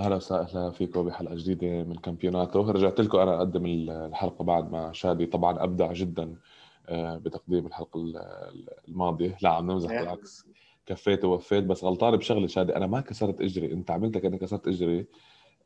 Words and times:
أهلا 0.00 0.16
وسهلا 0.16 0.70
فيكم 0.70 1.02
بحلقة 1.02 1.34
جديدة 1.34 1.82
من 1.82 1.94
كامبيوناتو. 1.94 2.70
رجعت 2.70 3.00
لكم 3.00 3.18
أنا 3.18 3.36
أقدم 3.36 3.66
الحلقة 3.66 4.44
بعد 4.44 4.72
ما 4.72 4.92
شادي. 4.92 5.26
طبعا 5.26 5.64
أبدع 5.64 5.92
جدا 5.92 6.34
آه، 6.88 7.16
بتقديم 7.16 7.66
الحلقة 7.66 8.00
الماضية. 8.88 9.36
لا 9.42 9.48
عم 9.48 9.70
نمزح 9.70 9.90
بالعكس. 9.90 10.46
كفيت 10.86 11.24
ووفيت 11.24 11.64
بس 11.64 11.84
غلطان 11.84 12.16
بشغلة 12.16 12.46
شادي. 12.46 12.76
أنا 12.76 12.86
ما 12.86 13.00
كسرت 13.00 13.40
إجري. 13.40 13.72
أنت 13.72 13.90
عملتها 13.90 14.20
كانك 14.20 14.40
كسرت 14.40 14.68
إجري 14.68 15.06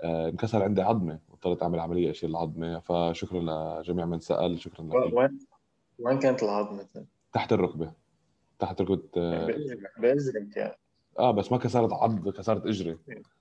آه، 0.01 0.29
انكسر 0.29 0.63
عندي 0.63 0.83
عظمة. 0.83 1.19
واضطريت 1.31 1.63
أعمل 1.63 1.81
عملية 1.81 2.11
اشيل 2.11 2.31
العظمه 2.31 2.79
فشكرا 2.79 3.41
لجميع 3.41 4.07
من 4.07 4.21
سأل. 4.21 4.61
شكرا 4.61 4.85
لك. 4.85 5.13
وين 5.13 5.39
وين 5.99 6.19
كانت 6.19 6.43
العظمة؟ 6.43 6.87
تحت 7.33 7.53
الركبة. 7.53 7.93
تحت 8.59 8.81
ركبة 8.81 9.03
آه، 9.17 9.47
باجرك 9.99 10.57
يعني 10.57 10.75
آه 11.19 11.31
بس 11.31 11.53
ما 11.53 11.59
كسرت 11.59 11.93
عض 11.93 12.29
كسرت 12.29 12.67
إجري. 12.67 12.99
إيه. 13.09 13.38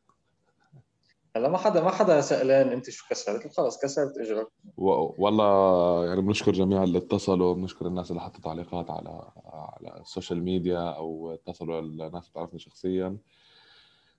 هلا 1.38 1.50
ما 1.50 1.58
حدا 1.58 1.84
ما 1.84 1.92
حدا 1.92 2.22
سألان 2.22 2.70
انت 2.70 2.90
شو 2.90 3.08
كسرت؟ 3.10 3.58
خلص 3.58 3.82
كسرت 3.82 4.18
إجرك. 4.18 4.48
والله 4.78 6.06
يعني 6.06 6.22
بنشكر 6.22 6.52
جميع 6.52 6.84
اللي 6.84 6.98
اتصلوا 6.98 7.54
بنشكر 7.54 7.88
الناس 7.88 8.12
اللي 8.12 8.22
حطوا 8.22 8.42
تعليقات 8.42 8.90
على 8.90 9.32
على 9.54 10.02
ال 10.02 10.08
social 10.08 10.44
media 10.44 10.80
أو 10.80 11.34
اتصلوا 11.34 11.80
الناس 11.80 12.30
بتعرفني 12.30 12.60
شخصيا. 12.60 13.18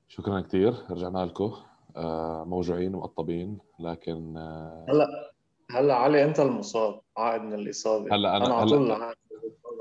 شكرا 0.08 0.41
كثير 0.41 0.74
رجعنا 0.91 1.24
لكم. 1.24 1.52
آه، 1.96 2.44
موجوعين 2.44 2.94
ومقطبين 2.94 3.58
لكن 3.80 4.36
آه، 4.36 4.86
هلا 4.89 5.33
هلا 5.70 5.94
علي 5.94 6.24
أنت 6.24 6.41
المصاب 6.41 7.00
عائد 7.16 7.42
من 7.42 7.55
الإصابة. 7.55 8.14
هلا 8.14 8.36
أنا, 8.36 8.46
أنا 8.46 8.55
على 8.55 8.70
طول 8.70 8.92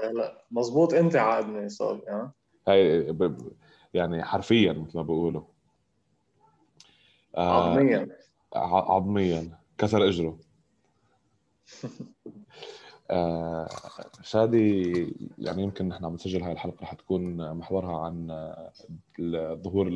هلا 0.03 0.45
مضبوط 0.51 0.93
أنت 0.93 1.15
عائد 1.15 1.45
من 1.47 1.59
الإصابة 1.59 2.01
ها؟ 2.09 2.33
هي 2.67 3.13
يعني 3.93 4.23
حرفيا 4.23 4.73
مثل 4.73 4.97
ما 4.97 5.03
بيقولوا 5.03 5.41
عظميا. 7.37 8.07
عظميا. 8.55 9.57
كسر 9.77 10.07
إجره. 10.07 10.37
آه 13.11 13.67
شادي 14.23 14.81
يعني 15.37 15.63
يمكن 15.63 15.87
نحن 15.87 16.05
عم 16.05 16.13
نسجل 16.13 16.43
هاي 16.43 16.51
الحلقة 16.51 16.77
رح 16.81 16.93
تكون 16.93 17.53
محورها 17.53 17.97
عن 17.97 18.27
ظهور 19.63 19.87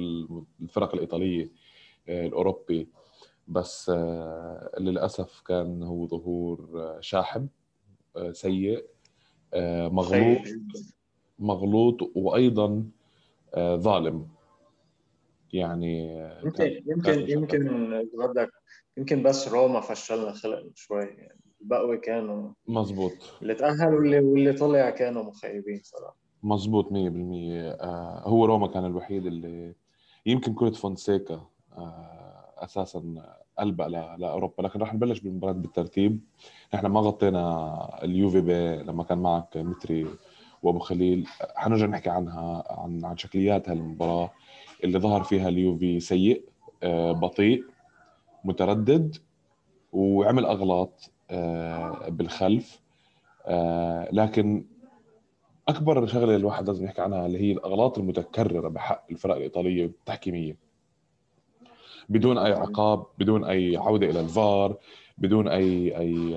الفرق 0.62 0.94
الإيطالية 0.94 1.52
آه، 2.10 2.28
الأوروبي. 2.28 2.88
بس 3.48 3.92
آه 3.96 4.72
للأسف 4.80 5.42
كان 5.42 5.84
هو 5.84 6.08
ظهور 6.08 6.70
شاحب 7.00 7.48
آه 8.16 8.32
سيء 8.32 8.86
آه 9.54 9.88
مغلوط 9.88 10.38
مغلوط 11.40 12.12
وأيضا 12.16 12.86
آه 13.56 13.76
ظالم. 13.76 14.28
يعني 15.54 16.18
يمكن 16.44 16.84
يمكن 16.88 17.30
يمكن 17.30 18.08
بدك 18.14 18.52
يمكن 18.98 19.24
بس 19.24 19.48
روما 19.48 19.82
فشلنا 19.82 20.32
خلق 20.34 20.64
شوي. 20.76 21.04
يعني 21.04 21.40
البقوي 21.62 21.98
كانوا 21.98 22.50
مزبوط 22.68 23.14
اللي 23.42 23.56
تأهل 23.56 23.94
واللي 23.94 24.20
واللي 24.20 24.54
طلع 24.54 24.90
كانوا 24.90 25.24
مخيبين 25.24 25.82
صراحة. 25.84 26.16
مزبوط 26.44 26.92
100% 26.92 27.72
آه 27.72 28.22
هو 28.24 28.46
روما 28.46 28.68
كان 28.68 28.86
الوحيد 28.86 29.26
اللي 29.26 29.76
يمكن 30.26 30.54
كرة 30.54 30.70
فونسيكا 30.70 31.42
آه 31.78 32.54
أساسا 32.58 33.16
ألبق 33.60 33.88
لأوروبا. 33.88 34.64
لكن 34.64 34.80
راح 34.80 34.94
نبلش 34.94 35.20
بالمباراة 35.20 35.54
بالترتيب. 35.54 36.20
نحن 36.74 36.86
ما 36.86 37.00
غطينا 37.00 38.04
اليوفي 38.04 38.42
بي 38.42 38.84
لما 38.84 39.04
كان 39.04 39.18
معك 39.18 39.58
متري 39.58 40.08
وأبو 40.64 40.80
خليل. 40.80 41.28
حنرجع 41.56 41.86
نحكي 41.86 42.10
عنها 42.10 42.64
عن 42.70 43.06
عن 43.06 43.18
شكليات 43.18 43.70
هالمباراه 43.70 44.32
اللي 44.84 45.00
ظهر 45.00 45.24
فيها 45.24 45.50
اليوفي 45.50 46.00
سيء 46.00 46.46
آه، 46.84 47.12
بطيء 47.12 47.64
متردد 48.46 49.16
وعمل 49.92 50.46
أغلاط 50.46 51.12
آه، 51.32 52.10
بالخلف. 52.10 52.82
آه، 53.46 54.10
لكن 54.12 54.66
أكبر 55.68 56.06
شغلة 56.06 56.36
الواحد 56.36 56.68
لازم 56.68 56.86
يحكي 56.86 57.02
عنها 57.02 57.26
اللي 57.26 57.40
هي 57.40 57.52
الأغلاط 57.52 57.98
المتكررة 57.98 58.68
بحق 58.70 59.06
الفرق 59.12 59.36
الإيطالية 59.36 59.86
التحكيمية. 59.86 60.58
بدون 62.10 62.38
أي 62.38 62.52
عقاب 62.52 63.06
بدون 63.20 63.44
أي 63.44 63.78
عودة 63.78 64.10
إلى 64.10 64.20
الفار 64.20 64.78
بدون 65.18 65.48
أي 65.48 65.98
أي 65.98 66.32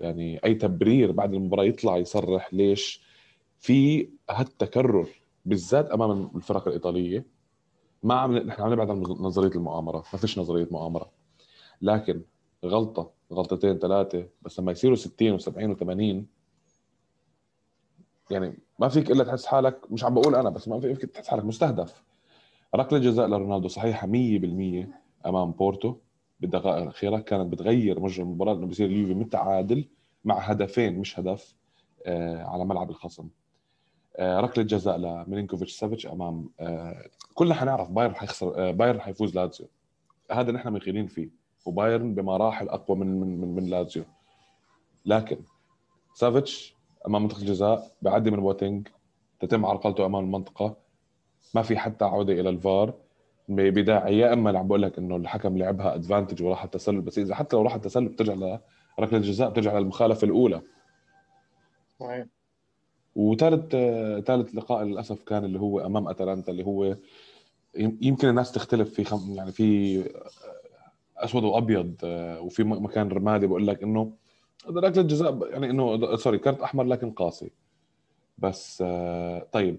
يعني 0.00 0.40
أي 0.44 0.54
تبرير 0.54 1.12
بعد 1.12 1.34
المباراة 1.34 1.64
يطلع 1.64 1.96
يصرح 1.96 2.54
ليش 2.54 3.02
في 3.58 4.08
هالتكرر 4.30 5.06
بالذات 5.44 5.90
أمام 5.90 6.30
الفرق 6.36 6.68
الإيطالية. 6.68 7.37
ما 8.02 8.14
عم 8.14 8.36
نحن 8.36 8.62
عم 8.62 8.72
نبعد 8.72 8.90
عن 8.90 9.00
نظرية 9.00 9.50
المؤامرة. 9.50 10.04
ما 10.12 10.18
فيش 10.18 10.38
نظرية 10.38 10.68
مؤامرة. 10.70 11.10
لكن 11.82 12.22
غلطة 12.64 13.10
غلطتين 13.32 13.78
ثلاثة 13.78 14.26
بس 14.42 14.60
لما 14.60 14.72
يصيروا 14.72 14.96
60 14.96 15.38
و70 15.38 15.76
و80 15.76 16.24
يعني 18.30 18.58
ما 18.78 18.88
فيك 18.88 19.10
إلا 19.10 19.24
تحس 19.24 19.46
حالك 19.46 19.92
مش 19.92 20.04
عم 20.04 20.14
بقول 20.14 20.34
أنا 20.34 20.50
بس 20.50 20.68
ما 20.68 20.80
فيك 20.80 21.04
تحس 21.04 21.28
حالك 21.28 21.44
مستهدف. 21.44 22.02
ركلة 22.74 22.98
جزاء 22.98 23.26
لرونالدو 23.28 23.68
صحيحة 23.68 24.06
100% 24.06 24.88
أمام 25.26 25.50
بورتو 25.52 25.96
بالدقائق 26.40 26.82
الأخيرة. 26.82 27.18
كانت 27.18 27.52
بتغير 27.52 28.00
مجرى 28.00 28.22
المباراة 28.22 28.52
إنه 28.54 28.66
بصير 28.66 28.86
اليوفي 28.86 29.14
متعادل 29.14 29.88
مع 30.24 30.38
هدفين 30.38 30.98
مش 30.98 31.20
هدف 31.20 31.54
آه 32.06 32.44
على 32.44 32.64
ملعب 32.64 32.90
الخصم. 32.90 33.28
ركلة 34.20 34.64
جزاء 34.64 34.96
لميلينكوفيتش 34.96 35.72
سافيتش 35.72 36.06
أمام 36.06 36.50
آه، 36.60 37.06
كلنا 37.34 37.54
حنعرف 37.54 37.90
بايرن 37.90 38.14
حيخسر 38.14 38.68
آه، 38.68 38.70
بايرن 38.70 39.00
حيفوز 39.00 39.36
لازيو 39.36 39.68
هذا 40.30 40.52
نحن 40.52 40.72
مخيلين 40.72 41.06
فيه 41.06 41.30
وبايرن 41.66 42.14
بمراحل 42.14 42.68
اقوى 42.68 42.96
من 42.96 43.20
من 43.20 43.40
من, 43.40 43.54
من 43.54 43.64
لازيو 43.66 44.04
لكن 45.06 45.38
سافيتش 46.14 46.76
أمام 47.06 47.22
منطقة 47.22 47.40
الجزاء 47.40 47.92
بعدين 48.02 48.40
بواتينج 48.40 48.88
تتم 49.40 49.66
عرقلته 49.66 50.06
أمام 50.06 50.24
المنطقة. 50.24 50.76
ما 51.54 51.62
في 51.62 51.78
حتى 51.78 52.04
عودة 52.04 52.32
إلى 52.32 52.48
الفار. 52.48 52.94
بداعي 53.48 54.18
يا 54.18 54.32
إما 54.32 54.62
بقول 54.62 54.82
لك 54.82 54.98
إنه 54.98 55.16
الحكم 55.16 55.58
لعبها 55.58 55.94
ادفانتج 55.94 56.42
وراح 56.42 56.64
التسلل 56.64 57.00
بس 57.00 57.18
إذا 57.18 57.34
حتى 57.34 57.56
لو 57.56 57.62
راح 57.62 57.74
التسلل 57.74 58.08
بترجع 58.08 58.34
لركلة 58.98 59.18
الجزاء 59.18 59.50
بترجع 59.50 59.78
للمخالفة 59.78 60.24
الأولى. 60.24 60.62
صحيح. 62.00 62.26
وثالث 63.18 63.70
ثالث 64.26 64.54
لقاء 64.54 64.84
للأسف 64.84 65.22
كان 65.22 65.44
اللي 65.44 65.60
هو 65.60 65.80
أمام 65.80 66.08
أتلانتا 66.08 66.52
اللي 66.52 66.66
هو 66.66 66.96
يمكن 67.76 68.28
الناس 68.28 68.52
تختلف 68.52 68.94
في 68.94 69.04
خم... 69.04 69.34
يعني 69.34 69.52
في 69.52 70.04
أسود 71.16 71.44
وابيض 71.44 71.94
وفي 72.40 72.64
مكان 72.64 73.08
رمادي. 73.08 73.46
بقول 73.46 73.66
لك 73.66 73.82
إنه 73.82 74.12
ركلة 74.68 75.02
جزاء 75.02 75.50
يعني 75.50 75.70
إنه 75.70 76.16
sorry 76.16 76.38
كارت 76.38 76.60
أحمر 76.60 76.84
لكن 76.84 77.10
قاسي. 77.10 77.50
بس 78.38 78.84
طيب 79.52 79.78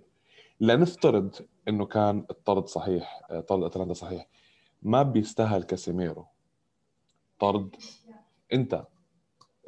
لنفترض 0.59 1.35
إنه 1.67 1.85
كان 1.85 2.25
الطرد 2.29 2.67
صحيح 2.67 3.21
طرد 3.47 3.63
أتلانتا 3.63 3.93
صحيح. 3.93 4.27
ما 4.83 5.03
بيستاهل 5.03 5.63
كاسيميرو. 5.63 6.25
طرد 7.39 7.75
أنت 8.53 8.83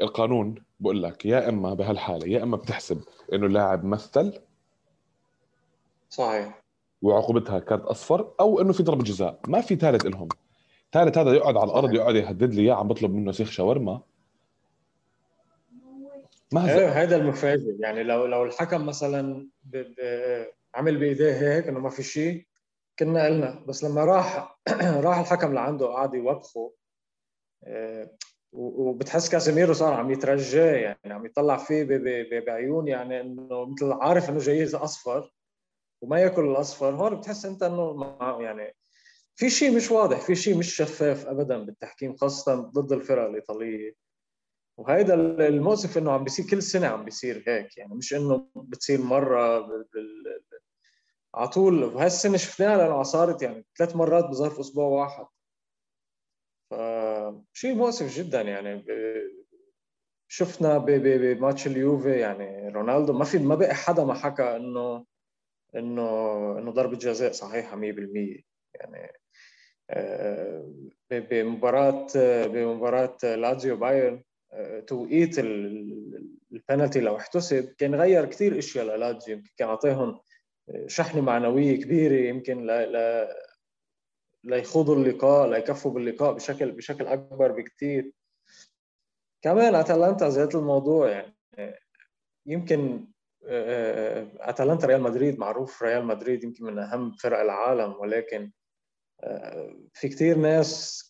القانون 0.01 0.55
بقول 0.81 1.03
لك 1.03 1.25
يا 1.25 1.49
إما 1.49 1.73
بهالحالة 1.73 2.27
يا 2.27 2.43
إما 2.43 2.57
بتحسب 2.57 3.01
إنه 3.33 3.45
اللاعب 3.45 3.85
مثل 3.85 4.41
صحيح. 6.09 6.61
وعقوبتها 7.01 7.59
كارت 7.59 7.81
أصفر 7.81 8.33
أو 8.39 8.61
إنه 8.61 8.73
في 8.73 8.83
ضربة 8.83 9.03
جزاء. 9.03 9.39
ما 9.45 9.61
في 9.61 9.75
ثالث 9.75 10.05
لهم 10.05 10.29
ثالث 10.91 11.17
هذا 11.17 11.33
يقعد 11.33 11.57
على 11.57 11.71
الأرض 11.71 11.93
يقعد 11.93 12.15
يهدد 12.15 12.53
لي 12.53 12.61
إياه 12.61 12.73
عم 12.73 12.87
بطلب 12.87 13.13
منه 13.13 13.31
سيخ 13.31 13.51
شاورما. 13.51 14.01
ما 16.53 16.61
هذا 17.01 17.15
المفاجئ. 17.15 17.75
يعني 17.79 18.03
لو 18.03 18.25
لو 18.25 18.43
الحكم 18.43 18.85
مثلا 18.85 19.47
ب... 19.63 19.77
ب... 19.77 19.95
عمل 20.75 20.97
بإيديه 20.97 21.33
هيك 21.33 21.67
إنه 21.67 21.79
ما 21.79 21.89
في 21.89 22.03
شيء 22.03 22.45
كنا 22.99 23.25
قلنا. 23.25 23.63
بس 23.67 23.83
لما 23.83 24.05
راح 24.05 24.59
راح 25.07 25.19
الحكم 25.19 25.53
لعنده 25.53 25.87
قعد 25.87 26.13
يوبخه 26.13 26.73
إيه، 27.67 28.17
وبتحس 28.53 29.29
كاسيميرو 29.29 29.73
صار 29.73 29.93
عم 29.93 30.11
يترجاه 30.11 30.73
يعني 30.75 31.13
عم 31.13 31.25
يطلع 31.25 31.57
فيه 31.57 31.83
بعيون 32.39 32.87
يعني 32.87 33.21
إنه 33.21 33.65
مثل 33.65 33.91
عارف 33.91 34.29
إنه 34.29 34.39
جاي 34.39 34.63
أصفر 34.75 35.33
وما 36.01 36.19
يأكل 36.19 36.45
الأصفر. 36.45 36.95
هون 36.95 37.15
بتحس 37.15 37.45
أنت 37.45 37.63
إنه 37.63 38.15
يعني 38.41 38.75
في 39.35 39.49
شيء 39.49 39.75
مش 39.75 39.91
واضح 39.91 40.21
في 40.21 40.35
شيء 40.35 40.57
مش 40.57 40.75
شفاف 40.75 41.25
ابدا 41.25 41.57
بالتحكيم 41.65 42.15
خاصة 42.15 42.55
ضد 42.55 42.91
الفرق 42.91 43.23
الإيطالية. 43.23 43.95
وهيدا 44.77 45.13
المؤسف 45.47 45.97
إنه 45.97 46.11
عم 46.11 46.23
بيصير 46.23 46.45
كل 46.45 46.63
سنة 46.63 46.87
عم 46.87 47.05
بيصير 47.05 47.43
هيك 47.47 47.77
يعني 47.77 47.95
مش 47.95 48.13
إنه 48.13 48.47
بتصير 48.55 49.01
مرة. 49.01 49.67
على 51.35 51.47
طول. 51.47 51.83
وهالسنة 51.83 52.37
شفناها 52.37 52.77
لأنه 52.77 53.03
صارت 53.03 53.41
يعني 53.41 53.65
ثلاث 53.77 53.95
مرات 53.95 54.25
بظرف 54.25 54.59
أسبوع 54.59 54.85
واحد. 54.85 55.25
فشيء 56.71 57.75
مؤسف 57.75 58.17
جدا 58.17 58.41
يعني. 58.41 58.85
شفنا 60.27 60.77
بماتش 60.77 61.67
اليوفي 61.67 62.11
يعني 62.19 62.69
رونالدو. 62.69 63.13
ما 63.13 63.25
في 63.25 63.37
ما 63.39 63.55
بقى 63.55 63.75
حدا 63.75 64.03
ما 64.03 64.13
حكى 64.13 64.43
انه 64.43 65.05
انه 65.75 66.09
إنه 66.59 66.71
ضربة 66.71 66.97
جزاء 66.97 67.31
صحيحة 67.31 67.75
100% 67.75 67.81
يعني 68.75 69.11
بمباراه 71.11 72.07
بمباراة 72.45 73.17
لازيو 73.23 73.75
بايرن 73.77 74.23
توقيت 74.87 75.39
البنالتي 75.39 76.99
لو 76.99 77.17
احتسب 77.17 77.73
كان 77.77 77.95
غير 77.95 78.25
كثير 78.25 78.57
إشياء 78.57 78.85
للازيو 78.85 79.35
يمكن 79.35 79.49
كان 79.57 79.67
أعطيهم 79.67 80.19
شحنة 80.87 81.21
معنوية 81.21 81.81
كبيرة 81.81 82.27
يمكن 82.29 82.65
ل 82.67 83.27
ليخوضوا 84.43 84.95
اللقاء 84.95 85.49
ليكفوا 85.49 85.91
باللقاء 85.91 86.33
بشكل 86.33 86.71
بشكل 86.71 87.07
أكبر 87.07 87.51
بكثير 87.51 88.11
كمان 89.41 89.75
أتلانتا 89.75 90.29
ذات 90.29 90.55
الموضوع 90.55 91.09
يعني 91.09 91.35
يمكن 92.45 93.07
آه، 93.45 94.21
آه، 94.21 94.27
أتلانتا 94.39 94.87
ريال 94.87 95.01
مدريد 95.01 95.39
معروف 95.39 95.83
ريال 95.83 96.05
مدريد 96.05 96.43
يمكن 96.43 96.65
من 96.65 96.79
أهم 96.79 97.11
فرق 97.11 97.39
العالم 97.39 97.93
ولكن 97.99 98.51
آه، 99.23 99.75
في 99.93 100.09
كثير 100.09 100.37
ناس 100.37 101.01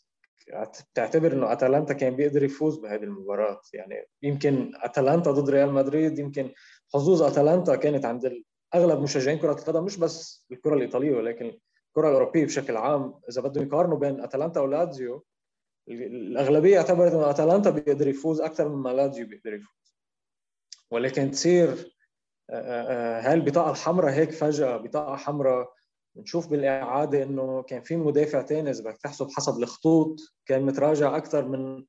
بتعتبر 0.92 1.34
إنه 1.34 1.51
أتلانتا 1.51 1.94
كان 1.94 2.16
بيقدر 2.16 2.44
يفوز 2.44 2.77
بهذه 2.77 3.04
المباراة. 3.04 3.62
يعني 3.74 4.07
يمكن 4.24 4.72
أتلانتا 4.75 5.31
ضد 5.31 5.50
ريال 5.50 5.74
مدريد 5.74 6.19
يمكن 6.19 6.54
حظوظ 6.94 7.22
أتلانتا 7.24 7.75
كانت 7.75 8.06
عند 8.06 8.44
أغلب 8.75 9.00
مشجعين 9.00 9.39
كرة 9.39 9.51
القدم 9.51 9.84
مش 9.84 9.98
بس 9.98 10.48
الكرة 10.51 10.74
الإيطالية 10.75 11.16
ولكن 11.16 11.57
الكرة 11.91 12.09
الأوروبية 12.09 12.45
بشكل 12.45 12.77
عام. 12.77 13.19
إذا 13.29 13.41
بدهم 13.41 13.63
يقارنوا 13.63 13.97
بين 13.97 14.21
أتلانتا 14.21 14.59
ولازيو 14.59 15.25
الأغلبية 15.88 16.77
اعتبرت 16.77 17.11
إنه 17.11 17.29
أتلانتا 17.29 17.69
بيقدر 17.69 18.07
يفوز 18.07 18.41
أكثر 18.41 18.69
مما 18.69 18.89
لازيو 18.89 19.27
بيقدر 19.27 19.53
يفوز. 19.53 19.95
ولكن 20.91 21.31
تصير 21.31 21.95
هاي 22.49 23.33
البطاقه 23.33 23.71
الحمراء 23.71 24.13
هيك 24.13 24.31
فجأة 24.31 24.77
بطاقة 24.77 25.15
حمراء 25.15 25.73
بنشوف 26.15 26.47
بالإعادة 26.47 27.23
إنه 27.23 27.63
كان 27.63 27.81
في 27.81 27.95
مدافع 27.95 28.41
ثاني 28.41 28.69
إذا 28.69 28.83
بدك 28.83 28.97
تحسب 28.97 29.27
حسب 29.31 29.63
الخطوط 29.63 30.19
كان 30.45 30.61
متراجع 30.61 31.17
أكثر 31.17 31.47
من 31.47 31.85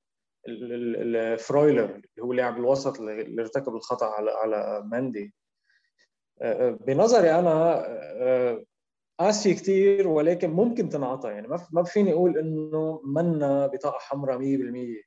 الفرويلر 0.49 1.84
اللي 1.84 2.22
هو 2.22 2.32
لاعب 2.32 2.56
الوسط 2.56 3.00
اللي 3.00 3.43
ارتكب 3.43 3.75
الخطأ 3.75 4.06
على 4.06 4.31
على 4.31 4.82
ماندي 4.84 5.34
بنظري 6.87 7.31
أنا 7.31 7.87
قاسي 9.23 9.55
كثير 9.55 10.09
ولكن 10.09 10.51
ممكن 10.51 10.89
تنعطى. 10.89 11.29
يعني 11.29 11.49
ما 11.73 11.83
فيني 11.83 12.13
أقول 12.13 12.39
إنه 12.39 13.01
منا 13.05 13.67
بطاقة 13.67 13.99
حمراء 13.99 14.39
100% 14.39 15.05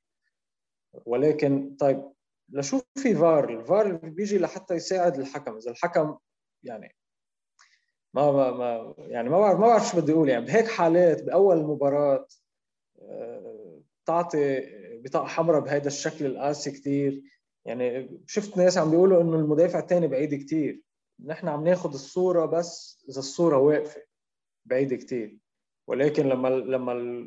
ولكن 1.05 1.75
طيب 1.79 2.11
لشوف 2.49 2.83
في 2.95 3.15
فار؟ 3.15 3.49
الفار 3.49 3.91
بيجي 3.93 4.37
لحتى 4.37 4.73
يساعد 4.73 5.19
الحكم. 5.19 5.55
إذا 5.57 5.71
الحكم 5.71 6.17
يعني 6.63 6.95
ما 8.13 8.31
ما, 8.31 8.51
ما 8.51 8.95
يعني 8.97 9.29
ما 9.29 9.39
بعرف 9.39 9.59
ما 9.59 9.67
بعرف 9.67 9.91
شو 9.91 10.01
بدي 10.01 10.11
أقول. 10.11 10.29
يعني 10.29 10.45
بهيك 10.45 10.67
حالات 10.67 11.23
بأول 11.23 11.63
مباراه 11.63 12.27
آه، 13.01 13.81
تعطي 14.05 14.61
بطاقة 15.03 15.25
حمراء 15.25 15.59
بهذا 15.59 15.87
الشكل 15.87 16.25
القاسي 16.25 16.71
كثير 16.71 17.21
يعني 17.65 18.09
شفت 18.27 18.57
ناس 18.57 18.77
عم 18.77 18.91
بيقولوا 18.91 19.21
إنه 19.21 19.35
المدافع 19.35 19.79
الثاني 19.79 20.07
بعيد 20.07 20.35
كثير 20.35 20.81
نحن 21.25 21.47
عم 21.47 21.63
ناخذ 21.63 21.93
الصورة 21.93 22.45
بس 22.45 23.03
إذا 23.09 23.19
الصورة 23.19 23.57
واقفة. 23.57 24.01
بعيد 24.65 24.93
كثير 24.93 25.37
ولكن 25.87 26.29
لما 26.29 26.47
لما 26.47 27.25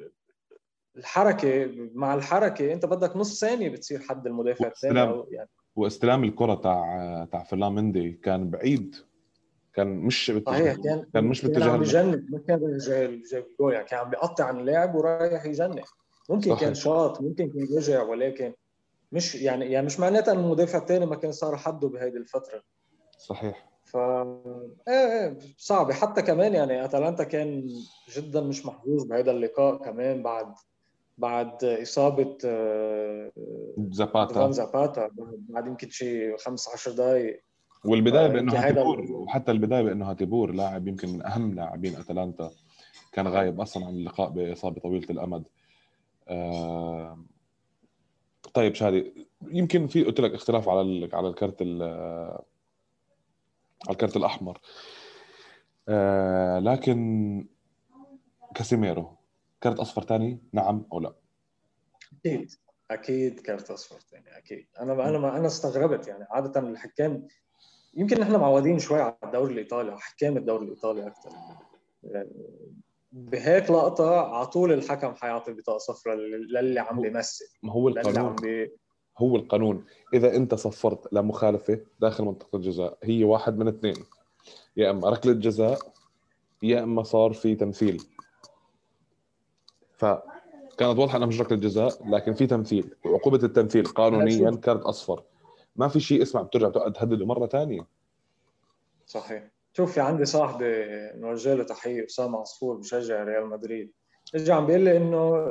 الحركة 0.96 1.70
مع 1.94 2.14
الحركة 2.14 2.72
انت 2.72 2.86
بدك 2.86 3.16
نص 3.16 3.40
ثانية 3.40 3.68
بتصير 3.68 4.00
حد 4.00 4.26
المدافع 4.26 4.66
الثاني 4.66 5.24
يعني. 5.30 5.48
واستلام 5.76 6.24
الكرة 6.24 6.54
تاع 6.54 7.28
تاع 7.32 7.44
فلان 7.44 7.72
مندي 7.72 8.12
كان 8.12 8.50
بعيد. 8.50 8.96
كان 9.74 9.86
مش 9.96 10.32
صحيح 10.46 10.74
كان 10.74 11.06
كان 11.14 11.24
مش 11.24 11.46
باتجاه 11.46 11.60
كان 11.60 11.70
عم 11.70 11.80
بجنب 11.80 12.30
ما 12.30 12.38
كان 12.38 12.78
جاي 12.78 13.22
جاي 13.30 13.40
الجول 13.50 13.72
يعني 13.72 13.86
كان 13.86 13.98
عم 14.00 14.10
بيقطع 14.10 14.44
عن 14.44 14.60
اللاعب 14.60 14.94
ورايح 14.94 15.44
يجنب 15.44 15.84
ممكن 16.30 16.50
صحيح. 16.50 16.60
كان 16.60 16.74
شاط 16.74 17.20
ممكن 17.20 17.50
كان 17.50 17.76
رجع 17.76 18.02
ولكن 18.02 18.54
مش 19.12 19.34
يعني 19.34 19.72
يعني 19.72 19.86
مش 19.86 20.00
معناتها 20.00 20.32
المدافع 20.32 20.78
الثاني 20.78 21.06
ما 21.06 21.16
كان 21.16 21.32
صار 21.32 21.56
حده 21.56 21.88
بهذه 21.88 22.16
الفترة. 22.16 22.62
صحيح. 23.18 23.68
ف 23.92 23.96
إيه 23.96 24.88
إيه 24.88 25.38
صعبه 25.56 25.94
حتى 25.94 26.22
كمان 26.22 26.54
يعني 26.54 26.84
أتلانتا 26.84 27.24
كان 27.24 27.68
جدا 28.16 28.40
مش 28.40 28.66
محظوظ 28.66 29.04
بهذا 29.04 29.30
اللقاء 29.30 29.76
كمان 29.76 30.22
بعد 30.22 30.54
بعد 31.18 31.64
إصابة 31.64 32.38
آه، 32.44 33.30
زاباتا. 33.90 34.50
زاباتا 34.50 35.10
بعد 35.48 35.66
يمكن 35.66 35.90
شيء 35.90 36.36
15 36.36 36.90
دقائق 36.90 37.42
والبداية 37.84 38.26
بأنه 38.26 38.52
هاتيبور 38.52 39.12
وحتى 39.12 39.52
البداية 39.52 39.82
بأنه 39.82 40.10
هاتيبور 40.10 40.52
لاعب 40.52 40.88
يمكن 40.88 41.08
من 41.08 41.26
أهم 41.26 41.54
لاعبين 41.54 41.96
أتلانتا 41.96 42.50
كان 43.12 43.28
غايب 43.28 43.60
أصلا 43.60 43.86
عن 43.86 43.92
اللقاء 43.92 44.30
بإصابة 44.30 44.80
طويلة 44.80 45.06
الأمد. 45.10 45.44
آه 46.28 47.18
طيب 48.54 48.74
شادي 48.74 49.28
يمكن 49.50 49.86
في 49.86 50.04
قلت 50.04 50.20
لك 50.20 50.32
اختلاف 50.34 50.68
على 50.68 51.08
على 51.12 51.28
الكارت 51.28 51.62
على 53.86 53.92
الكارت 53.92 54.16
الأحمر. 54.16 54.60
آه 55.88 56.58
لكن 56.58 57.48
كاسيميرو 58.54 59.16
كارت 59.60 59.78
أصفر 59.78 60.02
ثاني 60.02 60.38
نعم 60.52 60.86
أو 60.92 61.00
لا؟ 61.00 61.14
أكيد 62.24 62.52
أكيد 62.90 63.40
كارت 63.40 63.70
أصفر 63.70 64.00
ثاني 64.00 64.38
أكيد. 64.38 64.66
أنا 64.80 65.08
أنا 65.08 65.36
أنا 65.36 65.46
استغربت 65.46 66.08
يعني 66.08 66.26
عادة 66.30 66.60
الحكام 66.60 67.28
يمكن 67.94 68.20
نحن 68.20 68.36
معودين 68.36 68.78
شوي 68.78 69.00
على 69.00 69.16
الدوري 69.24 69.52
الإيطالي 69.52 69.90
على 69.90 70.00
حكام 70.00 70.36
الدوري 70.36 70.64
الإيطالي 70.64 71.06
أكثر 71.06 71.30
يعني 72.02 72.30
بهيك 73.12 73.70
لقطة 73.70 74.20
على 74.20 74.46
طول 74.46 74.72
الحكم 74.72 75.14
حيعطي 75.14 75.52
بطاقة 75.52 75.78
صفراء 75.78 76.16
للي 76.16 76.80
عم 76.80 77.00
بيمثل 77.00 77.44
ما 77.62 77.72
هو 77.72 77.88
القانون 77.88 78.36
بي... 78.36 78.72
هو 79.18 79.36
القانون. 79.36 79.84
إذا 80.14 80.36
أنت 80.36 80.54
صفرت 80.54 81.12
لمخالفه 81.12 81.80
داخل 82.00 82.24
منطقة 82.24 82.56
الجزاء 82.56 82.98
هي 83.02 83.24
واحد 83.24 83.58
من 83.58 83.68
اثنين. 83.68 83.96
يا 84.76 84.90
إما 84.90 85.10
ركله 85.10 85.32
جزاء 85.32 85.78
يا 86.62 86.82
إما 86.82 87.02
صار 87.02 87.32
في 87.32 87.54
تمثيل. 87.54 88.02
فكانت 89.96 90.98
واضحة 90.98 91.16
إنها 91.16 91.26
مش 91.26 91.40
ركلة 91.40 91.58
جزاء 91.58 92.08
لكن 92.08 92.34
في 92.34 92.46
تمثيل. 92.46 92.94
وعقوبة 93.04 93.44
التمثيل 93.44 93.84
قانونيا 93.84 94.50
كارت 94.50 94.82
أصفر. 94.82 95.22
ما 95.76 95.88
في 95.88 96.00
شيء 96.00 96.22
اسمع 96.22 96.42
بترجع 96.42 96.88
تهدده 96.88 97.26
مرة 97.26 97.46
ثانية. 97.46 97.86
صحيح. 99.06 99.50
شوف 99.72 99.92
في 99.92 100.00
عندي 100.00 100.24
صاحبي 100.24 100.84
نوجه 101.14 101.54
له 101.54 101.64
تحيه 101.64 102.04
اسامه 102.04 102.38
عصفور 102.38 102.76
بشجع 102.76 103.24
ريال 103.24 103.46
مدريد. 103.46 103.92
رجع 104.34 104.54
عم 104.56 104.66
بيقول 104.66 104.82
لي 104.82 104.96
إنه 104.96 105.50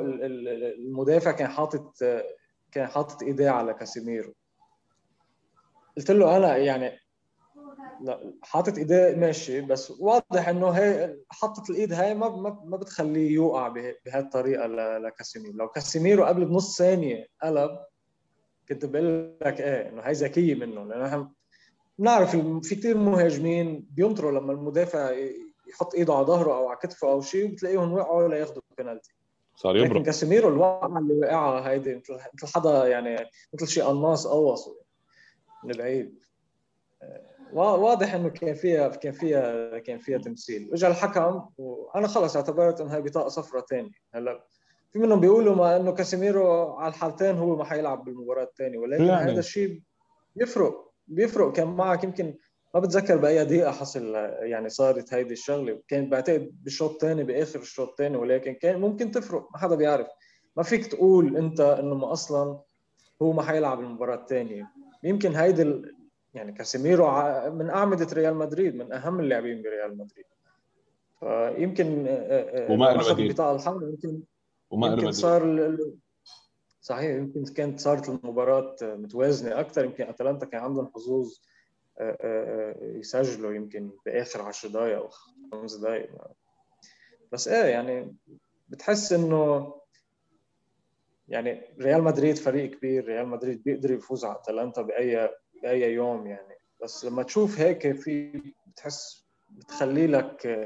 المدافع 0.78 1.30
كان 1.30 1.48
حاطط 1.48 1.92
كان 2.72 2.86
حاطط 2.86 3.22
إيديه 3.22 3.50
على 3.50 3.74
كاسيميرو. 3.74 4.34
قلت 5.96 6.10
له 6.10 6.36
أنا 6.36 6.56
يعني 6.56 6.98
لا 8.00 8.32
حاطط 8.42 8.78
إيديه 8.78 9.14
ماشي 9.16 9.60
بس 9.60 9.90
واضح 9.90 10.48
إنه 10.48 10.68
هي 10.70 11.16
حطت 11.30 11.70
الإيد 11.70 11.92
هاي 11.92 12.14
ما 12.14 12.28
ما 12.64 12.76
بتخليه 12.76 13.30
يوقع 13.30 13.68
بهالطريقة 14.06 14.66
لكاسيميرو. 14.98 15.56
لو 15.56 15.68
كاسيميرو 15.68 16.24
قبل 16.24 16.44
بنص 16.44 16.78
ثانية 16.78 17.26
قلب 17.42 17.70
كنت 18.68 18.84
بقول 18.84 19.36
لك 19.42 19.60
إيه 19.60 19.88
إنه 19.88 20.02
هي 20.02 20.12
ذكية 20.12 20.54
منه 20.54 20.84
لأنه 20.84 21.06
إحنا 21.06 21.32
بنعرف 21.98 22.36
في 22.62 22.74
كثير 22.74 22.96
مهاجمين 22.96 23.86
بينطروا 23.90 24.40
لما 24.40 24.52
المدافع 24.52 25.10
يحط 25.68 25.94
إيده 25.94 26.14
على 26.14 26.26
ظهره 26.26 26.56
أو 26.56 26.68
على 26.68 26.78
كتفه 26.82 27.10
أو 27.10 27.20
شيء 27.20 27.46
وبتلاقيهم 27.46 27.92
وقعوا 27.92 28.28
لياخذوا 28.28 28.62
بينالتي 28.78 29.17
صار 29.58 29.76
يبرق 29.76 29.90
لكن 29.90 30.02
كاسيميرو 30.02 30.48
الوقعة 30.48 30.98
اللي 30.98 31.14
وقعها 31.14 31.70
هيدي 31.70 31.94
مثل 31.94 32.18
حدا 32.54 32.86
يعني 32.86 33.16
مثل 33.54 33.68
شيء 33.68 33.84
قناص 33.84 34.26
قوصه 34.26 34.76
من 35.64 35.72
بعيد 35.72 36.18
واضح 37.52 38.14
إنه 38.14 38.28
كان 38.28 38.54
فيها 38.54 38.88
كان 38.88 39.12
فيها 39.12 39.78
كان 39.78 39.98
فيها 39.98 40.18
تمثيل. 40.18 40.70
اجى 40.72 40.86
الحكم 40.86 41.48
وأنا 41.58 42.08
خلص 42.08 42.36
اعتبرت 42.36 42.80
إنه 42.80 42.94
هي 42.94 43.02
بطاقة 43.02 43.28
صفراء 43.28 43.64
ثانية 43.64 43.90
هلا 44.14 44.44
في 44.92 44.98
منهم 44.98 45.20
بيقولوا 45.20 45.54
ما 45.54 45.76
إنه 45.76 45.92
كاسيميرو 45.92 46.72
على 46.72 46.88
الحالتين 46.88 47.36
هو 47.36 47.56
ما 47.56 47.64
حيلعب 47.64 48.04
بالمباراة 48.04 48.44
الثانية 48.44 48.78
ولكن 48.78 49.04
يعني. 49.04 49.32
هذا 49.32 49.40
الشيء 49.40 49.82
بيفرق. 50.36 50.92
بيفرق 51.06 51.52
كان 51.52 51.68
معك 51.68 52.04
يمكن 52.04 52.34
ما 52.74 52.80
بتذكر 52.80 53.16
بأي 53.16 53.44
دقيقة 53.44 53.70
حصل 53.70 54.14
يعني 54.40 54.68
صارت 54.68 55.14
هيدي 55.14 55.32
الشغلة؟ 55.32 55.82
كانت 55.88 56.12
بعتقد 56.12 56.50
بالشوط 56.62 56.90
الثاني 56.90 57.24
بآخر 57.24 57.60
الشوط 57.60 57.88
الثاني 57.88 58.16
ولكن 58.16 58.52
كان 58.52 58.80
ممكن 58.80 59.10
تفرق 59.10 59.48
ما 59.52 59.58
حدا 59.58 59.74
بيعرف. 59.74 60.06
ما 60.56 60.62
فيك 60.62 60.86
تقول 60.86 61.36
أنت 61.36 61.60
إنه 61.60 61.94
ما 61.94 62.12
أصلا 62.12 62.60
هو 63.22 63.32
ما 63.32 63.42
حيلعب 63.42 63.80
المباراة 63.80 64.16
الثانية 64.16 64.70
يمكن 65.02 65.34
هيدي 65.36 65.82
يعني 66.34 66.52
كاسيميرو 66.52 67.10
من 67.50 67.70
أعمدة 67.70 68.06
ريال 68.12 68.34
مدريد 68.34 68.74
من 68.74 68.92
أهم 68.92 69.20
اللاعبين 69.20 69.62
بريال 69.62 69.98
مدريد. 69.98 70.24
فيمكن 71.20 72.06
وما 72.70 72.96
اخذ 72.96 73.20
البطاقه 73.20 73.54
الحمراء 73.54 73.88
يمكن 73.88 74.20
وما 74.70 74.86
يمكن 74.88 75.12
صار 75.12 75.76
صحيح 76.80 77.16
يمكن 77.16 77.44
كانت 77.44 77.80
صارت 77.80 78.08
المباراة 78.08 78.76
متوازنة 78.82 79.60
أكثر 79.60 79.84
يمكن 79.84 80.04
أتلانتا 80.04 80.46
كان 80.46 80.60
عندهم 80.60 80.90
حظوظ 80.94 81.38
يسجلوا 82.82 83.52
يمكن 83.52 83.90
بآخر 84.06 84.42
10 84.42 84.68
دقائق 84.68 84.96
أو 84.96 85.08
خمس 85.52 85.74
دقائق 85.74 86.10
بس 87.32 87.48
إيه 87.48 87.64
يعني 87.64 88.16
بتحس 88.68 89.12
إنه 89.12 89.74
يعني 91.28 91.62
ريال 91.80 92.02
مدريد 92.02 92.36
فريق 92.36 92.70
كبير 92.70 93.04
ريال 93.04 93.28
مدريد 93.28 93.62
بيقدر 93.62 93.90
يفوز 93.92 94.24
على 94.24 94.36
أتلانتا 94.36 94.82
بأي 94.82 95.30
بأي 95.62 95.92
يوم 95.92 96.26
يعني. 96.26 96.54
بس 96.82 97.04
لما 97.04 97.22
تشوف 97.22 97.60
هيك 97.60 97.92
في 97.92 98.42
بتحس 98.66 99.28
بتخلي 99.50 100.06
لك 100.06 100.58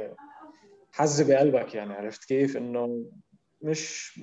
حز 0.93 1.23
بقلبك 1.23 1.75
يعني 1.75 1.93
عرفت 1.93 2.25
كيف؟ 2.25 2.57
إنه 2.57 3.07
مش 3.63 4.19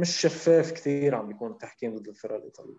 مش 0.00 0.20
شفاف 0.20 0.72
كثير 0.72 1.14
عم 1.14 1.28
بيكون 1.28 1.50
التحكيم 1.50 1.96
ضد 1.96 2.08
الفرق 2.08 2.34
الإيطالية. 2.34 2.76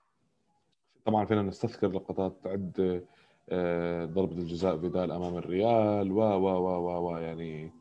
طبعا 1.06 1.26
فينا 1.26 1.42
نستذكر 1.42 1.88
لقطات 1.88 2.38
عده 2.46 3.06
ضربة 4.06 4.38
الجزاء 4.38 4.78
فيدال 4.78 5.12
أمام 5.12 5.38
الريال 5.38 6.12
و 6.12 6.18
و 6.18 6.48
و 6.48 7.10
و 7.10 7.18
يعني 7.18 7.72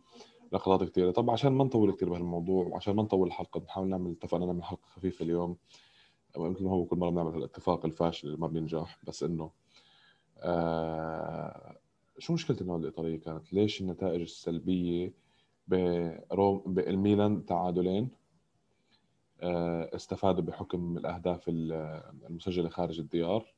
لقطات 0.52 0.88
كثيرة. 0.88 1.10
طبعا 1.10 1.32
عشان 1.32 1.52
ما 1.52 1.64
نطول 1.64 1.92
كثير 1.92 2.08
بهالموضوع 2.08 2.66
وعشان 2.66 2.96
ما 2.96 3.02
نطول 3.02 3.26
الحلقة 3.28 3.60
بنحاول 3.60 3.88
نعمل 3.88 4.10
اتفقنا 4.10 4.46
نعمل 4.46 4.64
حلقة 4.64 4.86
خفيفة 4.96 5.22
اليوم. 5.22 5.56
ويمكن 6.36 6.66
هو 6.66 6.84
كل 6.84 6.96
مرة 6.96 7.10
بنعمل 7.10 7.36
الاتفاق 7.38 7.84
الفاشل 7.84 8.26
اللي 8.28 8.38
ما 8.38 8.46
بينجح 8.46 8.98
بس 9.06 9.22
إنه 9.22 9.50
آه 10.38 11.76
شو 12.18 12.32
مشكلة 12.32 12.56
النوادي 12.60 12.82
الايطاليه 12.82 13.20
كانت؟ 13.20 13.52
ليش 13.52 13.80
النتائج 13.80 14.20
السلبية 14.20 15.12
بروم 15.68 16.62
بالميلان 16.66 17.46
تعادلين؟ 17.46 18.10
آه 19.40 19.90
استفادوا 19.94 20.44
بحكم 20.44 20.96
الأهداف 20.98 21.44
المسجلة 21.48 22.68
خارج 22.68 23.00
الديار 23.00 23.54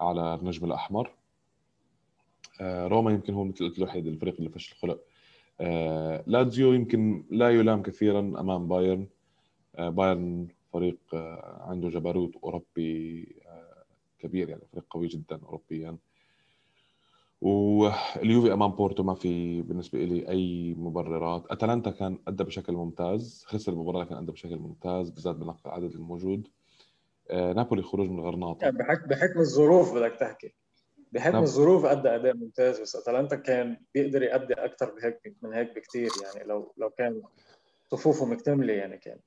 على 0.00 0.34
النجم 0.34 0.66
الأحمر. 0.66 1.14
روما 2.60 3.10
يمكن 3.10 3.34
هو 3.34 3.44
مثل 3.44 3.64
قلت 3.64 3.78
الوحيد 3.78 4.06
الفريق 4.06 4.34
اللي 4.38 4.50
فشل 4.50 4.76
خلق. 4.76 5.00
آه 5.60 6.24
لاتزيو 6.26 6.72
يمكن 6.72 7.24
لا 7.30 7.50
يلام 7.50 7.82
كثيرا 7.82 8.20
أمام 8.20 8.68
بايرن. 8.68 9.06
آه 9.76 9.88
بايرن 9.88 10.48
فريق 10.72 10.98
آه 11.14 11.62
عنده 11.68 11.88
جبروت 11.88 12.36
أوروبي 12.44 13.28
آه 13.46 13.84
كبير 14.18 14.48
يعني 14.48 14.62
فريق 14.72 14.84
قوي 14.90 15.06
جدا 15.06 15.40
اوروبيا. 15.42 15.96
واليوفي 17.40 18.52
أمام 18.52 18.70
بورتو 18.70 19.02
ما 19.02 19.14
في 19.14 19.62
بالنسبة 19.62 20.04
لي 20.04 20.28
أي 20.28 20.74
مبررات. 20.74 21.46
أتلانتا 21.50 21.90
كان 21.90 22.18
أدى 22.28 22.44
بشكل 22.44 22.72
ممتاز. 22.72 23.44
خسر 23.46 23.72
المباراة 23.72 24.02
لكن 24.04 24.14
أدى 24.14 24.32
بشكل 24.32 24.56
ممتاز 24.56 25.10
بالذات 25.10 25.36
بنقل 25.36 25.60
العدد 25.66 25.94
الموجود. 25.94 26.48
آه 27.30 27.52
نابولي 27.52 27.82
خروج 27.82 28.08
من 28.08 28.20
غرناطة. 28.20 28.64
يعني 28.64 28.78
بحكم 29.08 29.40
الظروف 29.40 29.94
بدك 29.94 30.16
تحكي. 30.20 30.54
بحكم 31.12 31.32
نعم. 31.32 31.42
الظروف 31.42 31.84
أدى 31.84 32.08
اداء 32.08 32.34
ممتاز 32.36 32.80
بس 32.80 32.96
اتلانتا 32.96 33.36
كان 33.36 33.76
بيقدر 33.94 34.22
يأدي 34.22 34.54
أكثر 34.54 34.90
بهيك 34.90 35.36
من 35.42 35.52
هيك 35.52 35.74
بكثير 35.76 36.10
يعني 36.22 36.48
لو 36.48 36.74
لو 36.76 36.90
كان 36.90 37.22
صفوفه 37.90 38.26
مكتملة 38.26 38.72
يعني 38.72 38.98
كان 38.98 39.18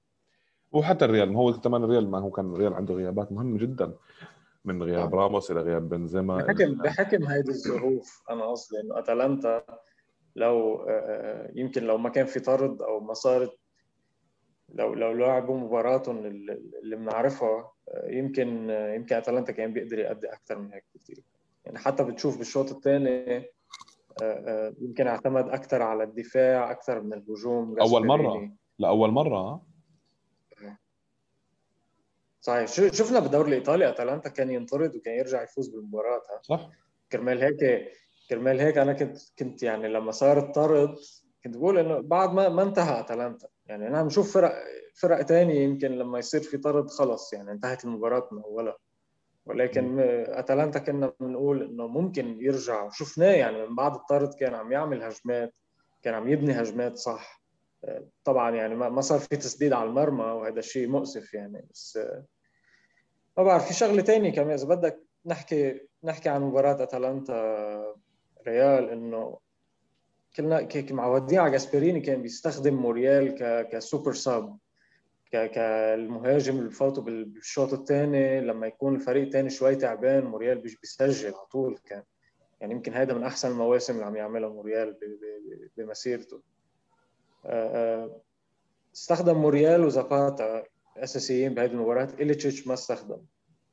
وحتى 0.72 1.06
الريال 1.06 1.34
ما 1.34 1.40
هو 1.40 1.54
كمان 1.54 1.84
الريال 1.84 2.12
ما 2.12 2.20
هو 2.20 2.32
كان 2.32 2.54
الريال 2.54 2.74
عنده 2.74 2.94
غيابات 2.94 3.32
مهمة 3.32 3.58
جدا 3.58 3.94
من 4.66 4.84
غياب 4.84 5.10
نعم. 5.10 5.16
راموس 5.16 5.52
إلى 5.52 5.62
غياب 5.62 5.90
بنزيما 5.90 6.38
بحكم 6.38 6.76
بحكم 6.76 7.24
هذه 7.24 7.50
الظروف 7.50 8.24
أنا 8.30 8.46
قصدي 8.46 8.80
إنه 8.82 9.00
أتلانتا 9.00 9.64
لو 10.36 10.76
آه، 10.76 10.90
آه، 10.90 11.52
يمكن 11.56 11.84
لو 11.84 11.98
ما 11.98 12.10
كان 12.10 12.26
في 12.26 12.40
طرد 12.40 12.82
أو 12.82 13.00
ما 13.00 13.14
صارت 13.14 13.58
لو 14.70 14.94
لو 14.94 15.12
لعبوا 15.14 15.58
مباراتهم 15.58 16.26
اللي 16.26 16.96
بنعرفها 16.96 17.72
آه، 17.90 18.10
يمكن 18.10 18.70
يمكن 18.70 19.16
أتلانتا 19.16 19.52
كان 19.52 19.74
بيقدر 19.74 20.00
يأدي 20.00 20.34
أكثر 20.34 20.60
من 20.60 20.74
هيك 20.74 20.84
بكثير 20.96 21.24
يعني 21.66 21.78
حتى 21.80 22.04
بتشوف 22.04 22.38
بالشوط 22.38 22.72
الثاني 22.72 23.38
آه، 23.38 23.50
آه، 24.22 24.74
يمكن 24.82 25.08
اعتمد 25.08 25.50
أكثر 25.50 25.82
على 25.82 26.04
الدفاع 26.04 26.72
أكثر 26.72 27.02
من 27.02 27.14
الهجوم 27.14 27.80
أول 27.80 28.08
مرة. 28.08 28.52
لاول 28.80 29.12
مرة. 29.12 29.66
صحيح. 32.46 32.66
شفنا 32.94 33.20
بالدوري 33.20 33.48
الايطالي 33.48 33.90
أتلانتا 33.90 34.30
كان 34.30 34.52
ينطرد 34.52 34.96
وكان 34.96 35.14
يرجع 35.14 35.44
يفوز 35.44 35.68
بالمباراة 35.68 36.22
صح. 36.42 36.70
كرمال 37.12 37.44
هيك 37.44 37.92
كرمال 38.30 38.60
هيك 38.60 38.78
أنا 38.78 38.94
كنت 38.94 39.18
كنت 39.40 39.64
يعني 39.64 39.88
لما 39.88 40.12
صار 40.12 40.38
الطرد 40.38 40.96
كنت 41.44 41.58
بقول 41.58 41.78
إنه 41.78 42.00
بعد 42.00 42.34
ما 42.34 42.50
ما 42.50 42.64
انتهى 42.64 43.00
أتلانتا. 43.00 43.48
يعني 43.66 43.88
أنا 43.88 43.98
عم 43.98 44.10
فرق 44.10 44.54
فرق 44.96 45.22
ثانية 45.22 45.60
يمكن 45.60 45.92
لما 45.92 46.20
يصير 46.20 46.42
في 46.42 46.58
طرد 46.58 46.90
خلص 46.90 47.34
يعني 47.34 47.52
انتهت 47.52 47.86
المباراة 47.86 48.30
من 48.32 48.42
أولها. 48.44 48.78
ولكن 49.46 50.00
أتلانتا 50.28 50.80
كنا 50.80 51.14
بنقول 51.20 51.64
إنه 51.64 51.88
ممكن 51.88 52.38
يرجع. 52.42 52.84
وشفناه 52.84 53.32
يعني 53.32 53.68
من 53.68 53.76
بعد 53.76 53.96
الطرد 53.96 54.34
كان 54.34 54.54
عم 54.54 54.72
يعمل 54.72 55.04
هجمات 55.04 55.54
كان 56.04 56.14
عم 56.14 56.30
يبني 56.30 56.62
هجمات 56.62 56.98
صح. 56.98 57.42
طبعا 58.24 58.56
يعني 58.56 58.76
ما 58.76 59.02
صار 59.02 59.20
في 59.20 59.36
تسديد 59.36 59.74
على 59.74 59.90
المرمى 59.90 60.24
وهذا 60.24 60.62
شيء 60.62 60.88
مؤسف 60.88 61.34
يعني. 61.34 61.66
بس 61.72 62.00
ما 63.38 63.44
بعرف 63.44 63.68
في 63.68 63.74
شغلة 63.74 64.02
ثانية 64.02 64.32
كمان. 64.32 64.52
إذا 64.52 64.68
بدك 64.68 65.04
نحكي 65.26 65.88
نحكي 66.04 66.30
عن 66.30 66.42
مباراة 66.42 66.84
أتلانتا 66.84 67.96
ريال 68.48 68.90
إنه 68.90 69.40
كلنا 70.36 70.68
معودين 70.92 71.40
على 71.40 71.52
جاسبريني 71.52 72.00
كان 72.00 72.22
بيستخدم 72.22 72.76
موريال 72.76 73.36
ك 73.72 73.79
super 73.79 74.14
sub. 74.14 74.58
كالمهاجم 75.36 76.60
اللي 76.60 76.72
فاتوا 76.72 77.04
بالشوط 77.04 77.74
الثاني 77.74 78.42
لما 78.42 78.68
يكون 78.68 78.96
الفريق 78.96 79.24
الثاني 79.24 79.50
شوي 79.50 79.76
تعبان 79.76 80.26
موريال 80.26 80.58
بيسجل 80.58 81.34
على 81.34 81.46
طول 81.52 81.78
كان 81.86 82.04
يعني 82.62 82.74
يمكن 82.74 82.94
هذا 82.94 83.14
من 83.14 83.24
أحسن 83.24 83.52
المواسم 83.52 83.94
اللي 83.94 84.06
عم 84.06 84.16
يعملها 84.16 84.50
موريال 84.50 84.98
بمسيرته. 85.78 86.42
آه، 87.46 88.04
آه، 88.04 88.22
استخدم 88.96 89.38
موريال 89.38 89.84
وزاباتا 89.84 90.64
أساسيين 90.98 91.54
بهذه 91.54 91.72
المباراة. 91.72 92.10
إليتشيتش 92.20 92.68
ما 92.68 92.74
استخدم. 92.74 93.22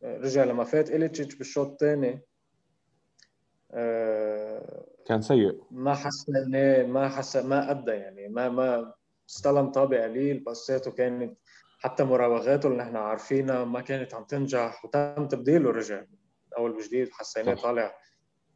آه، 0.02 0.18
رجع 0.18 0.44
لما 0.44 0.64
فات 0.64 0.90
إليتشيتش 0.90 1.34
بالشوط 1.34 1.70
الثاني 1.70 2.22
كان 5.06 5.20
سيء. 5.20 5.62
ما 5.70 5.94
حسنا 5.94 6.86
ما 6.86 7.08
حس 7.08 7.36
ما 7.36 7.70
أدى 7.70 7.90
يعني 7.90 8.28
ما 8.28 8.48
ما 8.48 8.92
استلم 9.28 9.70
طابع 9.70 10.04
قليل 10.04 10.38
باساته 10.38 10.90
كانت 10.90 11.38
حتى 11.82 12.04
مراوغاته 12.04 12.66
اللي 12.66 12.78
نحن 12.78 12.96
عارفينها 12.96 13.64
ما 13.64 13.80
كانت 13.80 14.14
عم 14.14 14.24
تنجح 14.24 14.84
وتم 14.84 15.28
تبديله 15.28 15.70
رجع. 15.70 16.04
أول 16.58 16.70
وجديد 16.70 17.08
حسيناه 17.12 17.54
طالع 17.54 17.94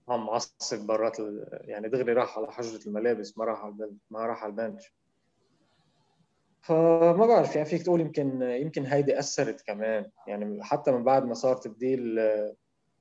عم 0.09 0.27
معصب 0.27 0.87
برات 0.87 1.17
يعني 1.61 1.89
دغري 1.89 2.13
راح 2.13 2.39
على 2.39 2.53
حجرة 2.53 2.87
الملابس 2.87 3.39
ما 3.39 3.45
راح 3.45 3.65
على 3.65 3.91
ما 4.11 4.27
راح 4.27 4.45
على 4.45 4.51
البنش. 4.51 4.95
فما 6.63 7.27
بعرف 7.27 7.57
يعني 7.57 7.69
فيك 7.69 7.83
تقول 7.83 8.01
يمكن 8.01 8.43
يمكن 8.43 8.87
هيدي 8.87 9.19
أثرت 9.19 9.61
كمان. 9.61 10.11
يعني 10.27 10.65
حتى 10.65 10.93
من 10.93 11.05
بعد 11.05 11.25
ما 11.25 11.35
صار 11.35 11.57
تبديل 11.57 12.21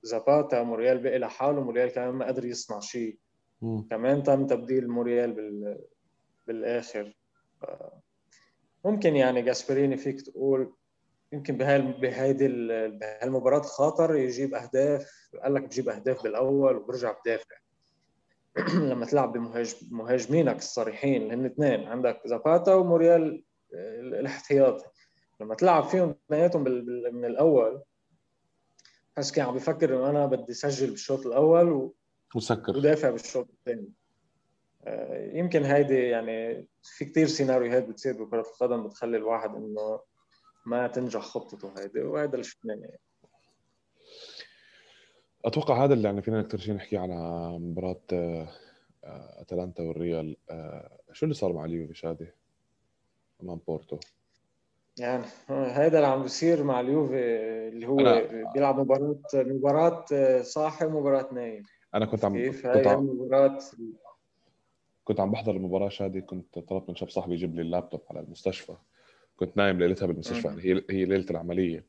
زاباتا 0.04 0.64
موريال 0.64 1.04
بقي 1.04 1.20
لحاله 1.20 1.64
موريال 1.64 1.90
كمان 1.90 2.10
ما 2.10 2.26
قدر 2.26 2.46
يصنع 2.46 2.80
شيء. 2.80 3.18
كمان 3.90 4.24
تم 4.24 4.48
تبديل 4.48 4.90
موريال 4.90 5.34
بال 5.34 5.80
بالآخر. 6.48 7.14
ممكن 8.86 9.16
يعني 9.16 9.42
جاسبريني 9.42 9.98
فيك 9.98 10.22
تقول 10.22 10.74
يمكن 11.34 11.58
بهاي 11.58 11.82
بهيدي 11.82 12.48
بهالمباراه 12.88 13.62
خاطر 13.62 14.16
يجيب 14.16 14.54
أهداف 14.54 15.30
قال 15.44 15.54
لك 15.54 15.64
بجيب 15.64 15.90
أهداف 15.90 16.24
بالأول 16.24 16.76
وبرجع 16.76 17.16
بدافع. 17.22 17.56
لما 18.92 19.06
تلعب 19.06 19.34
بمهاجمينك 19.92 20.58
الصريحين 20.58 21.22
اللي 21.22 21.34
هن 21.34 21.46
اثنين 21.46 21.88
عندك 21.88 22.22
زاباتا 22.26 22.74
وموريال 22.74 23.44
الاحتياطي. 23.74 24.86
لما 25.42 25.56
تلعب 25.56 25.84
فيهم 25.84 26.10
اثنيناتهم 26.10 26.64
من 27.14 27.26
الأول 27.26 27.84
حس 29.18 29.32
كان 29.32 29.46
عم 29.46 29.56
بفكر 29.56 29.96
إنه 29.96 30.10
أنا 30.10 30.26
بدي 30.26 30.52
اسجل 30.52 30.90
بالشوط 30.90 31.26
الأول 31.26 31.72
و... 31.72 31.96
وسكر 32.36 32.78
ودافع 32.78 33.10
بالشوط 33.10 33.50
الثاني. 33.50 33.82
آه، 33.82 34.05
يمكن 35.34 35.64
هيدي 35.64 36.00
يعني 36.00 36.68
في 36.84 37.06
كثير 37.06 37.28
سيناريوهات 37.28 37.88
بتصير 37.88 38.24
بكرة 38.24 38.42
القدم 38.42 38.88
بتخلي 38.88 39.18
الواحد 39.18 39.56
إنه 39.56 40.00
ما 40.66 40.88
تنجح 40.88 41.22
خطته 41.22 41.74
هيدي 41.78 42.02
وهذا 42.02 42.34
اللي 42.34 42.44
شفناه 42.44 42.76
يعني. 42.76 43.00
أتوقع 45.46 45.84
هذا 45.84 45.94
اللي 45.94 46.08
يعني 46.08 46.22
فينا 46.22 46.40
أكثر 46.40 46.58
شيء 46.58 46.74
نحكي 46.74 46.98
على 46.98 47.16
مباراة 47.60 48.02
آه، 48.14 48.48
أتلانتا 49.42 49.84
والريال. 49.84 50.38
آه، 50.50 50.98
شو 51.12 51.26
اللي 51.26 51.36
صار 51.36 51.54
مع 51.54 51.66
اليوفي 51.66 51.94
شادي 51.94 52.28
أمام 53.44 53.60
بورتو؟ 53.68 54.00
يعني 55.00 55.24
هذا 55.50 55.98
اللي 55.98 56.08
عم 56.08 56.22
بيصير 56.22 56.64
مع 56.64 56.80
اليوفي 56.80 57.20
اللي 57.68 57.88
هو 57.88 58.00
أنا... 58.00 58.52
بيلعب 58.54 58.80
مباراة 58.80 59.20
مباراة 59.34 60.06
صاحي 60.42 60.86
ومباراة 60.86 61.34
نايم. 61.34 61.64
أنا 61.96 62.06
كنت 62.06 62.26
عم 62.26 62.34
كيف 62.34 62.68
كنت 62.68 62.88
عم... 62.88 63.30
كنت 65.06 65.20
عم 65.20 65.32
بحضر 65.32 65.56
المباراة 65.56 65.90
شادي 65.90 66.22
كنت 66.22 66.60
طلبت 66.60 66.90
من 66.90 66.96
شاب 66.96 67.10
صاحبي 67.10 67.34
يجيب 67.34 67.56
لي 67.56 67.62
اللابتوب 67.62 68.02
على 68.10 68.20
المستشفى. 68.20 68.76
كنت 69.38 69.58
نايم 69.58 69.80
ليلتها 69.80 70.06
بالمستشفى 70.06 70.48
يعني 70.48 70.62
هي 70.62 70.84
هي 70.90 71.06
ليلة 71.06 71.30
العملية. 71.30 71.86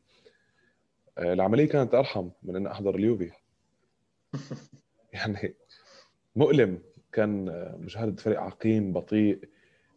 آه، 1.19 1.33
العملية 1.33 1.69
كانت 1.69 1.95
أرحم 1.95 2.29
من 2.43 2.57
إني 2.57 2.71
أحضر 2.71 2.95
اليوفي. 2.95 3.33
يعني 5.13 5.55
مؤلم 6.37 6.83
كان 7.13 7.45
مشاهده 7.81 8.17
فريق 8.17 8.41
عقيم 8.41 8.93
بطيء. 8.93 9.49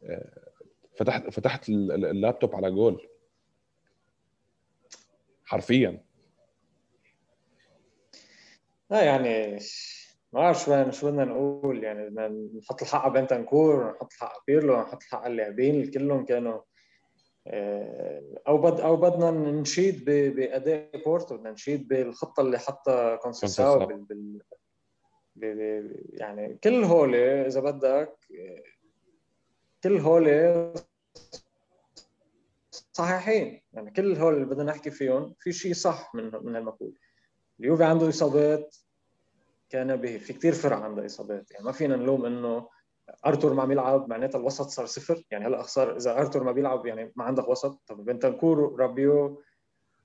آه، 0.04 0.52
فتحت 0.98 1.30
فتحت 1.30 1.70
اللابتوب 1.70 2.56
على 2.56 2.72
جول. 2.72 3.08
حرفيا. 5.46 6.04
لا 8.90 9.02
يعني 9.04 9.60
ما 10.34 10.40
بعرف 10.40 10.64
شو 10.64 10.92
شو 10.92 11.08
بدنا 11.08 11.26
نقول 11.26 11.84
يعني 11.84 12.10
بدنا 12.10 12.28
نحط 12.60 12.82
الحق 12.82 13.00
على 13.02 13.14
بنتنكور 13.14 13.92
نحط 13.92 14.14
الحق 14.14 14.32
على 14.32 14.42
بيرلو 14.48 14.82
نحط 14.82 15.04
الحق 15.04 15.20
على 15.20 15.32
اللاعبين 15.32 15.92
كلهم 15.92 16.26
كانوا 16.26 16.62
آه، 17.48 18.24
أو 18.48 18.58
بد 18.58 18.80
أو 18.80 18.96
بدنا 18.96 19.32
نشيد 19.32 20.06
بأداء 20.06 21.04
بورتو 21.06 21.38
بدنا 21.38 21.52
نشيد 21.52 21.88
بالخطة 21.88 22.42
اللي 22.42 22.60
حطها 22.60 23.16
كونسيساو 23.16 23.86
بال... 23.86 24.42
بال... 25.36 25.96
يعني 26.14 26.60
كل 26.64 26.84
هول 26.84 27.16
إذا 27.16 27.60
بدك 27.60 28.18
كل 29.84 29.98
هول 29.98 30.28
صحيحين. 32.94 33.62
يعني 33.74 33.92
كل 33.92 34.16
هول 34.16 34.34
اللي 34.34 34.46
بدنا 34.46 34.64
نحكي 34.64 34.92
فيهم 34.92 35.36
في 35.40 35.52
شيء 35.52 35.74
صح 35.74 36.16
من 36.16 36.32
من 36.44 36.56
هالمقول 36.56 36.94
اليوفي 37.60 37.84
عنده 37.84 38.10
إصابات 38.10 38.76
كان 39.70 39.96
به 39.96 40.18
في 40.18 40.34
كثير 40.34 40.54
فرق 40.54 40.78
عندها 40.78 41.06
إصابات. 41.06 41.52
يعني 41.52 41.66
ما 41.66 41.72
فينا 41.72 41.96
نلوم 41.96 42.26
إنه 42.26 42.70
أرتور 43.26 43.54
ما 43.54 43.64
عم 43.64 43.72
يلعب 43.72 44.10
معناتها 44.10 44.40
الوسط 44.40 44.68
صار 44.68 44.86
صفر. 44.86 45.24
يعني 45.32 45.48
هلأ 45.48 45.62
صار 45.62 45.96
إذا 45.98 46.20
أرتور 46.20 46.44
ما 46.44 46.52
بيلعب 46.52 46.86
يعني 46.86 47.12
ما 47.16 47.24
عندك 47.24 47.48
وسط. 47.48 47.82
طب 47.88 48.06
بنتنكور 48.06 48.80
رابيو 48.80 49.42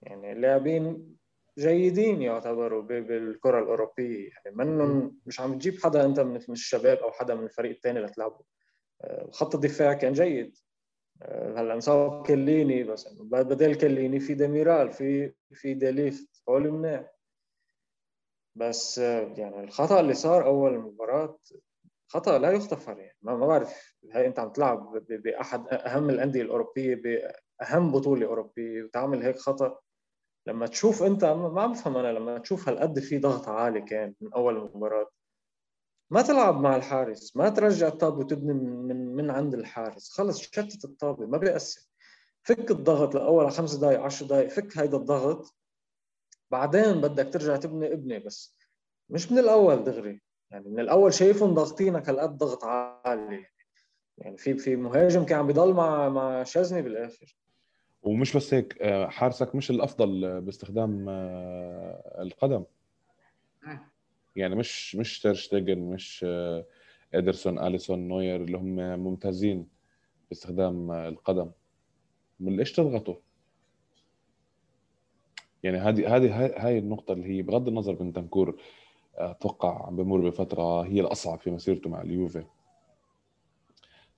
يعني 0.03 0.35
لاعبين 0.35 1.15
جيدين 1.59 2.23
يعتبروا 2.23 2.83
بالكرة 2.83 3.59
الأوروبية. 3.59 4.31
يعني 4.45 4.57
منهم 4.57 5.19
مش 5.27 5.41
عم 5.41 5.59
تجيب 5.59 5.83
حدا 5.83 6.05
أنت 6.05 6.21
من 6.21 6.37
الشباب 6.49 6.99
أو 6.99 7.11
حدا 7.13 7.35
من 7.35 7.45
الفريق 7.45 7.71
الثاني 7.71 8.01
لتلعبه. 8.01 8.41
آه، 9.01 9.31
خط 9.31 9.55
الدفاع 9.55 9.93
كان 9.93 10.13
جيد. 10.13 10.57
آه، 11.23 11.61
هلأ 11.61 11.75
انصاب 11.75 12.27
كيليني 12.27 12.85
بس 12.85 13.09
بدل 13.21 13.75
كيليني 13.75 14.21
في 14.21 14.35
ديميرال 14.35 14.93
في 14.93 15.33
في 15.53 15.75
ديليفت. 15.75 16.43
هول 16.49 16.71
منيح 16.71 17.14
بس 18.55 18.99
يعني 18.99 19.65
الخطأ 19.65 20.01
اللي 20.01 20.15
صار 20.15 20.47
أول 20.47 20.79
مباراه 20.79 21.39
خطأ 22.09 22.39
لا 22.39 22.51
يعني 22.89 23.17
ما, 23.23 23.37
ما 23.37 23.47
بعرف 23.47 23.97
هاي 24.13 24.27
أنت 24.27 24.39
عم 24.39 24.53
تلعب 24.53 25.05
بأحد 25.09 25.69
أهم 25.69 26.11
الأندية 26.11 26.43
الأوروبية 26.43 26.95
بأهم 26.95 27.93
بطولة 27.93 28.27
أوروبية 28.27 28.83
وتعمل 28.83 29.23
هيك 29.23 29.39
خطأ. 29.39 29.79
لما 30.47 30.67
تشوف 30.67 31.03
أنت 31.03 31.25
ما 31.25 31.63
عم 31.63 31.73
بفهم 31.73 31.97
أنا 31.97 32.13
لما 32.13 32.39
تشوف 32.39 32.69
هالقد 32.69 32.99
في 32.99 33.19
ضغط 33.19 33.49
عالي 33.49 33.81
كان 33.81 34.15
من 34.21 34.33
أول 34.33 34.57
المباراة. 34.57 35.11
ما 36.11 36.23
تلعب 36.23 36.61
مع 36.61 36.77
الحارس 36.77 37.37
ما 37.37 37.49
ترجع 37.49 37.89
الطابة 37.89 38.19
وتبني 38.19 38.53
من 38.53 39.17
من 39.17 39.31
عند 39.31 39.55
الحارس. 39.55 40.11
خلص 40.11 40.41
شتت 40.41 40.85
الطابة 40.85 41.27
ما 41.27 41.39
بيأثر. 41.39 41.81
فك 42.43 42.71
الضغط 42.71 43.15
لأول 43.15 43.53
خمس 43.53 43.75
دقائق 43.75 44.01
10 44.01 44.27
دقائق 44.27 44.49
فك 44.49 44.79
هيدا 44.79 44.97
الضغط. 44.97 45.55
بعدين 46.51 47.01
بدك 47.01 47.33
ترجع 47.33 47.57
تبني 47.57 47.93
ابني 47.93 48.19
بس 48.19 48.57
مش 49.11 49.33
من 49.33 49.39
الأول 49.39 49.85
دغري. 49.85 50.21
يعني 50.51 50.69
من 50.69 50.81
الأول 50.81 51.15
شايفهم 51.15 51.55
ضاغطينك 51.55 52.09
هالقد 52.09 52.37
ضغط 52.37 52.65
عالي. 52.65 53.47
يعني 54.19 54.37
في 54.37 54.55
في 54.55 54.77
مهاجم 54.77 55.25
كان 55.25 55.39
عم 55.39 55.47
بيضل 55.47 55.73
مع 55.73 56.09
مع 56.09 56.45
شازني 56.45 56.83
بالآخر. 56.83 57.37
ومش 58.03 58.37
بس 58.37 58.55
هيك 58.55 58.83
آه، 58.83 59.07
حارسك 59.07 59.55
مش 59.55 59.71
الأفضل 59.71 60.41
باستخدام 60.41 61.07
آه، 61.09 62.23
القدم. 62.23 62.65
يعني 64.37 64.55
مش 64.55 64.97
مش 64.97 65.21
تيرشتيجن 65.21 65.79
مش 65.79 66.25
آه، 66.29 66.67
إدرسون 67.15 67.59
أليسون 67.59 68.09
نوير 68.09 68.45
اللي 68.45 68.59
هم 68.59 68.77
ممتازين 68.99 69.69
باستخدام 70.29 70.91
القدم. 70.91 71.51
ليش 72.41 72.73
تضغطوا؟ 72.73 73.17
يعني 75.65 75.79
هذه 75.79 76.17
هذه 76.17 76.57
هاي 76.67 76.79
النقطة 76.79 77.13
اللي 77.13 77.27
هي 77.27 77.43
بغض 77.43 77.69
النظر 77.69 78.03
من 78.03 78.13
تنكور 78.13 78.57
أتوقع 79.15 79.87
عم 79.87 79.97
بمر 79.97 80.29
بفترة 80.29 80.83
هي 80.83 81.01
الأصعب 81.01 81.39
في 81.39 81.51
مسيرته 81.51 81.91
مع 81.91 82.03
اليوفي. 82.03 82.45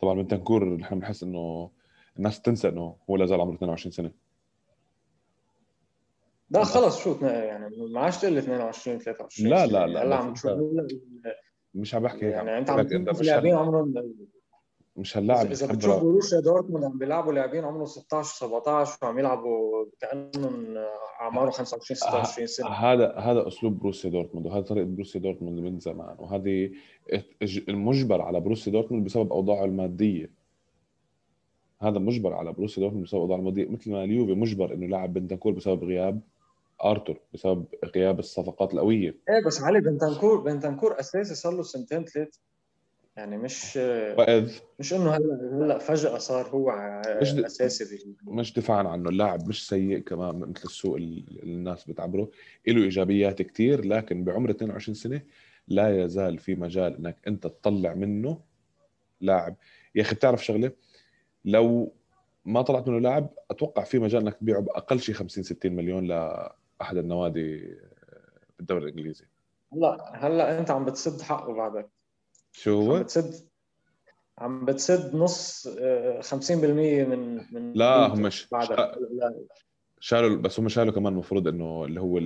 طبعا 0.00 0.14
بنتنكور 0.14 0.76
نحن 0.76 0.98
بنحس 0.98 1.22
إنه 1.22 1.70
الناس 2.16 2.42
تنسى 2.42 2.68
إنه 2.68 2.96
هو 3.10 3.16
لا 3.16 3.26
زال 3.26 3.40
عمره 3.40 3.54
22 3.54 3.92
سنة. 3.92 4.10
لا 6.50 6.64
خلص 6.64 6.98
شو 6.98 7.16
يعني 7.22 7.76
ما 7.92 8.00
عادش 8.00 8.18
تقول 8.18 8.38
22 8.38 8.98
23 8.98 9.50
لا 9.50 9.66
لا 9.66 9.86
لا 9.86 10.02
هلا 10.02 10.16
عم 10.16 10.34
تشوف 10.34 10.52
مش 11.74 11.94
عم 11.94 12.02
بحكي 12.02 12.26
يعني 12.26 12.58
أنت 12.58 12.70
عم 12.70 12.82
تشوف 12.82 13.22
لاعبين 13.22 13.54
عمرهم 13.54 13.94
مش 14.96 15.16
هاللاعب 15.16 15.50
اذا 15.50 15.66
بتشوف 15.66 16.02
بروسيا 16.02 16.40
دورتموند 16.40 16.84
عم 16.84 16.98
بيلعبوا 16.98 17.32
لاعبين 17.32 17.64
عمرهم 17.64 17.86
16 17.86 18.46
17 18.46 18.98
وعم 19.02 19.18
يلعبوا 19.18 19.86
كانهم 20.00 20.74
أعمارهم 21.20 21.50
25 21.50 21.96
26 21.96 22.46
سنة. 22.46 22.68
هذا 22.68 23.14
هذا 23.16 23.48
أسلوب 23.48 23.78
بروسيا 23.78 24.10
دورتموند 24.10 24.46
وهذا 24.46 24.60
طريقة 24.60 24.86
بروسيا 24.86 25.20
دورتموند 25.20 25.60
من 25.60 25.80
زمان 25.80 26.16
وهذه 26.18 26.70
المجبر 27.68 28.22
على 28.22 28.40
بروسيا 28.40 28.72
دورتموند 28.72 29.04
بسبب 29.04 29.32
أوضاعه 29.32 29.64
المادية. 29.64 30.30
هذا 31.82 31.98
مجبر 31.98 32.32
على 32.34 32.52
بروسيا 32.52 32.80
دورتموند 32.82 33.06
بسبب 33.06 33.20
اوضاعه 33.20 33.38
المادية. 33.38 33.68
مثل 33.68 33.90
ما 33.90 34.04
اليوفي 34.04 34.34
مجبر 34.34 34.74
إنه 34.74 34.84
يلعب 34.84 35.14
بنتنكور 35.14 35.52
بسبب 35.52 35.84
غياب 35.84 36.20
آرتور 36.84 37.18
بسبب 37.34 37.64
غياب 37.96 38.18
الصفقات 38.18 38.74
القوية. 38.74 39.08
إيه 39.08 39.46
بس 39.46 39.62
علي 39.62 39.80
بنتنكور 39.80 40.40
بنتنكور 40.40 41.00
أساسي 41.00 41.34
صار 41.34 41.52
له 41.52 41.62
سنتين 41.62 42.04
ثلاثة. 42.04 42.40
يعني 43.16 43.38
مش 43.38 43.76
وإذ 44.18 44.58
مش 44.78 44.94
إنه 44.94 45.10
هلأ 45.10 45.64
هلأ 45.64 45.78
فجأة 45.78 46.18
صار 46.18 46.48
هو 46.48 46.72
مش 47.20 47.32
أساسي 47.34 48.16
مش 48.24 48.52
دفاعا 48.52 48.88
عنه. 48.88 49.08
اللاعب 49.10 49.48
مش 49.48 49.68
سيء 49.68 49.98
كمان 49.98 50.38
مثل 50.38 50.64
السوق 50.64 50.96
اللي 50.96 51.42
الناس 51.42 51.84
بتعبره. 51.84 52.30
له 52.66 52.82
إيجابيات 52.82 53.42
كثير 53.42 53.84
لكن 53.84 54.24
بعمر 54.24 54.50
22 54.50 54.94
سنة 54.94 55.20
لا 55.68 56.04
يزال 56.04 56.38
في 56.38 56.54
مجال 56.54 56.96
إنك 56.96 57.16
أنت 57.26 57.46
تطلع 57.46 57.94
منه 57.94 58.40
لاعب. 59.20 59.56
يا 59.94 60.02
أخي 60.02 60.14
بتعرف 60.14 60.44
شغلة؟ 60.44 60.72
لو 61.44 61.92
ما 62.44 62.62
طلعت 62.62 62.88
منه 62.88 62.98
لاعب 62.98 63.30
أتوقع 63.50 63.84
في 63.84 63.98
مجال 63.98 64.22
إنك 64.22 64.34
تبيعه 64.34 64.60
بأقل 64.60 65.00
شيء 65.00 65.14
50 65.14 65.44
60 65.44 65.72
مليون 65.72 66.06
لأحد 66.06 66.96
النوادي 66.96 67.76
بالدوري 68.58 68.84
الإنجليزي. 68.84 69.24
هلا 69.72 70.12
هلأ 70.14 70.58
أنت 70.58 70.70
عم 70.70 70.84
بتسد 70.84 71.20
حقه 71.20 71.54
بعدك. 71.54 71.95
شو 72.56 72.80
هو؟ 72.80 72.94
عم 72.96 73.02
بتسد 73.02 73.48
عم 74.38 74.64
بتسد 74.64 75.16
نص 75.16 75.68
50% 75.68 75.70
آه، 75.70 77.04
من 77.04 77.36
من 77.54 77.72
لا 77.72 78.06
هم 78.06 78.22
مش 78.22 78.48
شالوا 80.00 80.36
بس 80.36 80.60
هم 80.60 80.68
شالوا 80.68 80.92
كمان 80.92 81.12
المفروض 81.12 81.48
إنه 81.48 81.84
اللي 81.84 82.00
هو 82.00 82.18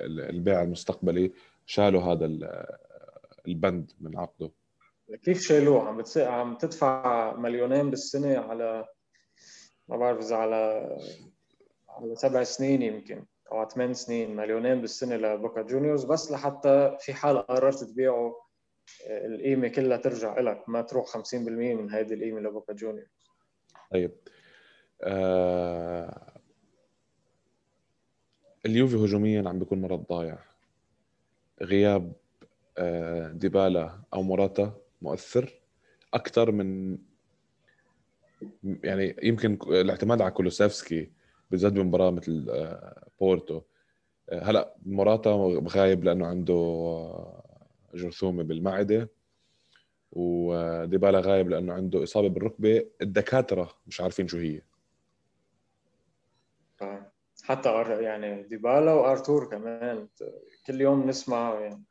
البيع 0.00 0.62
المستقبلي 0.62 1.32
شالوا 1.66 2.02
هذا 2.02 2.24
البند 3.48 3.92
من 4.00 4.18
عقده. 4.18 4.50
كيف 5.22 5.40
شالوه؟ 5.40 5.88
عم 5.88 5.96
بتصير 5.96 6.28
عم 6.28 6.56
تدفع 6.56 7.36
مليونين 7.36 7.90
بالسنة 7.90 8.38
على 8.38 8.86
ما 9.88 9.96
بعرف 9.96 10.18
إذا 10.18 10.36
على 10.36 10.96
على 11.88 12.14
سبع 12.14 12.42
سنين 12.42 12.82
يمكن 12.82 13.24
أو 13.52 13.68
ثمان 13.68 13.94
سنين 13.94 14.36
مليونين 14.36 14.80
بالسنة 14.80 15.16
لبوكا 15.16 15.62
جونيورز 15.62 16.04
بس 16.04 16.32
لحتى 16.32 16.96
في 17.00 17.14
حال 17.14 17.38
قررت 17.38 17.84
تبيعه 17.84 18.47
القيمة 19.06 19.68
كلها 19.68 19.96
ترجع 19.96 20.40
لك 20.40 20.68
ما 20.68 20.82
تروح 20.82 21.06
50% 21.06 21.34
من 21.74 21.90
هذه 21.90 22.14
القيمة 22.14 22.40
لبوكا 22.40 22.72
جونيورز. 22.72 23.30
طيب. 23.92 24.10
آه... 25.02 26.40
اليوفي 28.66 28.96
هجوميا 28.96 29.48
عم 29.48 29.58
بيكون 29.58 29.80
مرض 29.80 30.06
ضايع. 30.10 30.38
غياب 31.62 32.12
آه 32.78 33.28
ديبالا 33.28 34.00
أو 34.14 34.22
موراتا 34.22 34.76
مؤثر. 35.02 35.60
أكثر 36.14 36.52
من 36.52 36.98
يعني 38.84 39.16
يمكن 39.22 39.58
الاعتماد 39.68 40.22
على 40.22 40.30
كولوسيفسكي 40.30 41.12
بالذات 41.50 41.72
بمباراة 41.72 42.10
مثل 42.10 42.46
آه 42.50 43.08
بورتو. 43.20 43.60
آه، 44.30 44.44
هلأ 44.44 44.74
موراتا 44.86 45.60
غايب 45.68 46.04
لأنه 46.04 46.26
عنده 46.26 46.54
آه، 46.54 47.47
جرثومة 47.94 48.42
بالمعدة. 48.42 49.10
وديبالا 50.12 51.20
غايب 51.20 51.48
لأنه 51.48 51.72
عنده 51.72 52.02
إصابة 52.02 52.28
بالركبة. 52.28 52.86
الدكاترة 53.02 53.74
مش 53.86 54.00
عارفين 54.00 54.28
شو 54.28 54.38
هي. 54.38 54.62
آه. 56.82 57.12
حتى 57.42 57.68
يعني 58.02 58.42
ديبالا 58.42 58.92
وأرتور 58.92 59.50
كمان. 59.50 60.08
كل 60.66 60.80
يوم 60.80 61.08
نسمع 61.08 61.60
يعني. 61.60 61.82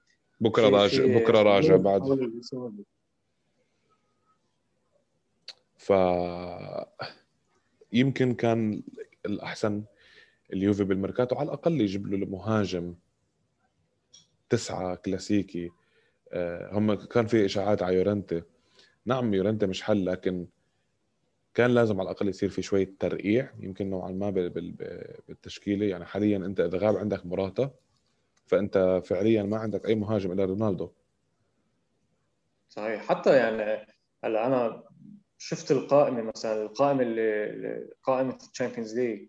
بكرة 0.42 0.70
راجع 0.70 1.06
بكرة 1.06 1.42
راجع 1.42 1.76
بعد. 1.76 2.02
ف 5.78 5.94
يمكن 7.94 8.34
كان 8.34 8.84
الأحسن 9.26 9.84
اليوفي 10.54 10.84
بالميركاتو. 10.84 11.36
على 11.36 11.46
الأقل 11.46 11.82
يجيب 11.82 12.08
له 12.08 12.26
مهاجم 12.26 12.96
تسعة 14.50 14.96
كلاسيكي. 14.96 15.72
هم 16.72 16.94
كان 16.94 17.28
في 17.28 17.46
إشاعات 17.46 17.84
على 17.84 17.96
يورنتي. 17.96 18.44
نعم 19.06 19.34
يورنتي 19.34 19.66
مش 19.66 19.84
حل 19.84 20.06
لكن 20.06 20.48
كان 21.54 21.72
لازم 21.72 22.00
على 22.00 22.10
الأقل 22.10 22.30
يصير 22.30 22.50
في 22.50 22.62
شوية 22.62 22.94
ترقيع 23.00 23.54
يمكن 23.60 23.90
نوعا 23.90 24.12
ما 24.12 24.30
بالتشكيلة. 25.28 25.86
يعني 25.86 26.06
حاليا 26.06 26.38
أنت 26.38 26.60
إذا 26.60 26.78
غاب 26.78 26.98
عندك 26.98 27.26
مراتا 27.26 27.72
فأنت 28.46 29.02
فعليا 29.06 29.44
ما 29.44 29.58
عندك 29.58 29.88
أي 29.88 29.96
مهاجم 29.96 30.32
إلا 30.32 30.46
رونالدو. 30.46 30.92
صحيح. 32.70 33.02
حتى 33.02 33.38
يعني 33.38 33.88
هلأ 34.24 34.48
أنا 34.48 34.84
شفت 35.38 35.72
القائمة 35.72 36.22
مثلا 36.22 36.62
القائمة 36.62 37.02
اللي 37.02 37.90
قائمة 38.04 38.38
ال 38.52 38.56
Champions 38.56 39.00
League 39.00 39.28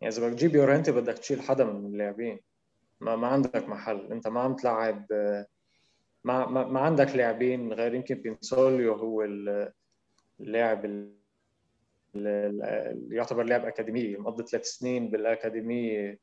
يعني 0.00 0.14
إذا 0.14 0.26
بدك 0.26 0.36
تجيب 0.38 0.54
يورنتي 0.54 0.92
بدك 0.92 1.18
تشيل 1.18 1.42
حدا 1.42 1.64
من 1.64 1.86
اللاعبين. 1.86 2.40
ما, 3.00 3.16
ما 3.16 3.26
عندك 3.26 3.68
محل. 3.68 4.12
أنت 4.12 4.28
ما 4.28 4.40
عم 4.40 4.56
تلعب 4.56 5.06
ما, 6.28 6.46
ما, 6.46 6.66
ما 6.66 6.80
عندك 6.80 7.16
لاعبين 7.16 7.72
غير 7.72 7.94
يمكن 7.94 8.14
بينسوليو 8.14 8.94
هو 8.94 9.24
اللاعب 10.40 10.84
اللي 10.84 12.54
يعتبر 13.10 13.42
لاعب 13.42 13.64
اكاديميه 13.64 14.16
مقضي 14.16 14.44
ثلاث 14.44 14.64
سنين 14.64 15.10
بالاكاديميه 15.10 16.18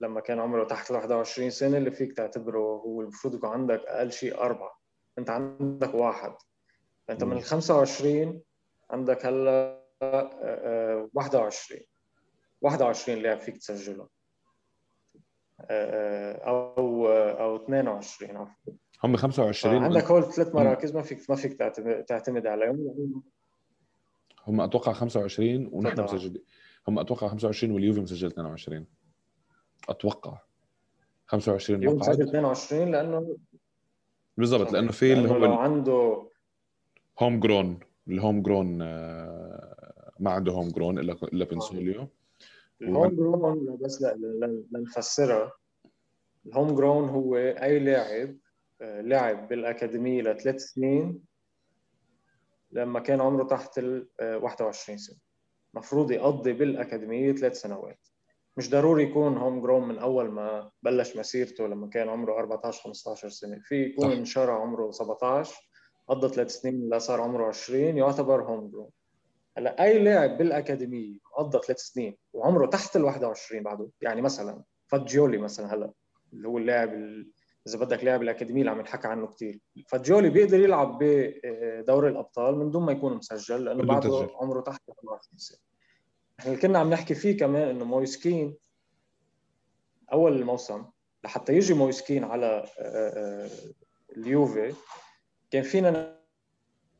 لما 0.00 0.20
كان 0.20 0.40
عمره 0.40 0.64
تحت 0.64 0.90
ال 0.90 0.96
21 0.96 1.50
سنة 1.50 1.76
اللي 1.76 1.90
فيك 1.90 2.12
تعتبره 2.12 2.58
هو 2.58 3.00
المفروض 3.00 3.34
يكون 3.34 3.50
عندك 3.50 3.82
أقل 3.86 4.12
شيء 4.12 4.38
أربعة. 4.38 4.80
أنت 5.18 5.30
عندك 5.30 5.94
واحد. 5.94 6.34
فانت 7.08 7.24
من 7.24 7.36
ال 7.36 7.42
25 7.42 8.42
عندك 8.90 9.26
هلا 9.26 9.84
21 11.14 11.80
آه، 11.80 11.86
21 12.60 13.18
آه، 13.18 13.22
لاعب 13.22 13.40
فيك 13.40 13.56
تسجله 13.56 14.08
آه، 15.60 16.32
أو 16.32 17.08
أو 17.08 17.56
22 17.56 18.36
عفوا. 18.36 18.83
هم 19.04 19.16
25 19.16 19.84
عندك 19.84 20.04
هول 20.04 20.32
ثلاث 20.32 20.54
مراكز 20.54 20.94
ما 20.94 21.02
فيك 21.02 21.30
ما 21.30 21.36
فيك 21.36 21.52
تعتمد 22.08 22.46
عليهم. 22.46 23.22
هم 24.46 24.60
أتوقع 24.60 24.92
25 24.92 25.68
ونحن 25.72 26.00
مسجلين 26.00 26.42
هم 26.88 26.98
أتوقع 26.98 27.28
25 27.28 27.72
واليوفي 27.74 28.00
مسجل 28.00 28.26
22 28.28 28.86
أتوقع. 29.88 30.38
25 31.26 31.78
اليوم 31.80 31.96
مسجل 31.98 32.22
22 32.28 32.90
لأنه 32.90 33.36
بالضبط 34.36 34.72
لأنه 34.72 34.92
في 34.92 35.12
اللي 35.12 35.30
هو 35.30 35.36
لو 35.36 35.52
عنده 35.54 36.28
home 37.22 37.40
grown 37.40 37.78
ال 38.08 38.15
home 38.15 38.42
grown 38.42 38.78
ما 40.20 40.30
عنده 40.30 40.52
home 40.52 40.68
grown 40.68 40.98
الا 40.98 41.12
إلا 41.12 41.44
بنسوليو. 41.44 42.08
ال 42.82 42.87
home 42.87 43.08
grown 43.08 43.78
بس 43.82 44.04
لنفسرها 44.72 45.52
ال 46.46 46.52
home 46.52 46.74
grown 46.74 47.08
هو 47.08 47.36
أي 47.36 47.78
لاعب 47.78 48.28
آه، 48.28 48.43
لعب 48.84 49.48
بالأكاديمية 49.48 50.22
لثلاث 50.22 50.62
سنين 50.62 51.24
لما 52.70 53.00
كان 53.00 53.20
عمره 53.20 53.44
تحت 53.44 53.78
ال 53.78 54.08
21 54.20 54.98
آه، 54.98 55.00
سنة. 55.00 55.16
المفروض 55.74 56.10
يقضي 56.10 56.52
بالأكاديمية 56.52 57.32
ثلاث 57.32 57.60
سنوات. 57.60 57.98
مش 58.56 58.70
ضروري 58.70 59.02
يكون 59.02 59.36
هوم 59.36 59.60
جرون 59.60 59.88
من 59.88 59.98
أول 59.98 60.30
ما 60.30 60.70
بلش 60.82 61.16
مسيرته 61.16 61.66
لما 61.66 61.88
كان 61.88 62.08
عمره 62.08 62.38
14 62.38 62.82
15 62.82 63.28
سنة. 63.28 63.58
في 63.62 63.82
يكون 63.82 64.12
انشرى 64.12 64.52
عمره 64.52 64.90
17 64.90 65.68
قضى 66.08 66.28
ثلاث 66.28 66.50
سنين 66.50 66.94
لصار 66.94 67.20
عمره 67.20 67.46
20 67.46 67.98
يعتبر 67.98 68.42
هوم 68.42 68.70
جرون 68.70 68.90
هلا 69.58 69.82
أي 69.84 69.98
لاعب 69.98 70.38
بالأكاديمية 70.38 71.18
قضى 71.36 71.58
ثلاث 71.66 71.78
سنين 71.78 72.16
وعمره 72.32 72.66
تحت 72.66 72.96
ال 72.96 73.04
21 73.04 73.62
بعده 73.62 73.90
يعني 74.00 74.22
مثلا 74.22 74.62
فاجيولي 74.86 75.38
مثلا 75.38 75.74
هلا 75.74 75.92
اللي 76.32 76.48
هو 76.48 76.58
اللاعب 76.58 76.92
إذا 77.66 77.78
بدك 77.78 78.04
لاعب 78.04 78.22
الأكاديمية 78.22 78.60
اللي 78.60 78.70
عم 78.70 78.80
ينحكى 78.80 79.08
عنه 79.08 79.26
كثير 79.26 79.60
فاجيولي 79.88 80.30
بيقدر 80.30 80.60
يلعب 80.60 80.98
بدوري 81.00 82.08
الأبطال 82.08 82.56
من 82.56 82.70
دون 82.70 82.82
ما 82.82 82.92
يكون 82.92 83.16
مسجل 83.16 83.64
لأنه 83.64 83.84
بعده 83.84 84.30
عمره 84.34 84.60
تحت 84.60 84.82
21 84.88 85.38
سنه 85.38 85.58
إحنا 86.40 86.52
اللي 86.52 86.62
كنا 86.62 86.78
عم 86.78 86.90
نحكي 86.90 87.14
فيه 87.14 87.36
كمان 87.36 87.68
إنه 87.68 87.84
مويسكين 87.84 88.56
أول 90.12 90.36
الموسم 90.36 90.84
لحتى 91.24 91.52
يجي 91.52 91.74
مويسكين 91.74 92.24
على 92.24 92.46
آه، 92.46 92.68
آه، 92.78 93.50
اليوفي 94.16 94.74
كان 95.50 95.62
فينا 95.62 96.20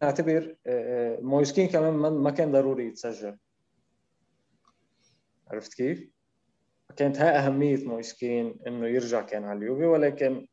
نعتبر 0.02 0.56
آه، 0.66 1.20
مويسكين 1.20 1.68
كمان 1.68 1.94
ما 1.94 2.30
كان 2.30 2.52
ضروري 2.52 2.86
يتسجل. 2.86 3.38
عرفت 5.50 5.74
كيف؟ 5.74 6.10
كانت 6.96 7.18
هاي 7.18 7.28
أهمية 7.28 7.84
مويسكين 7.84 8.60
إنه 8.66 8.86
يرجع 8.86 9.22
كان 9.22 9.44
على 9.44 9.58
اليوفي 9.58 9.84
ولكن 9.84 10.46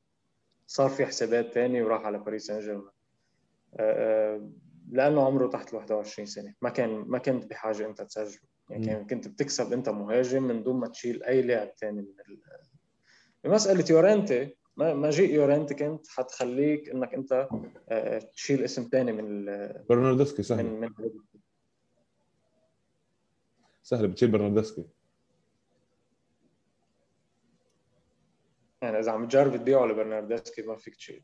صار 0.68 0.90
في 0.90 1.06
حسابات 1.06 1.54
ثانية 1.54 1.84
وراح 1.84 2.02
على 2.02 2.20
باريس 2.20 2.46
سان 2.46 2.60
جيرمان 2.60 2.92
لأنه 4.92 5.26
عمره 5.26 5.48
تحت 5.48 5.74
ال 5.74 5.76
21 5.76 6.26
سنة. 6.26 6.54
ما 6.62 6.70
كان 6.70 6.90
ما 6.90 7.18
كنت 7.18 7.46
بحاجة 7.46 7.86
أنت 7.88 8.02
تسجله 8.02 8.42
يعني 8.70 8.86
كان 8.86 9.08
كنت 9.08 9.28
بتكسب 9.28 9.74
إنت 9.74 9.90
مهاجم 9.90 10.44
من 10.44 10.64
دون 10.64 10.76
ما 10.80 10.88
تشيل 10.88 11.24
أي 11.24 11.42
لاعب 11.42 11.72
ثاني 11.80 12.02
من 12.02 12.08
ال... 12.30 12.42
بمسألة 13.44 13.86
يورنتي 13.90 14.56
ما 14.78 15.10
جيء 15.10 15.34
يورنتي 15.34 15.74
كنت 15.74 16.08
حتخليك 16.08 16.90
إنك 16.90 17.14
إنت 17.14 17.50
آه، 17.90 18.20
تشيل 18.20 18.64
اسم 18.64 18.90
ثاني 18.92 19.12
من 19.12 19.46
برناردسكي 19.90 20.44
سهل. 20.44 20.66
من, 20.66 20.80
من 20.80 20.90
سهل 23.84 24.08
بتشيل 24.08 24.32
برناردسكي. 24.32 24.86
يعني 28.82 29.00
إذا 29.00 29.12
عم 29.12 29.28
تجرب 29.28 29.56
تبيعه 29.58 29.86
لبرناردسكي 29.86 30.62
ما 30.62 30.76
فيك 30.76 30.96
تشيل 30.96 31.24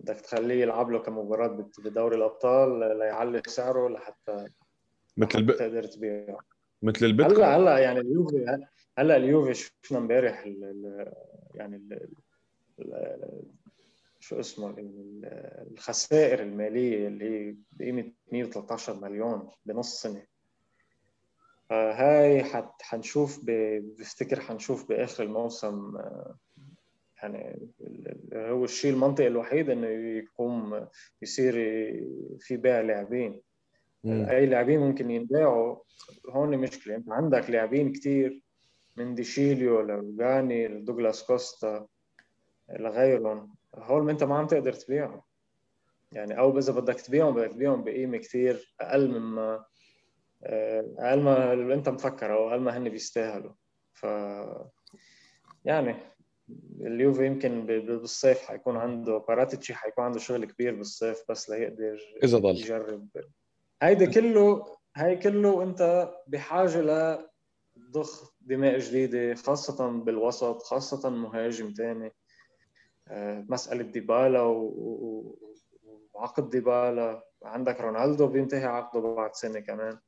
بدك 0.00 0.20
تخليه 0.20 0.62
يلعب 0.62 0.90
له 0.90 0.98
كمباراة 0.98 1.66
بدوري 1.78 2.16
الأبطال 2.16 2.98
ليعلي 2.98 3.42
سعره 3.46 3.88
لحتى 3.88 4.46
مثل 5.16 5.38
الب... 5.38 5.56
تقدر 5.56 5.84
تبيعه. 5.84 6.38
مثل 6.82 7.06
البيتكوين 7.06 7.44
هلا 7.44 7.56
هلأ 7.56 7.78
يعني 7.78 8.00
اليوفي 8.00 8.66
هلأ 8.98 9.16
اليوفي 9.16 9.54
شفنا 9.54 9.98
امبارح 9.98 10.46
يعني 11.54 11.76
ال 11.76 12.08
ال 12.78 13.42
شو 14.20 14.40
اسمه؟ 14.40 14.74
الخسائر 15.70 16.42
المالية 16.42 17.08
اللي 17.08 17.24
هي 17.24 17.56
بقيمة 17.72 18.12
113 18.32 18.94
مليون 18.94 19.50
بنص 19.66 20.02
سنة. 20.02 20.26
فهاي 21.68 22.44
حنشوف 22.82 23.40
بفتكر 23.44 24.40
حنشوف 24.40 24.88
بآخر 24.88 25.24
الموسم 25.24 25.98
يعني 27.22 27.68
هو 28.34 28.64
الشيء 28.64 28.92
المنطقي 28.92 29.26
الوحيد 29.26 29.70
إنه 29.70 29.86
يقوم 29.86 30.86
يصير 31.22 31.54
في 32.40 32.56
بيع 32.56 32.80
لاعبين. 32.80 33.42
أي 34.06 34.46
لاعبين 34.46 34.80
ممكن 34.80 35.10
ينباعوا. 35.10 35.76
هون 36.30 36.58
مشكلة. 36.58 36.96
أنت 36.96 37.10
عندك 37.10 37.50
لاعبين 37.50 37.92
كثير 37.92 38.42
من 38.96 39.14
ديشيليو 39.14 39.80
لروجاني 39.80 40.68
لدوغلاس 40.68 41.22
كوستا 41.22 41.86
لغيرهم. 42.70 43.54
هول 43.74 44.10
أنت 44.10 44.24
ما 44.24 44.38
عم 44.38 44.46
تقدر 44.46 44.72
تبيعهم. 44.72 45.22
يعني 46.12 46.38
أو 46.38 46.58
إذا 46.58 46.72
بدك 46.72 47.00
تبيعهم 47.00 47.34
بدك 47.34 47.52
تبيعهم 47.52 47.84
بقيمة 47.84 48.18
كثير 48.18 48.74
أقل 48.80 49.10
مما 49.10 49.64
آه، 50.44 50.94
أقل 50.98 51.20
ما 51.20 51.74
أنت 51.74 51.88
مفكر 51.88 52.32
أو 52.32 52.50
أقل 52.50 52.60
ما 52.60 52.76
هن 52.78 52.88
بيستاهلوا. 52.88 53.52
ف 53.92 54.06
يعني 55.64 55.96
اليوفي 56.80 57.26
يمكن 57.26 57.66
بالصيف 57.66 58.38
حيكون 58.38 58.76
عنده 58.76 59.18
باراتيتشي 59.18 59.74
حيكون 59.74 60.04
عنده 60.04 60.18
شغل 60.18 60.44
كبير 60.44 60.74
بالصيف 60.74 61.22
بس 61.28 61.50
ليقدر 61.50 61.98
إذا 62.24 62.38
ضل. 62.38 62.56
يجرب. 62.56 63.08
هيدا 63.82 64.10
كله 64.10 64.66
هي 64.96 65.16
كله 65.16 65.62
أنت 65.62 66.10
بحاجة 66.26 66.80
لضخ 67.76 68.34
دماء 68.40 68.78
جديدة 68.78 69.34
خاصة 69.34 69.88
بالوسط 69.90 70.62
خاصة 70.62 71.10
مهاجم 71.10 71.72
ثاني 71.76 72.12
آه، 73.08 73.46
مسألة 73.48 73.82
ديبالا 73.82 74.40
وعقد 76.14 76.50
ديبالا. 76.50 77.22
عندك 77.44 77.80
رونالدو 77.80 78.26
بينتهي 78.26 78.64
عقده 78.64 79.00
بعد 79.14 79.34
سنة 79.34 79.60
كمان 79.60 79.98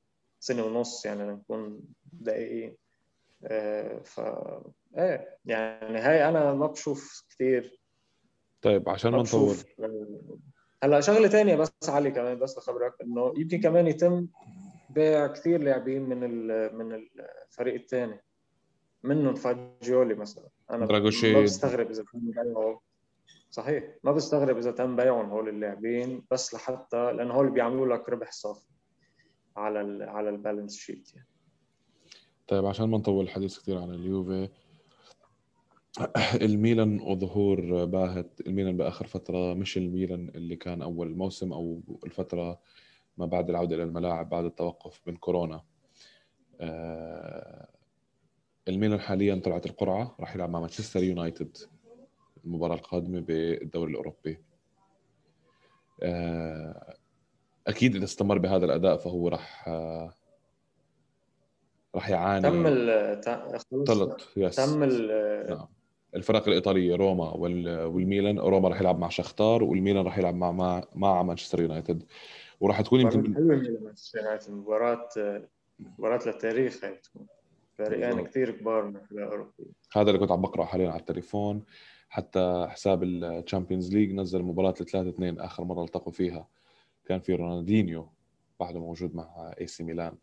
سنة 0.41 0.65
ونص 0.65 1.07
يعني 1.07 1.23
لنكون 1.23 1.81
دقيقين. 2.13 2.77
ف 4.05 4.21
إيه 4.97 5.39
يعني 5.45 5.99
هاي 5.99 6.29
أنا 6.29 6.55
ما 6.55 6.67
بشوف 6.67 7.25
كثير 7.31 7.81
طيب 8.63 8.89
عشان 8.89 9.11
ما 9.11 9.23
نطول. 9.23 9.57
هلأ 10.83 11.01
شغلة 11.01 11.29
ثانية 11.29 11.57
بس 11.57 11.73
علي 11.89 12.11
كمان 12.11 12.39
بس 12.39 12.59
لخبرك 12.59 12.95
إنه 13.03 13.35
يمكن 13.37 13.61
كمان 13.61 13.87
يتم 13.87 14.29
بيع 14.91 15.27
كثير 15.27 15.63
لاعبين 15.63 16.03
من 16.03 16.21
من 16.75 16.93
الفريق 17.49 17.75
الثاني 17.75 18.21
منهم 19.03 19.35
فاجيولي 19.35 20.15
مثلا. 20.15 20.49
أنا 20.71 20.87
ما 20.87 21.43
بستغرب 21.43 21.91
إذا 21.91 22.05
تم 22.13 22.31
بيعه 22.31 22.81
صحيح 23.51 23.85
ما 24.05 24.13
بستغرب 24.13 24.59
إذا 24.59 24.71
تم 24.71 24.97
بيعهم 24.97 25.31
هول 25.31 25.49
اللاعبين 25.49 26.25
بس 26.31 26.55
لحتى 26.55 27.13
لأنه 27.13 27.35
هول 27.35 27.51
بيعملوا 27.51 27.97
لك 27.97 28.09
ربح 28.09 28.33
صافي 28.33 28.67
على 29.57 29.81
ال 29.81 30.03
على 30.03 30.29
ال 30.31 30.36
balance 30.36 30.77
sheet 30.77 31.15
يعني. 31.15 31.29
طيب 32.49 32.67
عشان 32.67 32.89
ما 32.89 32.99
نطول 32.99 33.25
الحديث 33.25 33.59
كثير 33.59 33.79
عن 33.79 33.91
اليوفي 33.95 34.49
الميلان 36.49 37.01
وظهور 37.01 37.85
باهت 37.85 38.41
الميلان 38.47 38.77
بآخر 38.77 39.07
فترة 39.07 39.55
مش 39.55 39.77
الميلان 39.77 40.29
اللي 40.29 40.57
كان 40.57 40.83
أول 40.83 41.17
موسم 41.17 41.53
أو 41.53 41.81
الفترة 42.05 42.61
ما 43.19 43.27
بعد 43.27 43.51
العودة 43.51 43.77
إلى 43.77 43.83
الملاعب 43.83 44.29
بعد 44.29 44.45
التوقف 44.45 45.01
من 45.07 45.17
كورونا. 45.17 45.63
آه، 46.61 47.69
الميلان 48.69 49.01
حاليا 49.01 49.35
طلعت 49.45 49.67
القرعة 49.67 50.17
راح 50.21 50.35
يلعب 50.35 50.51
مع 50.51 50.61
مانشستر 50.61 51.03
يونايتد 51.03 51.57
المباراة 52.45 52.75
القادمة 52.75 53.21
بالدوري 53.21 53.91
الأوروبي. 53.91 54.39
آه، 56.03 56.97
أكيد 57.67 57.97
إذا 57.97 58.05
استمر 58.05 58.39
بهذا 58.39 58.65
الأداء 58.65 58.97
فهو 58.97 59.29
راح 59.29 59.69
آه، 59.69 60.15
راح 61.95 62.11
يعاني 62.11 62.43
تم 62.43 62.67
ال 62.67 63.21
يس 64.37 64.57
تم 64.57 64.85
نعم. 64.85 65.67
الفرق 66.15 66.49
الايطاليه 66.49 66.97
روما 66.97 67.31
والميلان 67.31 68.39
روما 68.39 68.69
راح 68.69 68.81
يلعب 68.81 68.99
مع 68.99 69.09
شختار 69.09 69.65
والميلان 69.65 70.05
راح 70.05 70.19
يلعب 70.19 70.35
مع 70.35 70.53
مع, 70.53 70.83
مع 70.95 71.23
مانشستر 71.23 71.63
يونايتد. 71.63 72.03
وراح 72.61 72.81
تكون 72.81 73.01
يمكن 73.01 73.35
حلوة 73.35 73.81
مانشستر 73.81 74.19
يونايتد. 74.19 74.51
مباراة 74.51 75.09
مباراة 75.79 76.21
للتاريخ 76.27 76.85
هي 76.85 76.95
تكون. 76.95 77.27
فريقين 77.79 78.25
كثير 78.27 78.51
كبار 78.51 78.85
من 78.85 78.97
الاوروبيه 79.13 79.65
هذا 79.97 80.11
اللي 80.11 80.19
كنت 80.19 80.31
عم 80.31 80.43
بقرا 80.43 80.65
حاليا 80.65 80.91
على 80.91 81.01
التليفون. 81.01 81.65
حتى 82.09 82.67
حساب 82.71 83.03
ال 83.03 83.12
Champions 83.12 83.95
League 83.95 84.13
نزل 84.13 84.43
مباراة 84.43 84.73
3 84.73 85.09
2 85.09 85.41
آخر 85.41 85.65
مرة 85.65 85.85
التقوا 85.85 86.13
فيها. 86.13 86.49
كان 87.05 87.21
في 87.21 87.35
رونالدينيو 87.35 88.09
بعده 88.61 88.81
موجود 88.81 89.15
مع 89.15 89.55
إي 89.61 89.67
سي 89.67 89.85
ميلان. 89.85 90.15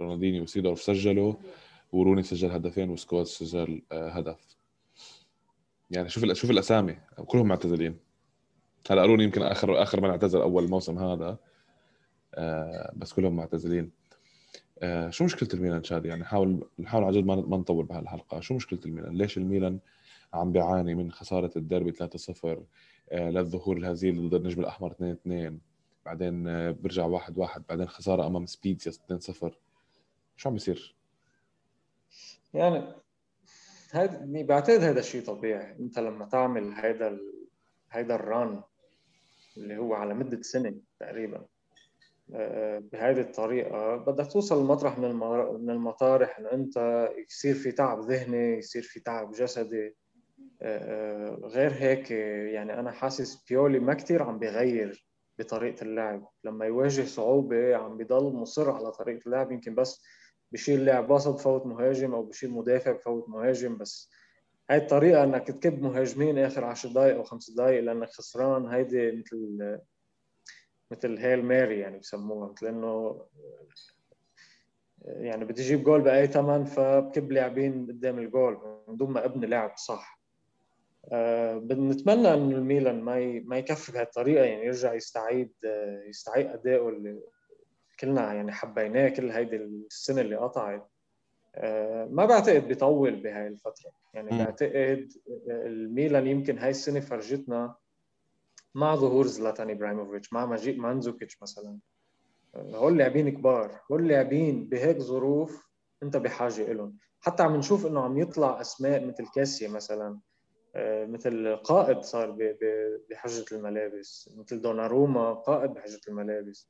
رونالدينيو 0.00 0.42
وسيدورف 0.42 0.82
سجلوا 0.82 1.34
وروني 1.92 2.22
سجل 2.22 2.50
هدفين 2.50 2.90
وسكولز 2.90 3.26
سجل 3.26 3.82
آه، 3.92 4.08
هدف. 4.08 4.56
يعني 5.90 6.08
شوف 6.08 6.32
شوف 6.32 6.50
الأسامي 6.50 6.96
كلهم 7.26 7.48
معتزلين. 7.48 7.96
هلا 8.90 9.06
روني 9.06 9.24
يمكن 9.24 9.42
اخر 9.42 9.82
آخر 9.82 10.00
من 10.00 10.10
اعتزل 10.10 10.40
أول 10.40 10.68
موسم 10.68 10.98
هذا 10.98 11.38
آه، 12.34 12.92
بس 12.96 13.12
كلهم 13.12 13.36
معتزلين. 13.36 13.90
آه، 14.82 15.10
شو 15.10 15.24
مشكلة 15.24 15.48
الميلان 15.54 15.84
شادي؟ 15.84 16.08
يعني 16.08 16.20
نحاول 16.20 16.68
نحاول 16.78 17.04
عن 17.04 17.12
جد 17.12 17.24
ما 17.24 17.56
نطول 17.56 17.84
بهالحلقة. 17.84 18.40
شو 18.40 18.54
مشكلة 18.54 18.80
الميلان؟ 18.86 19.16
ليش 19.16 19.38
الميلان 19.38 19.78
عم 20.34 20.52
بيعاني 20.52 20.94
من 20.94 21.12
خسارة 21.12 21.50
الديربي 21.56 21.92
3-0 21.92 22.58
للظهور 23.12 23.76
الهزيل 23.76 24.28
ضد 24.28 24.34
النجم 24.34 24.60
الأحمر 24.60 24.92
2-2 24.92 25.52
بعدين 26.06 26.44
برجع 26.72 27.18
1-1 27.18 27.60
بعدين 27.68 27.88
خسارة 27.88 28.26
أمام 28.26 28.46
سبيتسيا 28.46 28.92
2-0 28.92 29.52
شو 30.36 30.48
عم 30.48 30.54
بيصير؟ 30.54 30.96
يعني 32.54 32.94
هيدا 33.92 34.42
بعتقد 34.42 34.80
هذا 34.80 35.00
شيء 35.00 35.24
طبيعي. 35.24 35.76
انت 35.80 35.98
لما 35.98 36.24
تعمل 36.24 36.72
هيدا 36.72 37.08
ال... 37.08 37.48
هيدا 37.90 38.14
الران 38.14 38.62
اللي 39.56 39.76
هو 39.76 39.94
على 39.94 40.14
مدة 40.14 40.42
سنة 40.42 40.74
تقريبا 41.00 41.46
آه، 42.34 42.78
بهذه 42.78 43.20
الطريقة 43.20 43.96
بدك 43.96 44.32
توصل 44.32 44.64
لمطرح 44.64 44.98
من 44.98 45.14
من 45.60 45.70
المطارح 45.70 46.38
إنه 46.38 46.52
أنت 46.52 47.08
يصير 47.28 47.54
في 47.54 47.72
تعب 47.72 48.00
ذهني 48.00 48.58
يصير 48.58 48.82
في 48.82 49.00
تعب 49.00 49.32
جسدي. 49.32 49.96
آه، 50.62 50.78
آه، 50.78 51.46
غير 51.46 51.72
هيك 51.72 52.10
يعني 52.50 52.80
أنا 52.80 52.92
حاسس 52.92 53.44
بيولي 53.44 53.78
ما 53.78 53.94
كثير 53.94 54.22
عم 54.22 54.38
بيغير 54.38 55.06
بطريقة 55.38 55.82
اللعب. 55.82 56.28
لما 56.44 56.66
يواجه 56.66 57.02
صعوبة 57.02 57.76
عم 57.76 57.96
بيضل 57.96 58.32
مصر 58.32 58.70
على 58.70 58.92
طريقة 58.92 59.26
اللعب 59.26 59.52
يمكن 59.52 59.74
بس 59.74 60.02
بشيل 60.52 60.84
لاعب 60.84 61.10
وسط 61.10 61.34
بفوت 61.34 61.66
مهاجم 61.66 62.14
أو 62.14 62.22
بشيل 62.22 62.50
مدافع 62.50 62.92
بفوت 62.92 63.28
مهاجم 63.28 63.78
بس 63.78 64.10
هاي 64.70 64.78
الطريقة 64.78 65.24
إنك 65.24 65.46
تكب 65.46 65.82
مهاجمين 65.82 66.38
آخر 66.38 66.64
10 66.64 66.92
دقائق 66.92 67.16
أو 67.16 67.22
5 67.22 67.54
دقائق 67.54 67.80
لأنك 67.80 68.08
خسران 68.08 68.66
هيدي 68.66 69.12
مثل 69.12 69.78
مثل 70.90 71.18
هيل 71.18 71.44
ماري 71.44 71.78
يعني 71.78 71.98
بسموها 71.98 72.52
مثل 72.52 72.66
إنه 72.66 73.22
يعني 75.04 75.44
بدي 75.44 75.62
أجيب 75.62 75.84
جول 75.84 76.00
بأي 76.00 76.26
ثمن 76.26 76.64
فبكب 76.64 77.32
لاعبين 77.32 77.86
قدام 77.86 78.18
الجول 78.18 78.80
من 78.88 78.96
دون 78.96 79.10
ما 79.10 79.24
أبني 79.24 79.46
لعب 79.46 79.76
صح. 79.76 80.22
أه 81.12 81.58
بنتمنى 81.58 82.34
إنه 82.34 82.56
الميلان 82.56 83.00
ما 83.00 83.42
ما 83.44 83.58
يكفي 83.58 83.92
بهالطريقة 83.92 84.44
يعني 84.44 84.66
يرجع 84.66 84.94
يستعيد 84.94 85.52
يستعيد 86.08 86.46
ادائه 86.46 86.88
اللي 86.88 87.20
كلنا 88.02 88.32
يعني 88.32 88.52
حبيناه 88.52 89.08
كل 89.08 89.30
هيدي 89.30 89.56
السنة 89.56 90.20
اللي 90.20 90.36
قطعت. 90.36 90.88
آه، 91.54 92.08
ما 92.10 92.24
بعتقد 92.24 92.68
بيطول 92.68 93.16
بهاي 93.16 93.46
الفترة. 93.46 93.92
يعني 94.14 94.30
م. 94.30 94.38
بعتقد 94.38 95.12
الميلان 95.48 96.26
يمكن 96.26 96.58
هاي 96.58 96.70
السنة 96.70 97.00
فرجتنا 97.00 97.74
مع 98.74 98.94
ظهور 98.94 99.26
زلاتان 99.26 99.70
إبراهيموفيتش 99.70 100.32
مع 100.32 100.46
مجيء 100.46 100.80
مانزوكيتش 100.80 101.42
مثلا. 101.42 101.78
آه، 102.54 102.76
هول 102.76 102.98
لاعبين 102.98 103.28
كبار. 103.28 103.80
هول 103.92 104.08
لاعبين 104.08 104.68
بهيك 104.68 104.98
ظروف 104.98 105.68
انت 106.02 106.16
بحاجة 106.16 106.72
لهم 106.72 106.96
حتى 107.20 107.42
عم 107.42 107.56
نشوف 107.56 107.86
إنه 107.86 108.00
عم 108.00 108.18
يطلع 108.18 108.60
أسماء 108.60 109.06
مثل 109.06 109.26
كاسيا 109.34 109.68
مثلا. 109.68 110.18
آه، 110.74 111.06
مثل 111.06 111.56
قائد 111.56 112.00
صار 112.00 112.56
بحجة 113.10 113.44
الملابس. 113.52 114.34
مثل 114.36 114.62
دوناروما 114.62 115.32
قائد 115.32 115.70
بحجة 115.70 116.00
الملابس. 116.08 116.68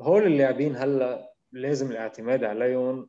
هول 0.00 0.26
اللاعبين 0.26 0.76
هلا 0.76 1.32
لازم 1.52 1.90
الاعتماد 1.90 2.44
عليهم 2.44 3.08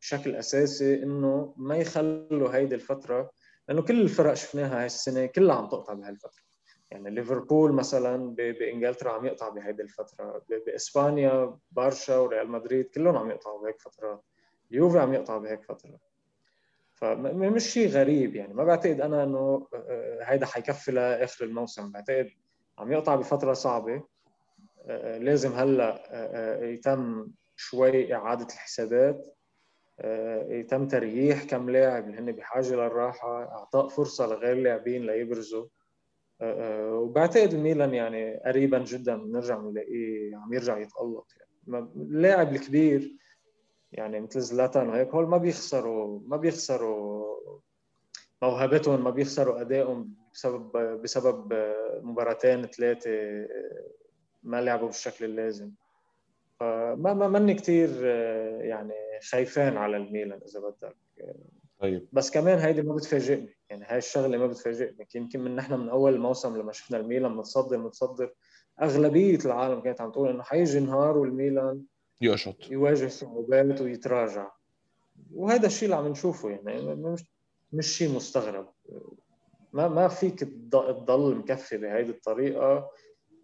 بشكل 0.00 0.36
أساسي 0.36 1.02
إنه 1.02 1.54
ما 1.56 1.76
يخلوا 1.76 2.56
هيدي 2.56 2.74
الفترة 2.74 3.30
لأنه 3.68 3.82
كل 3.82 4.00
الفرق 4.00 4.34
شفناها 4.34 4.80
هاي 4.80 4.86
السنة 4.86 5.26
كلها 5.26 5.56
عم 5.56 5.68
تقطع 5.68 5.94
بهالفترة. 5.94 6.42
يعني 6.90 7.10
ليفربول 7.10 7.72
مثلا 7.72 8.34
بإنجلترا 8.34 9.12
عم 9.12 9.26
يقطع 9.26 9.48
بهيدي 9.48 9.82
الفترة 9.82 10.42
بإسبانيا 10.66 11.58
بارشا 11.70 12.16
وريال 12.16 12.50
مدريد 12.50 12.84
كلهم 12.84 13.16
عم 13.16 13.30
يقطعوا 13.30 13.62
بهيك 13.62 13.80
فترات 13.80 14.24
اليوفي 14.70 14.98
عم 14.98 15.14
يقطع 15.14 15.38
بهيك 15.38 15.62
فترة. 15.62 15.98
فمش 16.94 17.62
شيء 17.62 17.88
غريب 17.88 18.36
يعني 18.36 18.54
ما 18.54 18.64
بعتقد 18.64 19.00
أنا 19.00 19.24
إنه 19.24 19.68
هيدا 20.22 20.46
حيكفي 20.46 20.92
لآخر 20.92 21.44
الموسم. 21.44 21.92
بعتقد 21.92 22.30
عم 22.78 22.92
يقطع 22.92 23.14
بفترة 23.14 23.52
صعبة. 23.52 24.02
لازم 25.18 25.52
هلا 25.52 25.88
آه، 25.88 26.62
آه، 26.62 26.64
يتم 26.64 27.28
شوي 27.56 28.14
إعادة 28.14 28.46
الحسابات 28.46 29.36
آه، 30.00 30.52
يتم 30.52 30.88
ترييح 30.88 31.44
كم 31.44 31.70
لاعب 31.70 32.08
اللي 32.08 32.18
هن 32.18 32.32
بحاجة 32.32 32.74
للراحة 32.74 33.42
إعطاء 33.42 33.88
فرصة 33.88 34.26
لغير 34.26 34.52
اللاعبين 34.52 35.06
ليبرزوا. 35.06 35.66
وبعتقد 36.82 37.54
الميلان 37.54 37.94
يعني 37.94 38.36
قريبا 38.36 38.78
جدا 38.78 39.16
بنرجع 39.16 39.58
نلاقيه 39.58 40.36
عم 40.36 40.52
يرجع 40.52 40.78
يتألق 40.78 41.26
يعني. 41.36 41.90
اللاعب 41.96 42.52
الكبير 42.52 43.16
يعني 43.92 44.20
مثل 44.20 44.40
زلاتان 44.40 44.88
وهيك 44.88 45.08
هول 45.08 45.28
ما 45.28 45.36
بيخسروا 45.36 46.20
ما 46.24 46.36
بيخسروا 46.36 47.36
موهبتهم 48.42 49.04
ما 49.04 49.10
بيخسروا 49.10 49.60
أدائهم 49.60 50.14
بسبب 50.34 50.76
بسبب 51.02 51.52
مباراتين 52.02 52.66
ثلاثة 52.66 53.10
ما 54.42 54.60
لعبوا 54.60 54.86
بالشكل 54.86 55.24
اللازم 55.24 55.70
فما 56.60 57.14
ما 57.14 57.28
ماني 57.28 57.54
كثير 57.54 57.90
آه، 58.04 58.62
يعني 58.62 58.94
خايفان 59.30 59.76
على 59.76 59.96
الميلان 59.96 60.40
إذا 60.48 60.60
بدك. 60.60 60.96
طيب. 61.80 62.08
بس 62.12 62.30
كمان 62.30 62.58
هيدي 62.58 62.82
ما 62.82 62.94
بتفاجئني. 62.94 63.56
يعني 63.70 63.84
هاي 63.84 63.98
الشغلة 63.98 64.38
ما 64.38 64.46
بتفاجئني. 64.46 65.06
يمكن 65.14 65.40
من 65.40 65.56
نحن 65.56 65.74
من 65.74 65.88
أول 65.88 66.14
الموسم 66.14 66.56
لما 66.56 66.72
شفنا 66.72 66.98
الميلان 66.98 67.32
متصدر 67.32 67.78
متصدر 67.78 68.34
أغلبية 68.82 69.38
العالم 69.44 69.80
كانت 69.80 70.00
عم 70.00 70.10
تقول 70.10 70.28
إنه 70.28 70.42
حيجي 70.42 70.80
نهار 70.80 71.18
والميلان 71.18 71.82
يقشط. 72.20 72.70
يواجه 72.70 73.08
صعوبات 73.08 73.80
ويتراجع. 73.80 74.50
وهذا 75.34 75.66
الشيء 75.66 75.84
اللي 75.84 75.96
عم 75.96 76.08
نشوفه 76.08 76.50
يعني 76.50 76.94
مش 76.94 77.24
مش 77.72 77.86
شيء 77.86 78.16
مستغرب. 78.16 78.68
ما 79.72 79.88
ما 79.88 80.08
فيك 80.08 80.40
تضل 80.40 81.36
مكفي 81.36 81.76
بهيدي 81.76 82.10
الطريقة. 82.10 82.90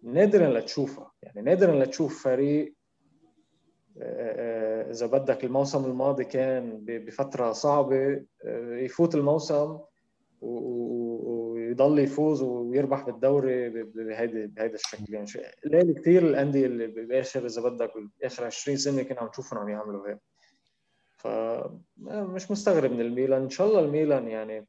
نادرا 0.07 0.59
لتشوفها 0.59 1.11
يعني 1.23 1.41
نادرا 1.41 1.83
لتشوف 1.83 2.23
فريق 2.23 2.75
آه، 4.01 4.87
آه، 4.87 4.91
إذا 4.91 5.05
بدك 5.05 5.43
الموسم 5.43 5.85
الماضي 5.85 6.23
كان 6.23 6.85
بفترة 6.85 7.51
صعبة 7.51 8.23
آه، 8.45 8.75
يفوت 8.75 9.15
الموسم 9.15 9.79
ويضل 10.41 11.99
يفوز 11.99 12.41
ويربح 12.41 13.05
بالدوري 13.05 13.69
بهيدي 13.69 14.47
بهيدا 14.47 14.75
الشكل. 14.75 15.13
يعني 15.13 15.25
قليل 15.65 15.93
كثير 15.93 16.27
الأندية 16.27 16.65
اللي 16.65 16.87
بآخر 16.87 17.45
إذا 17.45 17.61
بدك 17.61 17.91
باخر 18.21 18.45
20 18.45 18.77
سنة 18.77 19.03
كنا 19.03 19.19
عم 19.19 19.27
نشوفهم 19.27 19.59
عم 19.59 19.69
يعملوا 19.69 20.09
هيك. 20.09 20.19
فمش 21.17 22.51
مستغرب 22.51 22.91
من 22.91 23.01
الميلان. 23.01 23.41
إن 23.41 23.49
شاء 23.49 23.67
الله 23.67 23.79
الميلان 23.79 24.27
يعني 24.27 24.67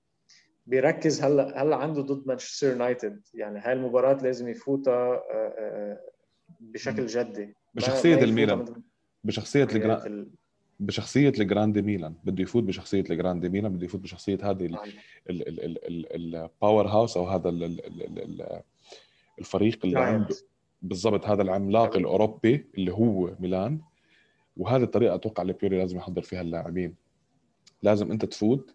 بيركز 0.69 1.23
هلا 1.23 1.63
هلا 1.63 1.77
عنده 1.77 2.03
ضد 2.03 2.27
مانشستر 2.27 2.69
يونايتد؟ 2.69 3.21
يعني 3.35 3.59
هاي 3.59 3.73
المباراة 3.73 4.23
لازم 4.23 4.49
يفوتها 4.49 4.93
آه، 4.95 5.23
آه، 5.33 5.55
آه، 5.59 6.01
بشكل 6.61 7.07
جدي. 7.07 7.55
بشخصية 7.75 8.25
الميلان. 8.25 8.83
بشخصية 9.25 9.65
ال 9.65 9.75
grand 9.75 10.29
بشخصية 10.81 11.29
ال 11.29 11.37
grand 11.37 11.79
ميلان. 11.79 12.15
بده 12.25 12.43
يفوت 12.43 12.63
بشخصية 12.63 13.05
ال 13.11 13.17
grand 13.17 13.47
ميلان 13.47 13.73
بده 13.73 13.85
يفوت 13.85 14.01
بشخصية 14.01 14.39
هذه 14.43 14.79
ال 15.31 16.89
powerhouse 16.89 17.17
أو 17.17 17.29
هذا 17.29 17.49
الفريق 19.39 19.79
اللي 19.85 20.01
عنده 20.01 20.37
بالضبط 20.83 21.27
هذا 21.27 21.43
العملاق 21.43 21.97
الأوروبي 21.97 22.67
اللي 22.79 22.93
هو 22.93 23.35
ميلان. 23.41 23.81
وهذه 24.57 24.83
الطريقة 24.83 25.15
أتوقع 25.15 25.43
اللي 25.43 25.53
بيولي 25.53 25.79
لازم 25.79 25.97
يحضر 25.97 26.23
فيها 26.23 26.41
اللاعبين. 26.41 26.95
لازم 27.83 28.11
أنت 28.13 28.25
تفوت 28.25 28.75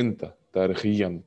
أنت 0.00 0.34
تاريخيا 0.54 1.20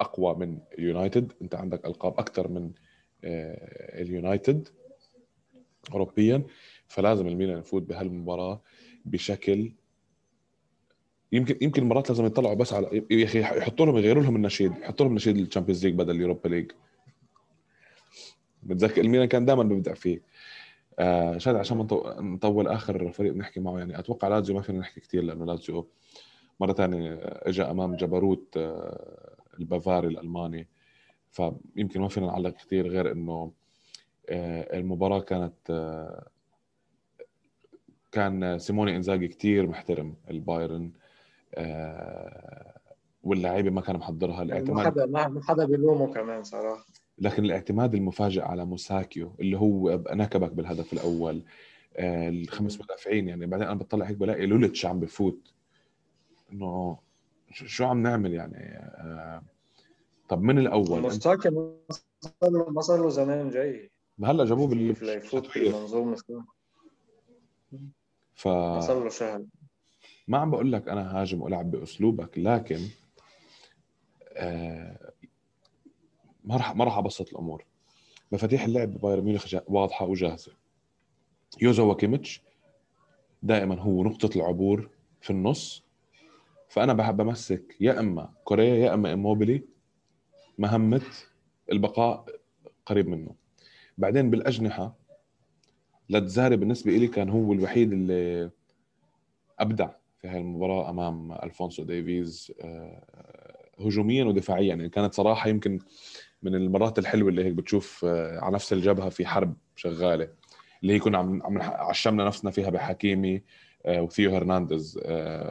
أقوى 0.00 0.34
من 0.34 0.58
اليونايتد. 0.78 1.32
أنت 1.42 1.54
عندك 1.54 1.86
ألقاب 1.86 2.18
أكثر 2.18 2.48
من 2.48 2.72
آه، 3.24 4.02
اليونايتد 4.02 4.68
اوروبيا. 5.92 6.42
فلازم 6.88 7.26
الميلان 7.26 7.58
يفوت 7.58 7.82
بهالمباراة 7.82 8.62
بشكل 9.04 9.72
يمكن 11.32 11.58
يمكن 11.60 11.84
مرات 11.84 12.10
لازم 12.10 12.26
يطلعوا 12.26 12.54
بس 12.54 12.72
على 12.72 13.06
يا 13.10 13.24
أخي 13.24 13.40
يحطوا 13.40 13.86
لهم 13.86 13.96
يغيروا 13.96 14.22
لهم 14.22 14.36
النشيد 14.36 14.72
يحطوا 14.72 15.06
لهم 15.06 15.14
نشيد 15.14 15.36
ال 15.36 15.41
Champions 15.41 15.86
League 15.86 15.94
بدل 15.94 16.16
ال 16.16 16.21
Europa 16.21 16.48
League. 16.48 16.70
بتذكر 18.62 19.00
الميلان 19.00 19.28
كان 19.28 19.44
دائما 19.44 19.62
بيبدع 19.62 19.94
فيه. 19.94 20.22
آه 20.98 21.38
شادي 21.38 21.56
عشان 21.56 21.76
نطول 22.20 22.68
آخر 22.68 23.12
فريق 23.12 23.32
بنحكي 23.32 23.60
معه 23.60 23.78
يعني 23.78 23.98
أتوقع 23.98 24.28
لازيو 24.28 24.56
ما 24.56 24.62
فينا 24.62 24.78
نحكي 24.78 25.00
كثير 25.00 25.22
لأنه 25.22 25.44
لازيو 25.44 25.88
مرة 26.60 26.72
ثانية 26.72 27.18
اجى 27.22 27.62
أمام 27.62 27.96
جبروت 27.96 28.56
آه 28.56 29.36
البافاري 29.60 30.08
الألماني. 30.08 30.68
فيمكن 31.30 32.00
ما 32.00 32.08
فينا 32.08 32.26
نعلق 32.26 32.50
كثير 32.50 32.88
غير 32.88 33.12
إنه 33.12 33.52
آه 34.28 34.78
المباراة 34.78 35.20
كانت 35.20 35.70
آه 35.70 36.28
كان 38.12 38.58
سيموني 38.58 38.96
إنزاجي 38.96 39.28
كثير 39.28 39.66
محترم 39.66 40.14
البايرن 40.30 40.92
واللعيبة 43.22 43.70
ما 43.70 43.80
كان 43.80 43.96
محضرها. 43.96 44.42
الاعتماد 44.42 44.98
ما 44.98 45.40
حدا 45.42 45.64
بيلومه 45.64 46.12
كمان 46.12 46.42
صراحة. 46.42 46.86
لكن 47.18 47.44
الاعتماد 47.44 47.94
المفاجئ 47.94 48.42
على 48.42 48.64
موساكيو 48.64 49.34
اللي 49.40 49.58
هو 49.58 50.02
نكبك 50.10 50.52
بالهدف 50.52 50.92
الأول 50.92 51.42
الخمس 51.98 52.80
مدافعين 52.80 53.28
يعني 53.28 53.46
بعدين 53.46 53.66
أنا 53.66 53.78
بطلع 53.78 54.06
هيك 54.06 54.16
بلاقي 54.16 54.46
لولتش 54.46 54.86
عم 54.86 55.00
بفوت. 55.00 55.53
إنه 56.54 56.98
شو 57.52 57.84
عم 57.84 58.02
نعمل 58.02 58.34
يعني؟ 58.34 58.76
آه 58.76 59.42
طب 60.28 60.42
من 60.42 60.58
الأول؟ 60.58 61.00
موساكيو 61.00 61.78
ما 62.68 62.80
صار 62.80 63.02
له 63.02 63.08
زمان 63.08 63.50
جاي. 63.50 63.90
هلا 64.24 64.44
جابوه 64.44 64.66
بال 64.66 65.08
يفوت 65.08 65.54
بالمنظومه 65.54 66.16
ف 68.34 68.42
صار 68.80 69.04
له 69.04 69.08
شهر 69.08 69.44
ما 70.28 70.38
عم 70.38 70.50
بقول 70.50 70.72
لك 70.72 70.88
أنا 70.88 71.20
هاجم 71.20 71.42
وألعب 71.42 71.70
بأسلوبك 71.70 72.38
لكن 72.38 72.80
آه 74.32 75.12
ما 76.44 76.56
راح 76.56 76.76
ما 76.76 76.84
راح 76.84 76.98
أبسط 76.98 77.28
الأمور. 77.28 77.64
مفاتيح 78.32 78.64
اللعب 78.64 78.88
ببايرن 78.88 79.24
ميونخ 79.24 79.54
واضحة 79.66 80.06
وجاهزة. 80.06 80.52
يوشوا 81.62 81.82
كيميتش 81.82 82.42
دائما 83.42 83.80
هو 83.80 84.04
نقطة 84.04 84.36
العبور 84.36 84.90
في 85.20 85.30
النص. 85.30 85.83
فأنا 86.74 86.92
بحب 86.92 87.20
أمسك 87.20 87.76
يا 87.80 88.00
إما 88.00 88.32
كوريا 88.44 88.74
يا 88.74 88.94
إما 88.94 89.12
إموبيلي 89.12 89.62
مهمة 90.58 91.02
البقاء 91.72 92.26
قريب 92.86 93.08
منه. 93.08 93.34
بعدين 93.98 94.30
بالأجنحة 94.30 94.96
لاتزاري 96.10 96.56
بالنسبة 96.56 96.92
لي 96.92 97.08
كان 97.08 97.28
هو 97.28 97.52
الوحيد 97.52 97.92
اللي 97.92 98.50
أبدع 99.58 99.90
في 100.20 100.28
هاي 100.28 100.38
المباراة 100.38 100.90
أمام 100.90 101.32
ألفونسو 101.32 101.82
ديفيز 101.84 102.52
آه، 102.60 103.68
هجوميا 103.80 104.24
ودفاعيا. 104.24 104.68
يعني 104.68 104.88
كانت 104.88 105.14
صراحة 105.14 105.48
يمكن 105.48 105.78
من 106.42 106.54
المرات 106.54 106.98
الحلوة 106.98 107.28
اللي 107.28 107.44
هيك 107.44 107.52
بتشوف 107.52 108.04
آه، 108.04 108.38
على 108.40 108.54
نفس 108.54 108.72
الجبهة 108.72 109.08
في 109.08 109.26
حرب 109.26 109.56
شغالة 109.76 110.28
اللي 110.82 110.92
هي 110.92 110.98
كنا 110.98 111.18
عم 111.18 111.42
عم 111.42 111.58
عشمنا 111.62 112.24
نفسنا 112.24 112.50
فيها 112.50 112.70
بحكيمي 112.70 113.42
وثيو 113.86 114.34
هرنانديز 114.34 115.00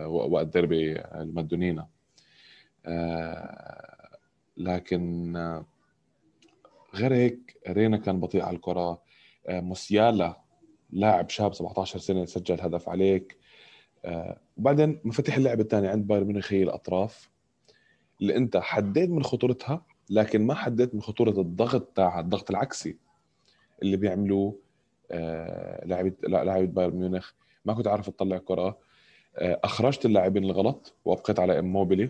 وقت 0.07 0.47
ديربي 0.47 0.99
المدونينا. 1.01 1.87
لكن 4.57 5.33
غير 6.95 7.13
هيك 7.13 7.57
رينا 7.69 7.97
كان 7.97 8.19
بطيء 8.19 8.41
على 8.41 8.55
الكرة. 8.55 9.01
موسيالا 9.49 10.41
لاعب 10.89 11.29
شاب 11.29 11.53
17 11.53 11.99
سنة 11.99 12.25
سجل 12.25 12.61
هدف 12.61 12.89
عليك. 12.89 13.37
آه 14.05 14.39
وبعدين 14.57 14.99
مفاتيح 15.03 15.37
اللعب 15.37 15.59
الثاني 15.59 15.87
عند 15.87 16.07
بايرن 16.07 16.27
ميونخ 16.27 16.53
هي 16.53 16.63
الأطراف. 16.63 17.29
اللي 18.21 18.35
انت 18.37 18.57
حديت 18.57 19.09
من 19.09 19.23
خطورتها 19.23 19.85
لكن 20.09 20.47
ما 20.47 20.53
حددت 20.53 20.95
من 20.95 21.01
خطورة 21.01 21.41
الضغط 21.41 21.81
تاعها 21.95 22.19
الضغط 22.19 22.49
العكسي 22.49 22.97
اللي 23.81 23.97
بيعملوه 23.97 24.59
آه 25.11 25.85
لاعبي 25.85 26.13
لاعبي 26.27 26.67
بايرن 26.67 26.95
ميونخ. 26.95 27.31
ما 27.65 27.73
كنت 27.73 27.87
عارف 27.87 28.07
اطلع 28.07 28.37
كرة. 28.37 28.77
آه 29.35 29.59
أخرجت 29.63 30.05
اللاعبين 30.05 30.43
الغلط 30.43 30.93
وأبقيت 31.05 31.39
على 31.39 31.59
إموبيلي. 31.59 32.09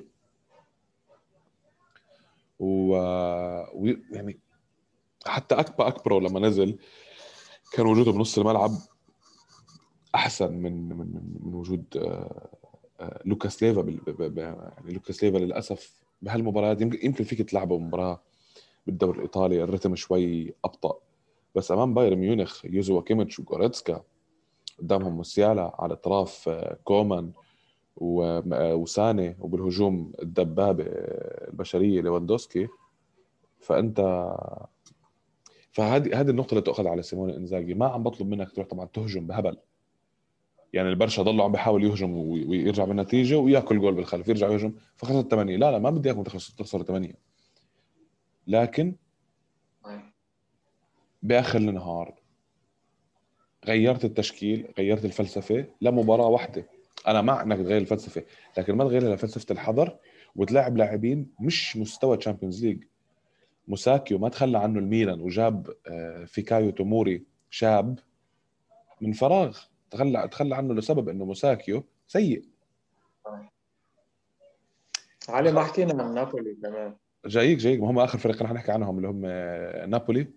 ويعني 2.59 4.39
حتى 5.25 5.55
اكبر 5.55 5.87
اكبرو 5.87 6.19
لما 6.19 6.39
نزل 6.39 6.77
كان 7.73 7.85
وجوده 7.85 8.11
بنص 8.11 8.37
الملعب 8.37 8.71
أحسن 10.15 10.53
من 10.53 10.89
من 10.89 11.07
من 11.43 11.53
وجود 11.53 11.85
آه، 11.97 12.49
آه، 12.99 13.21
لوكاس 13.25 13.63
ليفا 13.63 13.99
يعني 14.37 14.93
لوكاس 14.93 15.23
ليفا 15.23 15.37
للأسف 15.37 15.99
بهالمباريات 16.21 16.81
يمكن 16.81 17.23
فيك 17.23 17.41
تلعبه 17.49 17.77
مباراة 17.77 18.21
بالدوري 18.87 19.17
الإيطالي. 19.17 19.63
الرتم 19.63 19.95
شوي 19.95 20.53
أبطأ. 20.65 20.97
بس 21.55 21.71
أمام 21.71 21.93
بايرن 21.93 22.17
ميونخ 22.17 22.65
يوشوا 22.65 23.01
كيميتش 23.01 23.39
وغوريتسكا 23.39 24.03
قدامهم 24.79 25.17
موسيالا 25.17 25.75
على 25.79 25.93
اطراف 25.93 26.49
آه، 26.49 26.77
كومان 26.83 27.31
وساني 27.97 29.37
وبالهجوم 29.39 30.11
الدبابة 30.21 30.83
البشرية 30.87 32.01
ليفاندوسكي 32.01 32.67
فأنت 33.59 33.99
فهذه 35.71 36.19
هذه 36.19 36.29
النقطة 36.29 36.51
اللي 36.51 36.61
تؤخذ 36.61 36.87
على 36.87 37.01
سيموني 37.01 37.37
إنزاجي. 37.37 37.73
ما 37.73 37.87
عم 37.87 38.03
بطلب 38.03 38.27
منك 38.27 38.51
تروح 38.51 38.67
طبعا 38.67 38.85
تهجم 38.85 39.27
بهبل. 39.27 39.57
يعني 40.73 40.89
البرشا 40.89 41.23
ضلوا 41.23 41.43
عم 41.43 41.51
بيحاول 41.51 41.83
يهجم 41.83 42.17
ويرجع 42.17 42.85
بالنتيجة 42.85 43.37
وياكل 43.37 43.79
جول 43.79 43.93
بالخلف 43.93 44.27
يرجع 44.27 44.51
يهجم 44.51 44.73
فخسر 44.95 45.21
8 45.21 45.57
لا 45.57 45.71
لا 45.71 45.79
ما 45.79 45.89
بدي 45.89 46.09
اياكم 46.09 46.23
تخسروا 46.23 46.83
8 46.83 47.13
لكن 48.47 48.95
بآخر 51.23 51.59
النهار 51.59 52.22
غيرت 53.67 54.05
التشكيل 54.05 54.73
غيرت 54.77 55.05
الفلسفة 55.05 55.65
لمباراة 55.81 56.27
واحدة. 56.27 56.65
أنا 57.07 57.21
مع 57.21 57.41
إنك 57.41 57.57
تغير 57.57 57.77
الفلسفة 57.77 58.23
لكن 58.57 58.73
ما 58.75 58.83
تغيرها 58.83 59.15
لفلسفة 59.15 59.53
الحذر 59.53 59.97
وتلاعب 60.35 60.77
لاعبين 60.77 61.27
مش 61.39 61.77
مستوى 61.77 62.17
Champions 62.17 62.65
League 62.65 62.83
موساكيو 63.67 64.17
ما 64.17 64.29
تخلى 64.29 64.57
عنه 64.57 64.79
الميلان 64.79 65.21
وجاب 65.21 65.73
آه، 65.87 66.25
فيكايو 66.25 66.69
توموري 66.71 67.23
شاب 67.49 67.99
من 69.01 69.11
فراغ. 69.11 69.57
تخلى 69.91 70.27
تخلى 70.31 70.55
عنه 70.55 70.73
لسبب 70.73 71.09
إنه 71.09 71.25
موساكيو 71.25 71.83
سيء. 72.07 72.43
علي 75.29 75.51
ما 75.51 75.63
حكينا 75.63 76.03
عن 76.03 76.13
نابولي 76.13 76.55
كمان 76.55 76.95
جايك 77.25 77.57
جايك. 77.57 77.79
ما 77.79 77.89
هم 77.91 77.99
آخر 77.99 78.17
فريق 78.17 78.43
رح 78.43 78.51
نحكي 78.51 78.71
عنهم 78.71 78.97
اللي 78.97 79.07
هم 79.07 79.21
آه، 79.25 79.85
نابولي. 79.85 80.27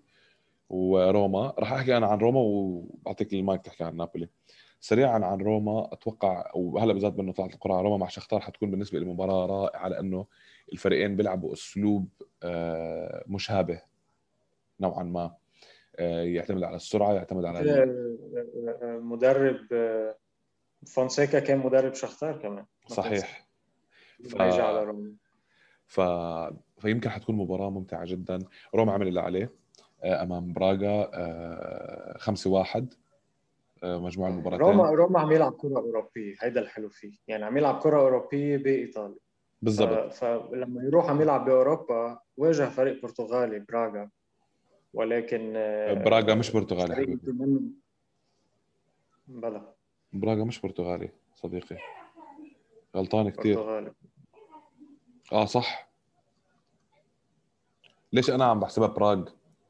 وروما. 0.69 1.55
راح 1.59 1.73
أحكي 1.73 1.97
أنا 1.97 2.07
عن 2.07 2.19
روما 2.19 2.41
وبعطيك 2.41 3.33
المايك 3.33 3.63
تحكي 3.63 3.85
عن 3.85 3.97
نابولي. 3.97 4.29
سريعا 4.81 5.25
عن 5.25 5.39
روما 5.39 5.93
أتوقع 5.93 6.51
وهلا 6.55 6.93
بالذات 6.93 7.13
بأنه 7.13 7.33
طلعت 7.33 7.55
القرعه 7.55 7.81
روما 7.81 7.97
مع 7.97 8.09
شختار 8.09 8.41
حتكون 8.41 8.71
بالنسبة 8.71 8.99
لي 8.99 9.05
مباراة 9.05 9.47
رائعة 9.47 9.89
لأنه 9.89 10.27
الفريقين 10.73 11.17
بيلعبوا 11.17 11.53
أسلوب 11.53 12.09
آه، 12.43 13.25
مشابه 13.27 13.83
نوعا 14.81 15.03
ما. 15.03 15.35
آه، 15.99 16.23
يعتمد 16.23 16.63
على 16.63 16.77
السرعة 16.77 17.13
يعتمد 17.13 17.45
على 17.45 17.87
مدرب 18.83 19.61
آه، 19.73 20.17
فونسيكا 20.87 21.39
كان 21.39 21.59
مدرب 21.59 21.95
شختار 21.95 22.39
كمان 22.39 22.65
صحيح. 22.87 23.49
ف... 24.25 24.43
ف... 25.87 26.01
فيمكن 26.79 27.11
حتكون 27.11 27.35
مباراة 27.37 27.71
ممتعة 27.71 28.05
جدا. 28.05 28.39
روما 28.75 28.93
عمل 28.93 29.09
اللي 29.09 29.21
عليه. 29.21 29.53
أمام 30.05 30.53
براغا 30.53 32.19
5 32.19 32.51
1 32.51 32.95
مجموع 33.85 34.29
المباراتين. 34.29 34.67
روما 34.67 34.91
روما 34.91 35.21
عم 35.21 35.33
يلعب 35.33 35.53
كرة 35.53 35.77
أوروبية 35.79 36.35
هيدا 36.41 36.61
الحلو 36.61 36.89
فيه. 36.89 37.13
يعني 37.29 37.45
عم 37.45 37.57
يلعب 37.57 37.79
كرة 37.79 38.01
أوروبية 38.01 38.57
بإيطاليا. 38.57 39.19
بالضبط. 39.63 40.13
فلما 40.13 40.83
يروح 40.85 41.11
عم 41.11 41.21
يلعب 41.23 41.45
بأوروبا 41.45 42.19
واجه 42.37 42.69
فريق 42.69 43.03
برتغالي 43.03 43.59
براغا. 43.59 44.11
ولكن 44.95 45.53
آه، 45.57 45.95
براغا 45.95 46.35
مش 46.35 46.51
برتغالي 46.51 46.95
حبيبي. 46.95 47.33
بلا 49.29 49.75
براغا 50.13 50.45
مش 50.45 50.61
برتغالي 50.61 51.11
صديقي. 51.35 51.77
غلطان 52.97 53.31
كثير 53.31 53.57
برتغالي. 53.57 53.93
آه 55.33 55.45
صح. 55.45 55.89
ليش 58.13 58.31
أنا 58.31 58.45
عم 58.45 58.61
بحسبها 58.61 58.89
براغ؟ 58.89 59.25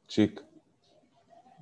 تشيك 0.09 0.45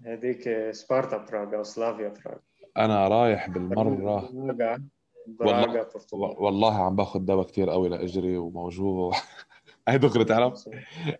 هذيك 0.05 0.70
سبارتا 0.70 1.16
براغ 1.16 1.57
أو 1.57 1.62
سلافيا 1.62 2.09
براغ. 2.09 2.38
أنا 2.76 3.09
رايح 3.09 3.51
بالمرة. 3.51 4.30
براغا 4.32 4.82
براغا 5.26 5.82
برتغال 5.82 6.34
والله 6.38 6.84
عم 6.84 6.97
باخذ 6.97 7.20
دواء 7.20 7.47
كثير 7.47 7.70
قوي 7.70 7.88
لأجري 7.88 8.36
وموجوع. 8.36 9.12
هي 9.88 9.99
دغري 9.99 10.24
تعرف؟ 10.24 10.68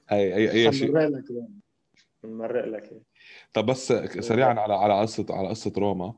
هي 0.09 0.37
اي 0.37 0.51
اي 0.51 0.73
شيء. 0.73 0.89
بنمرق 0.89 1.09
لك 1.09 1.25
بنمرق 2.23 2.65
لك. 2.65 3.03
طب 3.55 3.67
بس 3.67 3.93
سريعا 4.21 4.55
على 4.61 4.75
على 4.75 5.01
قصه 5.01 5.27
على 5.31 5.49
قصة 5.49 5.73
روما. 5.79 6.15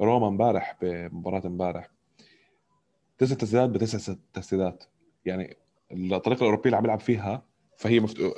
روما 0.00 0.28
امبارح 0.28 0.78
بمباراة 0.82 1.46
امبارح. 1.46 1.90
تسع 3.18 3.34
تسديدات 3.34 3.70
بتسع 3.70 4.14
تسديدات. 4.32 4.84
يعني 5.24 5.56
الطريقة 5.92 6.40
الأوروبية 6.40 6.64
اللي 6.64 6.76
عم 6.76 6.84
يلعب 6.84 7.00
فيها 7.00 7.49
فهي 7.80 8.00
مفتوح 8.00 8.32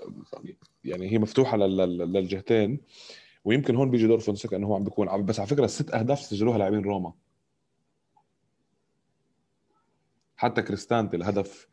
يعني 0.84 1.12
هي 1.12 1.18
مفتوحة 1.18 1.56
لل- 1.56 1.98
للجهتين 2.12 2.80
ويمكن 3.44 3.76
هون 3.76 3.90
بيجي 3.90 4.06
دور 4.06 4.18
فونسيكا 4.18 4.56
إنه 4.56 4.66
هو 4.66 4.74
عم 4.74 4.84
بيكون 4.84 5.24
بس 5.24 5.40
على 5.40 5.48
فكرة 5.48 5.64
الست 5.64 5.90
أهداف 5.94 6.18
سجلوها 6.20 6.58
لاعبين 6.58 6.82
روما. 6.84 7.12
حتى 10.36 10.62
كريستانتي 10.62 11.16
الهدف 11.16 11.68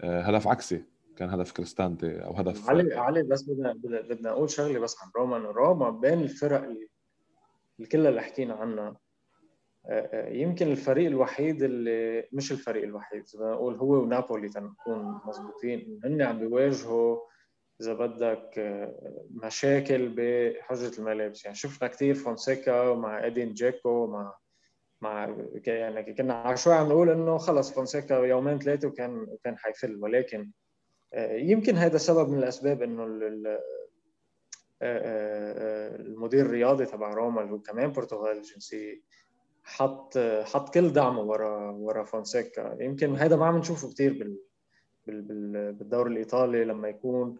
آه، 0.00 0.22
هدف 0.22 0.48
عكسي 0.48 0.84
كان 1.16 1.30
هدف 1.30 1.52
كريستانتي 1.52 2.24
أو 2.24 2.32
هدف 2.36 2.70
علي 2.70 2.94
علي 2.94 3.22
بس 3.22 3.42
بدنا 3.42 3.72
بدنا 3.82 4.30
نقول 4.30 4.50
شغلة 4.50 4.78
بس 4.78 4.96
عن 5.02 5.10
روما 5.16 5.36
إنه 5.36 5.50
روما 5.50 5.90
بين 5.90 6.20
الفرق 6.20 6.62
اللي 6.62 6.88
كلها 7.92 8.08
اللي 8.08 8.22
حكينا 8.22 8.54
عنها 8.54 8.96
يمكن 10.28 10.66
الفريق 10.66 11.06
الوحيد 11.06 11.62
اللي 11.62 12.28
مش 12.32 12.52
الفريق 12.52 12.82
الوحيد 12.82 13.24
اذا 13.34 13.52
نقول 13.52 13.74
هو 13.74 14.02
ونابولي 14.02 14.48
تنكون 14.48 15.20
مضبوطين 15.24 16.00
هن 16.04 16.22
عم 16.22 16.38
بيواجهوا 16.38 17.18
إذا 17.80 17.94
بدك 17.94 18.58
آه، 18.58 19.24
مشاكل 19.30 20.08
بحجرة 20.08 20.98
الملابس. 20.98 21.44
يعني 21.44 21.56
شفنا 21.56 21.88
كثير 21.88 22.14
فونسيكا 22.14 22.94
مع 22.94 23.26
ادين 23.26 23.54
جيكو 23.54 24.06
مع 24.06 24.34
مع 25.00 25.36
يعني 25.66 26.14
كنا 26.14 26.54
شوي 26.54 26.74
عم 26.74 26.88
نقول 26.88 27.10
إنه 27.10 27.38
خلص 27.38 27.72
فونسيكا 27.72 28.14
يومين 28.14 28.58
ثلاثة 28.58 28.88
وكان 28.88 29.18
وكان 29.18 29.58
حيفل 29.58 29.96
ولكن 29.96 30.50
آه، 31.14 31.32
يمكن 31.32 31.76
هذا 31.76 31.98
سبب 31.98 32.28
من 32.28 32.38
الأسباب 32.38 32.82
إنه 32.82 33.04
آه، 34.82 35.96
المدير 35.96 36.46
الرياضي 36.46 36.86
تبع 36.86 37.14
روما 37.14 37.42
اللي 37.42 37.52
هو 37.52 37.58
كمان 37.58 37.92
برتغالي 37.92 38.38
الجنسيه 38.38 39.02
حط 39.68 40.18
حط 40.44 40.74
كل 40.74 40.92
دعمه 40.92 41.20
ورا 41.20 41.70
ورا 41.70 42.04
فونسيكا. 42.04 42.76
يمكن 42.80 43.16
هذا 43.16 43.36
ما 43.36 43.46
عم 43.46 43.56
نشوفه 43.58 43.88
كثير 43.92 44.12
بال 44.12 44.36
بال- 45.06 45.22
بال- 45.22 45.72
بالدوري 45.72 46.12
الإيطالي 46.12 46.64
لما 46.64 46.88
يكون 46.88 47.38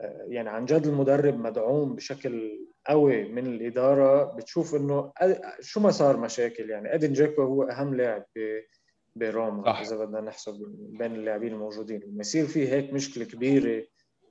آه، 0.00 0.24
يعني 0.28 0.48
عن 0.48 0.64
جد 0.64 0.86
المدرب 0.86 1.38
مدعوم 1.38 1.94
بشكل 1.94 2.58
قوي 2.86 3.28
من 3.32 3.46
الإدارة. 3.46 4.24
بتشوف 4.24 4.74
إنه 4.74 5.12
شو 5.60 5.80
ما 5.80 5.90
صار 5.90 6.16
مشاكل 6.16 6.70
يعني 6.70 6.94
ادين 6.94 7.12
جيكو 7.12 7.42
هو 7.42 7.62
أهم 7.62 7.94
لاعب 7.94 8.24
بروما 9.16 9.64
صح. 9.72 9.80
إذا 9.80 9.96
بدنا 10.04 10.20
نحسب 10.20 10.54
بين 10.98 11.14
اللاعبين 11.14 11.52
الموجودين. 11.52 12.00
لما 12.00 12.20
يصير 12.20 12.46
في 12.46 12.68
هيك 12.68 12.92
مشكلة 12.92 13.24
كبيرة 13.24 13.84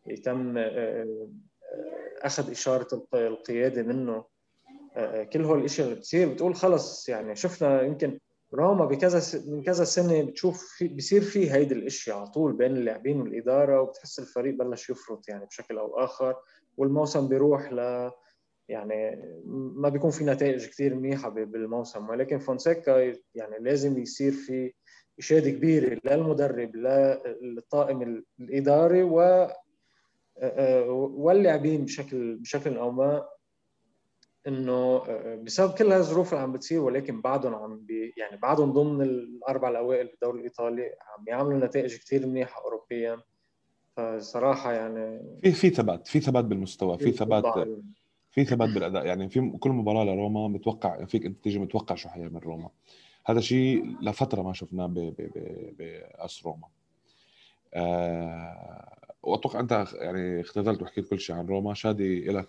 يتم 0.07 0.57
آه، 0.57 0.63
آه، 0.63 1.27
أخذ 2.21 2.51
إشارة 2.51 2.87
الق- 2.95 3.15
القيادة 3.15 3.83
منه 3.83 4.25
كل 5.33 5.45
هول 5.45 5.59
الاشياء 5.59 5.87
اللي 5.87 5.99
بتصير 5.99 6.33
بتقول 6.33 6.55
خلص 6.55 7.09
يعني 7.09 7.35
شفنا 7.35 7.81
يمكن 7.81 8.19
روما 8.53 8.85
بكذا 8.85 9.41
من 9.47 9.63
كذا 9.63 9.83
سنة 9.83 10.23
بتشوف 10.23 10.63
في 10.77 10.87
بصير 10.87 11.21
في 11.21 11.51
هيدي 11.51 11.73
الاشياء 11.73 12.17
على 12.17 12.27
طول 12.27 12.53
بين 12.53 12.71
اللاعبين 12.71 13.21
والاداره 13.21 13.81
وبتحس 13.81 14.19
الفريق 14.19 14.55
بلش 14.55 14.89
يفرط 14.89 15.29
يعني 15.29 15.45
بشكل 15.45 15.77
أو 15.77 15.99
آخر 15.99 16.35
والموسم 16.77 17.27
بيروح 17.27 17.73
ل 17.73 18.11
يعني 18.69 19.21
ما 19.75 19.89
بيكون 19.89 20.11
في 20.11 20.23
نتائج 20.23 20.67
كثير 20.67 20.95
منيحة 20.95 21.29
بالموسم. 21.29 22.09
ولكن 22.09 22.39
فونسيكا 22.39 23.13
يعني 23.35 23.55
لازم 23.59 23.97
يصير 23.97 24.31
في 24.31 24.73
اشاده 25.19 25.49
كبيرة 25.49 25.99
للمدرب 26.05 26.75
للطاقم 27.41 28.23
الإداري 28.39 29.03
و 29.03 29.47
واللاعبين 30.97 31.85
بشكل 31.85 32.35
بشكل 32.35 32.77
أو 32.77 32.91
ما 32.91 33.25
إنه 34.47 35.03
بسبب 35.35 35.73
كل 35.73 35.91
هالظروف 35.91 36.33
اللي 36.33 36.43
عم 36.43 36.51
بتصير 36.51 36.81
ولكن 36.81 37.21
بعدهم 37.21 37.55
عم 37.55 37.77
بي 37.77 38.13
يعني 38.17 38.37
بعدهم 38.37 38.73
ضمن 38.73 39.01
الأربع 39.01 39.69
الأوائل 39.69 40.07
بالدوري 40.07 40.39
الإيطالي 40.39 40.83
عم 40.83 41.25
يعملوا 41.27 41.67
نتائج 41.67 41.97
كثير 41.97 42.27
منيحة 42.27 42.61
اوروبيا. 42.61 43.21
فصراحة 43.97 44.73
يعني 44.73 45.21
في 45.41 45.51
في 45.51 45.69
ثبات 45.69 46.07
في 46.07 46.19
ثبات 46.19 46.45
بالمستوى 46.45 46.97
في 46.97 47.11
ثبات 47.11 47.67
في 48.31 48.45
ثبات 48.45 48.69
بالأداء. 48.69 49.05
يعني 49.05 49.29
في 49.29 49.51
كل 49.59 49.69
مباراة 49.69 50.03
لروما 50.03 50.47
متوقع 50.47 51.05
فيك 51.05 51.25
أنت 51.25 51.43
تيجي 51.43 51.59
متوقع 51.59 51.95
شو 51.95 52.09
حيعمل 52.09 52.45
روما. 52.45 52.69
هذا 53.25 53.39
شيء 53.39 53.85
لفترة 54.01 54.41
ما 54.41 54.53
شفناه 54.53 55.13
ب 55.78 56.00
AS 56.00 56.45
روما. 56.45 56.67
آه 57.73 59.15
وأتوقع 59.23 59.59
أنت 59.59 59.85
يعني 59.93 60.41
اختزلت 60.41 60.81
وحكيت 60.81 61.09
كل 61.09 61.19
شيء 61.19 61.35
عن 61.35 61.45
روما. 61.45 61.73
شادي 61.73 62.25
لك 62.25 62.47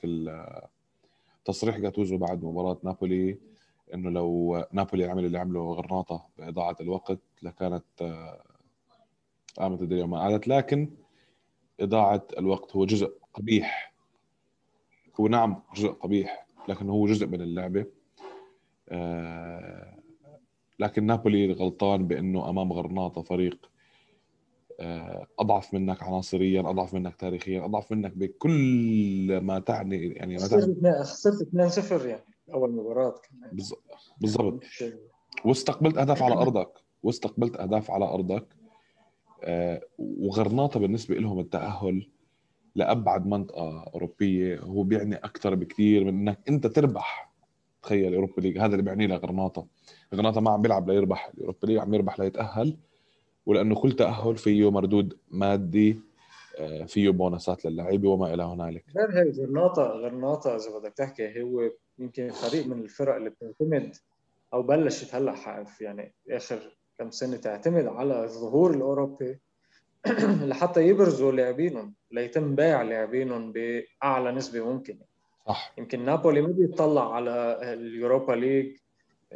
تصريح 1.47 1.79
جاتوزو 1.79 2.17
بعد 2.17 2.45
مباراة 2.45 2.79
نابولي 2.83 3.39
إنه 3.95 4.11
لو 4.11 4.65
نابولي 4.73 5.05
عمل 5.05 5.25
اللي 5.25 5.39
عمله 5.39 5.73
غرناطة 5.73 6.27
بإضاعة 6.39 6.77
الوقت 6.81 7.19
لكانت 7.43 7.85
آه، 8.03 8.43
قامت 9.59 9.83
الدنيا 9.83 10.05
وما 10.05 10.19
قعدت 10.19 10.49
لكن 10.49 10.91
إضاعة 11.81 12.27
الوقت 12.39 12.77
هو 12.77 12.85
جزء 12.87 13.13
قبيح. 13.35 13.95
هو 15.21 15.29
نعم 15.29 15.63
جزء 15.77 15.89
قبيح 15.89 16.47
لكن 16.69 16.91
هو 16.91 17.07
جزء 17.07 17.27
من 17.27 17.41
اللعبة. 17.41 17.87
آه، 18.89 19.97
لكن 20.79 21.07
نابولي 21.07 21.53
غلطان 21.53 22.07
بإنه 22.07 22.51
أمام 22.51 22.73
غرناطة 22.73 23.23
فريق 23.23 23.59
آه، 23.67 23.76
أضعف 25.39 25.75
منك 25.75 26.03
عناصريا 26.03 26.61
أضعف 26.61 26.95
منك 26.95 27.17
تاريخيا 27.17 27.65
أضعف 27.65 27.93
منك 27.93 28.13
بكل 28.17 29.41
ما 29.43 29.59
تعني 29.59 30.07
يعني 30.07 30.35
ما 30.35 30.47
تعني. 30.49 31.05
خسرت 31.05 31.43
2-0 31.43 32.07
يعني 32.07 32.25
أول 32.55 32.73
مباراة 32.73 33.15
بالضبط. 34.21 34.63
واستقبلت 35.45 35.99
أهداف 35.99 36.23
على 36.23 36.35
أرضك. 36.35 36.73
واستقبلت 37.03 37.57
أهداف 37.57 37.91
على 37.91 38.05
أرضك. 38.05 38.47
آه، 39.45 39.83
وغرناطة 39.99 40.81
بالنسبة 40.81 41.15
لهم 41.15 41.41
التأهل 41.41 42.11
لأبعد 42.75 43.27
منطقة 43.27 43.83
أوروبية. 43.95 44.61
هو 44.61 44.83
بيعني 44.83 45.15
أكثر 45.15 45.55
بكثير 45.55 46.05
من 46.05 46.29
إنك 46.29 46.39
أنت 46.49 46.67
تربح. 46.67 47.33
تخيل 47.83 48.15
Europa 48.15 48.41
League. 48.41 48.59
هذا 48.59 48.67
اللي 48.73 48.83
بيعني 48.83 49.07
لك 49.07 49.23
غرناطة. 49.25 49.67
غرناطة 50.15 50.41
ما 50.41 50.51
عم 50.51 50.63
بيلعب 50.63 50.91
ليربح. 50.91 51.31
ال 51.35 51.39
Europa 51.39 51.67
League 51.67 51.79
عم 51.79 51.95
يربح 51.95 52.21
ليتأهل. 52.21 52.77
ولأنه 53.47 53.75
كل 53.75 53.93
تأهل 53.93 54.37
فيه 54.37 54.71
مردود 54.71 55.19
مادي 55.31 56.01
آه، 56.59 56.85
فيه 56.85 57.11
بونصات 57.11 57.65
للعيبه 57.65 58.09
وما 58.09 58.35
إلى 58.35 58.43
هنالك. 58.43 58.85
غير 58.97 59.19
هيك 59.19 59.35
غرناطه 59.39 59.83
غرناطه 59.83 60.57
إذا 60.57 60.79
بدك 60.79 60.93
تحكي. 60.93 61.43
هو 61.43 61.71
يمكن 61.99 62.31
فريق 62.31 62.67
من 62.67 62.81
الفرق 62.81 63.15
اللي 63.15 63.31
بتعتمد 63.31 63.97
أو 64.55 64.63
بلشت 64.63 65.15
هلأ 65.15 65.67
يعني 65.81 66.15
آخر 66.31 66.77
كم 66.99 67.11
سنة 67.11 67.37
تعتمد 67.37 67.87
على 67.87 68.25
الظهور 68.25 68.71
الأوروبي 68.75 69.41
لحتى 70.51 70.89
يبرزوا 70.89 71.33
لاعبينهم 71.33 71.95
ليتم 72.11 72.55
بيع 72.55 72.83
لاعبينهم 72.83 73.53
بأعلى 73.53 74.33
نسبة 74.33 74.73
ممكنة. 74.73 75.05
صح. 75.49 75.75
يمكن 75.79 76.05
نابولي 76.05 76.41
ما 76.41 76.49
بيطلع 76.49 77.15
على 77.15 77.59
اليوروبا 77.63 78.33
ليج 78.33 78.77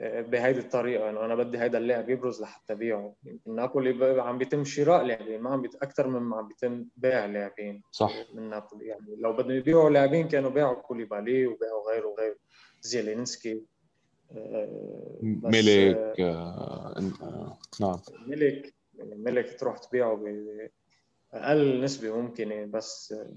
بهيدي 0.01 0.59
الطريقة 0.59 1.11
انه 1.11 1.25
أنا 1.25 1.35
بدي 1.35 1.59
هيدا 1.59 1.79
اللاعب 1.79 2.11
يبرز 2.11 2.43
لحتى 2.43 2.75
بيعه. 2.75 3.15
يمكن 3.25 3.55
نابولي 3.55 4.21
عم 4.23 4.39
بيتم 4.39 4.65
شراء 4.65 5.05
لاعبين 5.05 5.41
ما 5.41 5.51
عم 5.51 5.63
بيت... 5.63 5.75
أكثر 5.75 6.09
مما 6.09 6.37
عم 6.37 6.49
بيتم 6.49 6.85
بيع 6.97 7.27
لاعبين. 7.27 7.83
صح. 7.93 8.13
من 8.35 8.51
نابولي 8.51 8.87
يعني 8.87 9.17
لو 9.19 9.33
بدهم 9.33 9.51
يبيعوا 9.51 9.91
لاعبين 9.91 10.29
كانوا 10.29 10.51
باعوا 10.51 10.83
كوليبالي 10.83 11.47
وباعوا 11.47 11.91
غيره 11.91 12.07
وغيره. 12.07 12.37
زيلينسكي 12.83 13.63
آه، 14.37 15.19
ميليك 15.23 16.21
آه، 16.21 16.95
آه، 17.23 17.59
نعم. 17.81 17.99
ملك 18.27 18.75
يعني 18.95 19.15
ملك 19.15 19.61
تروح 19.61 19.79
تبيعه 19.79 20.25
بأقل 21.33 21.85
نسبة 21.85 22.17
ممكنة 22.17 22.65
بس 22.65 23.11
يعني 23.11 23.37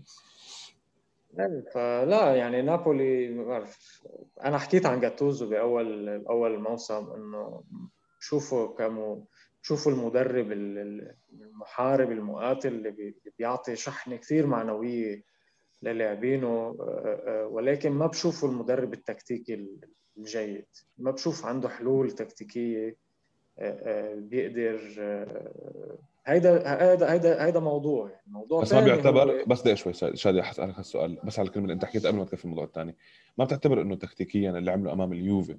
فلا 1.74 2.36
يعني 2.36 2.62
نابولي 2.62 3.30
ما 3.30 3.44
بعرف 3.44 4.02
أنا 4.46 4.58
حكيت 4.58 4.86
عن 4.86 5.00
جاتوزو 5.00 5.50
بأول 5.50 6.20
بأول 6.20 6.60
موسم 6.60 7.12
إنه 7.12 7.64
شوفوا 8.20 8.76
كمو 8.78 9.28
شوفوا 9.62 9.92
المدرب 9.92 10.52
ال- 10.52 10.78
ال- 10.78 11.16
المحارب 11.42 12.12
المقاتل 12.12 12.74
اللي 12.74 12.92
بي- 12.92 13.08
اللي 13.20 13.32
بيعطي 13.40 13.76
شحنة 13.76 14.16
كثير 14.16 14.48
معنوية 14.48 15.24
للاعبينه 15.82 16.76
ولكن 17.50 17.92
ما 17.92 18.08
بشوفوا 18.08 18.50
المدرب 18.50 18.94
التكتيكي 18.94 19.68
الجيد. 20.18 20.66
ما 20.98 21.12
بشوف 21.12 21.46
عنده 21.46 21.70
حلول 21.70 22.12
تكتيكية 22.12 22.96
آه، 23.60 23.80
آه، 23.84 24.16
بيقدر 24.16 24.80
هيدا 26.26 26.82
هيدا 26.92 27.12
هيدا 27.14 27.46
هيدا 27.46 27.60
موضوع 27.60 28.10
يعني 28.10 28.24
موضوع 28.28 28.62
بس 28.62 28.74
ما 28.74 28.82
بيعتبر 28.82 29.32
هو- 29.42 29.46
بس 29.48 29.62
دقيقه 29.62 29.76
شوي 29.76 29.94
شادي 29.94 30.44
حسألك 30.44 30.78
هالسؤال 30.78 31.20
بس 31.24 31.40
على 31.40 31.48
الكلمة 31.48 31.64
اللي 31.66 31.74
أنت 31.74 31.86
حكيتها 31.86 32.08
قبل 32.10 32.18
ما 32.18 32.26
تكفي 32.26 32.46
الموضوع 32.46 32.64
الثاني 32.64 32.96
ما 33.38 33.46
بتعتبر 33.46 33.82
إنه 33.82 33.96
تكتيكيا 33.96 34.52
اللي 34.52 34.72
عمله 34.72 34.94
أمام 34.94 35.14
اليوفي 35.14 35.58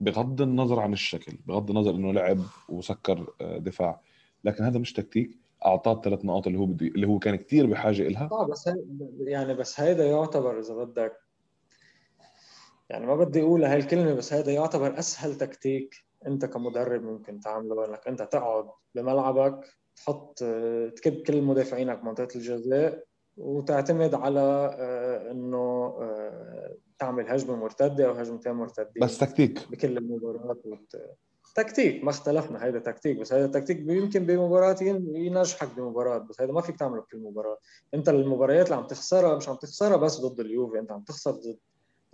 بغض 0.00 0.42
النظر 0.42 0.80
عن 0.80 0.92
الشكل 0.92 1.38
بغض 1.46 1.70
النظر 1.70 1.90
إنه 1.94 2.12
لعب 2.12 2.38
وسكر 2.68 3.34
آه، 3.40 3.58
دفاع 3.58 4.00
لكن 4.44 4.64
هذا 4.64 4.78
مش 4.78 4.92
تكتيك. 4.92 5.38
أعطاه 5.66 5.92
الثلاث 5.92 6.24
نقاط 6.24 6.46
اللي 6.46 6.58
هو 6.58 6.66
بده 6.66 6.86
اللي 6.86 7.06
هو 7.06 7.18
كان 7.18 7.36
كتير 7.36 7.66
بحاجة 7.66 8.02
إلها. 8.02 8.28
آه 8.32 8.46
بس 8.46 8.68
هي 8.68 8.74
يعني 9.20 9.54
بس 9.54 9.80
هيدا 9.80 10.06
يعتبر 10.06 10.58
إذا 10.60 10.74
بدك 10.74 11.12
يعني 12.90 13.06
ما 13.06 13.16
بدي 13.16 13.42
أقول 13.42 13.64
هاي 13.64 13.78
الكلمة 13.78 14.14
بس 14.14 14.32
هيدا 14.32 14.52
يعتبر 14.52 14.98
أسهل 14.98 15.34
تكتيك 15.34 16.03
انت 16.26 16.44
كمدرب 16.44 17.02
ممكن 17.02 17.40
تعمله 17.40 17.84
انك 17.88 18.08
انت 18.08 18.22
تقعد 18.22 18.66
بملعبك 18.94 19.60
تحط 19.96 20.38
تكب 20.96 21.22
كل 21.22 21.42
مدافعينك 21.42 21.98
بمنطقة 22.02 22.28
الجزاء 22.36 23.04
وتعتمد 23.36 24.14
على 24.14 24.40
آه، 24.78 25.30
انه 25.30 25.56
آه، 26.00 26.76
تعمل 26.98 27.30
هجمة 27.30 27.56
مرتدة 27.56 28.06
أو 28.06 28.12
هجمتين 28.12 28.52
مرتدين 28.52 29.02
بس 29.02 29.18
تكتيك. 29.18 29.70
بكل 29.70 29.98
المباريات 29.98 30.66
وت... 30.66 30.96
تكتيك. 31.54 32.04
ما 32.04 32.10
اختلفنا 32.10 32.66
هذا 32.66 32.78
تكتيك. 32.78 33.18
بس 33.18 33.32
هذا 33.32 33.46
تكتيك 33.46 33.78
يمكن 33.88 34.26
بمباراة 34.26 34.76
ين- 34.82 35.16
ينجحك 35.16 35.68
بمباراة 35.76 36.18
بس 36.18 36.40
هذا 36.40 36.52
ما 36.52 36.60
فيك 36.60 36.76
تعمله 36.78 37.00
بكل 37.02 37.18
مباراة. 37.18 37.58
انت 37.94 38.08
المباريات 38.08 38.66
اللي 38.66 38.76
عم 38.76 38.86
تخسرها 38.86 39.36
مش 39.36 39.48
عم 39.48 39.56
تخسرها 39.56 39.96
بس 39.96 40.20
ضد 40.20 40.40
اليوفي 40.40 40.78
انت 40.78 40.92
عم 40.92 41.00
تخسر 41.02 41.30
ضد 41.30 41.58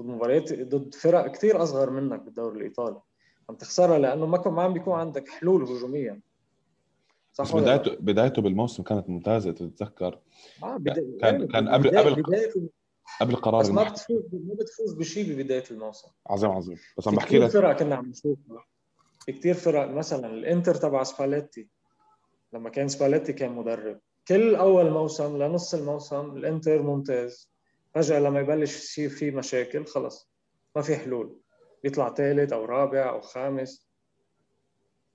ضد 0.01 0.07
مباريات 0.07 0.53
ضد 0.53 0.95
فرق 0.95 1.27
كثير 1.33 1.63
أصغر 1.63 1.91
منك 1.91 2.21
بالدوري 2.21 2.59
الإيطالي. 2.59 3.01
عم 3.51 3.57
تخسرها 3.57 3.99
لأنه 3.99 4.27
ما 4.27 4.39
كان 4.39 4.53
ما 4.53 4.63
عم 4.63 4.73
بيكون 4.73 4.95
عندك 4.95 5.29
حلول 5.29 5.63
هجوميه 5.63 6.21
بس 7.33 7.37
صح 7.49 7.55
لا؟ 7.55 7.61
بدايته 7.61 7.97
بدايته 8.01 8.43
بالموسم 8.43 8.83
كانت 8.83 9.09
ممتازة 9.09 9.53
تتذكر. 9.53 10.19
آه 10.63 10.77
بدا... 10.77 10.95
كان- 11.21 11.47
كان 11.49 11.69
قبل- 11.69 11.89
بداية... 11.89 12.05
قبل- 12.11 12.23
بداية... 12.23 12.53
قبل 13.21 13.37
قرار 13.37 13.61
بس 13.63 13.69
ما 13.71 13.83
بتفوز 13.83 14.23
ما 14.33 14.55
بتفوز 14.55 14.93
بشيء 14.95 15.33
ببداية 15.35 15.65
الموسم. 15.71 16.09
عظيم 16.27 16.51
عظيم. 16.51 16.77
بس 16.99 17.09
عم 17.09 17.15
بحكي 17.15 17.29
كثير 17.29 17.45
لك 17.45 17.51
فرق 17.51 17.77
كنا 17.79 17.95
عم 17.97 18.07
نشوفها. 18.07 18.65
في 19.25 19.33
كثير 19.33 19.55
فرق. 19.55 19.91
مثلا 19.91 20.27
الإنتر 20.27 20.75
تبع 20.75 21.03
سباليتي. 21.03 21.69
لما 22.53 22.71
كان 22.71 22.89
سباليتي 22.89 23.33
كان 23.33 23.53
مدرب. 23.53 24.01
كل 24.29 24.55
أول 24.55 24.91
موسم 24.91 25.43
لنص 25.43 25.75
الموسم 25.75 26.37
الإنتر 26.37 26.83
ممتاز. 26.83 27.51
فجأة 27.95 28.21
لما 28.21 28.41
يبلش 28.41 28.77
يصير 28.77 29.09
في 29.11 29.31
مشاكل 29.31 29.87
خلص. 29.87 30.31
ما 30.77 30.83
في 30.83 30.97
حلول. 30.97 31.41
بيطلع 31.83 32.15
ثالث 32.15 32.53
أو 32.53 32.65
رابع 32.65 33.09
أو 33.09 33.21
خامس. 33.21 33.91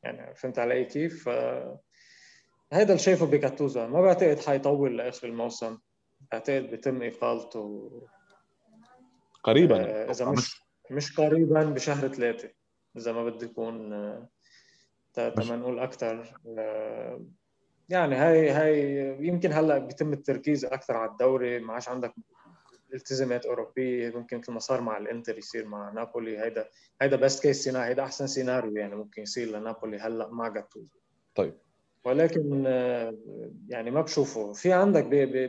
يعني 0.04 0.36
فهمت 0.36 0.60
علي 0.60 0.86
كيف؟ 0.86 1.30
هذا 2.74 2.84
اللي 2.84 2.98
شايفه 2.98 3.26
بجاتوزو. 3.26 3.88
ما 3.88 4.02
بعتقد 4.02 4.40
حيطول 4.40 4.98
لآخر 4.98 5.28
الموسم. 5.28 5.78
بعتقد 6.32 6.70
بيتم 6.70 7.04
إقالته. 7.04 7.92
قريبا. 9.44 9.86
آه، 9.86 10.12
إذا 10.12 10.26
مش 10.26 10.62
مش 10.92 11.20
قريبا 11.20 11.64
بشهر 11.64 12.08
ثلاثة 12.08 12.50
إذا 12.98 13.12
ما 13.12 13.26
بدي 13.26 13.46
يكون 13.46 13.94
آه، 13.94 14.30
تما 15.14 15.56
نقول 15.56 15.80
أكثر 15.80 16.40
يعني 17.90 18.16
هاي 18.16 18.50
هاي 18.50 18.98
يمكن 19.28 19.52
هلأ 19.52 19.78
بيتم 19.78 20.14
التركيز 20.14 20.66
أكثر 20.66 20.98
على 20.98 21.12
الدوري. 21.12 21.60
ما 21.60 21.74
عادش 21.74 21.90
عندك 21.90 22.14
التزامات 22.96 23.46
أوروبية 23.46 24.10
ممكن 24.10 24.38
مثل 24.38 24.52
ما 24.52 24.60
صار 24.60 24.82
مع 24.82 24.98
الإنتر 24.98 25.38
يصير 25.38 25.66
مع 25.66 25.92
نابولي. 25.92 26.40
هيدا 26.40 26.70
هيدا 27.02 27.16
best 27.16 27.42
case 27.44 27.64
scenario 27.64 27.88
هيدا 27.88 28.04
أحسن 28.04 28.28
سيناريو 28.28 28.76
يعني 28.76 28.96
ممكن 28.96 29.22
يصير 29.22 29.48
لنابولي. 29.48 29.98
هلأ 29.98 30.28
مع 30.28 30.48
جاتوزو 30.48 31.00
طيب. 31.36 31.54
ولكن 32.06 32.64
آه، 32.68 33.18
يعني 33.70 33.92
ما 33.92 34.02
بشوفه. 34.02 34.54
في 34.54 34.74
عندك 34.74 35.06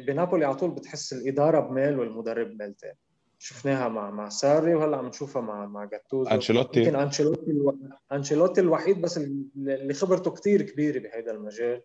بنابولي 0.07 0.44
على 0.44 0.55
طول 0.55 0.70
بتحس 0.70 1.12
الإدارة 1.12 1.61
بميل 1.61 1.99
والمدرب 1.99 2.47
بميل 2.47 2.74
تاني. 2.74 2.99
شفناها 3.38 3.88
مع 3.88 4.11
مع 4.11 4.28
ساري 4.28 4.74
وهلأ 4.74 4.97
عم 4.97 5.07
نشوفها 5.07 5.42
مع 5.42 5.66
مع 5.66 5.84
جاتوزو. 5.84 6.30
أنشيلوتي. 6.30 6.80
يمكن 6.80 6.97
أنشيلوتي 6.97 7.51
ألو... 7.51 7.78
أنشيلوتي 8.12 8.61
الوحيد 8.61 9.01
بس 9.01 9.18
اللي 9.18 9.94
خبرته 9.94 10.30
كتير 10.30 10.62
كبيرة 10.62 10.99
بهذا 10.99 11.30
المجال 11.32 11.82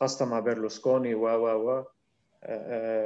خاصة 0.00 0.24
مع 0.26 0.40
بيرلوسكوني 0.40 1.14
و 1.14 1.24
و 1.24 1.70
و. 1.70 1.84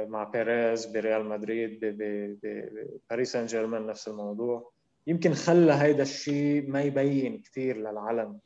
مع 0.09 0.23
بيريز 0.23 0.85
بريال 0.85 1.25
مدريد 1.25 1.79
ب- 1.79 1.85
ب- 1.97 2.39
ب- 2.43 2.87
بباريس 3.07 3.31
سان 3.31 3.45
جيرمان 3.45 3.85
نفس 3.87 4.07
الموضوع. 4.07 4.71
يمكن 5.07 5.33
خلى 5.33 5.73
هيدا 5.73 6.03
الشيء 6.03 6.69
ما 6.69 6.81
يبين 6.81 7.41
كثير 7.41 7.77
للعلن 7.77 8.39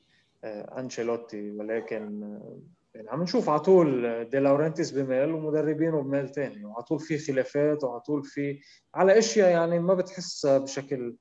آه، 0.43 0.79
أنشيلوتي 0.79 1.51
ولكن 1.51 2.23
آه، 2.23 2.59
يعني 2.95 3.09
عم 3.09 3.23
نشوف 3.23 3.49
على 3.49 3.59
طول 3.59 4.05
آه، 4.05 4.23
دي 4.23 4.37
لورنتيس 4.39 4.91
بميل 4.91 5.31
ومدربينه 5.31 6.01
بميل 6.01 6.29
ثاني 6.29 6.65
وعلى 6.65 6.83
طول 6.83 6.99
في 6.99 7.17
خلافات 7.17 7.83
وعلى 7.83 7.99
طول 7.99 8.23
في 8.23 8.59
على 8.95 9.17
أشياء 9.17 9.49
يعني 9.49 9.79
ما 9.79 9.93
بتحسها 9.93 10.57
بشكل 10.57 11.15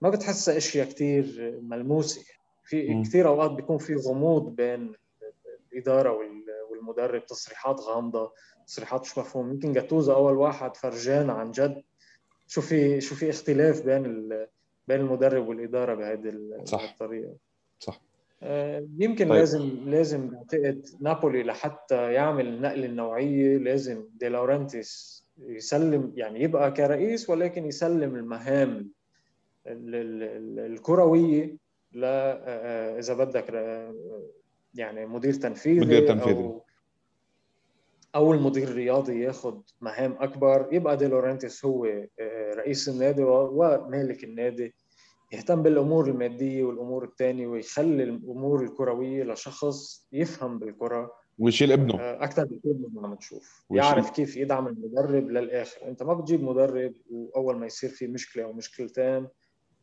ما 0.00 0.10
بتحسها 0.10 0.56
أشياء 0.56 0.86
كثير 0.86 1.58
ملموسة. 1.62 2.22
في. 2.64 3.02
كثير 3.02 3.28
أوقات 3.28 3.50
بيكون 3.50 3.78
في 3.78 3.94
غموض 3.94 4.56
بين 4.56 4.92
الإدارة 5.72 6.12
وال- 6.12 6.44
والمدرب 6.70 7.26
تصريحات 7.26 7.80
غامضة. 7.80 8.32
تصريحات 8.66 9.00
مش 9.00 9.18
مفهوم 9.18 9.50
يمكن 9.50 9.72
جاتوزا 9.72 10.14
أول 10.14 10.36
واحد 10.36 10.76
فرجان 10.76 11.30
عن 11.30 11.50
جد 11.50 11.82
شو 12.46 12.60
في 12.60 13.00
شو 13.00 13.14
في 13.14 13.30
اختلاف 13.30 13.82
بين 13.84 14.06
ال- 14.06 14.48
بين 14.88 15.00
المدرب 15.00 15.48
والإدارة 15.48 15.94
بهذه 15.94 16.32
صح. 16.64 16.82
الطريقة 16.92 17.34
صح 17.78 18.00
آه، 18.42 18.86
يمكن 18.98 19.24
طيب. 19.28 19.34
لازم 19.38 19.70
لازم 19.86 20.28
بعتقد 20.30 20.86
نابولي 21.00 21.42
لحتى 21.42 22.12
يعمل 22.12 22.46
النقله 22.48 22.86
النوعية 22.86 23.58
لازم 23.58 24.04
دي 24.14 24.28
لورنتيس 24.28 25.22
يسلم 25.38 26.12
يعني 26.16 26.42
يبقى 26.42 26.70
كرئيس 26.72 27.30
ولكن 27.30 27.66
يسلم 27.66 28.16
المهام 28.16 28.90
ال- 29.66 29.94
ال- 29.94 30.22
ال- 30.22 30.72
الكروية 30.72 31.56
ل 31.92 32.00
آه، 32.04 32.98
إذا 32.98 33.14
بدك 33.14 33.50
آه، 33.54 33.94
يعني 34.74 35.06
مدير 35.06 35.32
تنفيذي 35.34 35.80
مدير 35.80 36.08
تنفيذي. 36.08 36.40
أو 36.44 36.64
أو 38.14 38.32
المدير 38.32 38.68
الرياضي 38.68 39.20
ياخذ 39.20 39.58
مهام 39.80 40.16
أكبر 40.20 40.68
يبقى 40.72 40.96
دي 40.96 41.06
لورنتيس 41.06 41.64
هو 41.64 41.84
آه، 41.84 42.54
رئيس 42.54 42.88
النادي 42.88 43.22
ومالك 43.24 44.24
النادي 44.24 44.74
يهتم 45.32 45.62
بالأمور 45.62 46.08
المادية 46.08 46.64
والأمور 46.64 47.04
الثانية 47.04 47.46
ويخلي 47.46 48.02
الأمور 48.02 48.62
الكروية 48.62 49.24
لشخص 49.24 50.06
يفهم 50.12 50.58
بالكرة 50.58 51.12
ويشيل 51.38 51.72
ابنه. 51.72 51.94
أكثر 52.00 52.44
بكثير 52.44 52.74
مما 52.74 53.06
عم 53.06 53.14
نشوف 53.14 53.64
يعرف 53.70 54.10
كيف 54.10 54.36
يدعم 54.36 54.66
المدرب 54.66 55.30
للآخر. 55.30 55.88
أنت 55.88 56.02
ما 56.02 56.14
بتجيب 56.14 56.42
مدرب 56.42 56.94
وأول 57.10 57.56
ما 57.56 57.66
يصير 57.66 57.90
في 57.90 58.06
مشكلة 58.06 58.44
أو 58.44 58.52
مشكلتين 58.52 59.28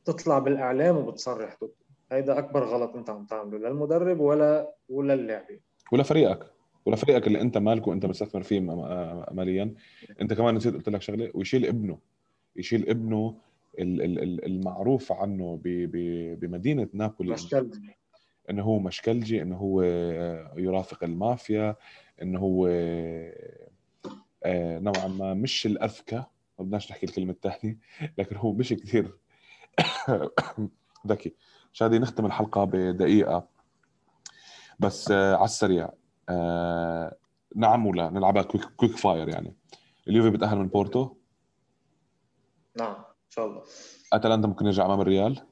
تطلع 0.05 0.39
بالإعلام 0.39 0.97
وبتصرح 0.97 1.57
ضده. 1.63 1.73
هيدا 2.11 2.37
أكبر 2.37 2.63
غلط 2.63 2.95
أنت 2.95 3.09
عم 3.09 3.25
تعمله 3.25 3.69
للمدرب 3.69 4.19
ولا 4.19 4.73
ولا 4.89 5.13
اللاعبين. 5.13 5.61
ولا 5.91 6.03
فريقك. 6.03 6.58
ولا 6.85 6.95
فريقك 6.95 7.27
اللي 7.27 7.41
انت 7.41 7.57
مالكه 7.57 7.89
وانت 7.89 8.05
مستثمر 8.05 8.43
فيه 8.43 8.59
م- 8.59 9.25
ماليا 9.35 9.73
انت 10.21 10.33
كمان 10.33 10.55
نسيت 10.55 10.73
قلت 10.73 10.89
لك 10.89 11.01
شغلة 11.01 11.31
ويشيل 11.33 11.65
ابنه 11.65 11.97
يشيل 12.55 12.89
ابنه 12.89 13.35
ال- 13.79 14.01
ال- 14.01 14.19
ال- 14.23 14.45
المعروف 14.45 15.11
عنه 15.11 15.59
بمدينة 15.63 16.87
نابولي. 16.93 17.33
مشكلة 17.33 17.69
إنه 18.49 18.63
هو 18.63 18.79
مشكلجي 18.79 19.41
إنه 19.41 19.57
هو 19.57 19.81
يرافق 20.57 21.03
المافيا 21.03 21.75
إنه 22.21 22.39
هو 22.39 22.67
آه، 24.43 24.79
نوعا 24.79 25.07
ما 25.07 25.33
مش 25.33 25.65
الأذكى 25.65 26.15
ما 26.59 26.65
بدناش 26.65 26.91
نحكي 26.91 27.05
الكلمة 27.05 27.31
الثانية 27.31 27.77
لكن 28.17 28.35
هو 28.35 28.53
مش 28.53 28.73
كثير 28.73 29.17
ذكي. 31.07 31.33
شادي 31.73 31.99
نختم 31.99 32.25
الحلقة 32.25 32.63
بدقيقة. 32.63 33.47
بس 34.79 35.11
آه، 35.11 35.35
على 35.35 35.45
السريع. 35.45 35.89
آه، 36.29 37.17
نعم 37.55 37.87
ولا 37.87 38.09
نلعبها 38.09 38.43
quick, 38.43 38.63
quick 38.65 38.97
fire 38.97 39.29
يعني. 39.29 39.55
اليوفي 40.07 40.29
بتأهل 40.29 40.57
من 40.57 40.67
بورتو؟ 40.67 41.15
نعم 42.75 42.95
إن 42.95 43.29
شاء 43.29 43.45
الله. 43.45 43.63
أتلانتا 44.13 44.47
ممكن 44.47 44.65
يرجع 44.65 44.85
أمام 44.85 45.01
الريال؟ 45.01 45.45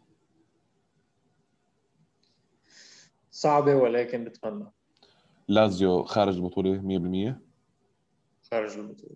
صعبة 3.31 3.75
ولكن 3.75 4.23
بتمنى. 4.23 4.71
لازيو 5.47 6.03
خارج 6.03 6.35
البطولة 6.35 6.81
100% 6.81 7.41
خارج 8.51 8.77
البطولة. 8.77 9.15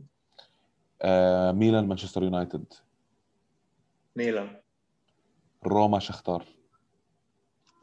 آه، 1.01 1.51
ميلان 1.51 1.88
مانشستر 1.88 2.24
يونايتد. 2.24 2.74
ميلان. 4.16 4.62
روما 5.66 5.99
شختار. 5.99 6.45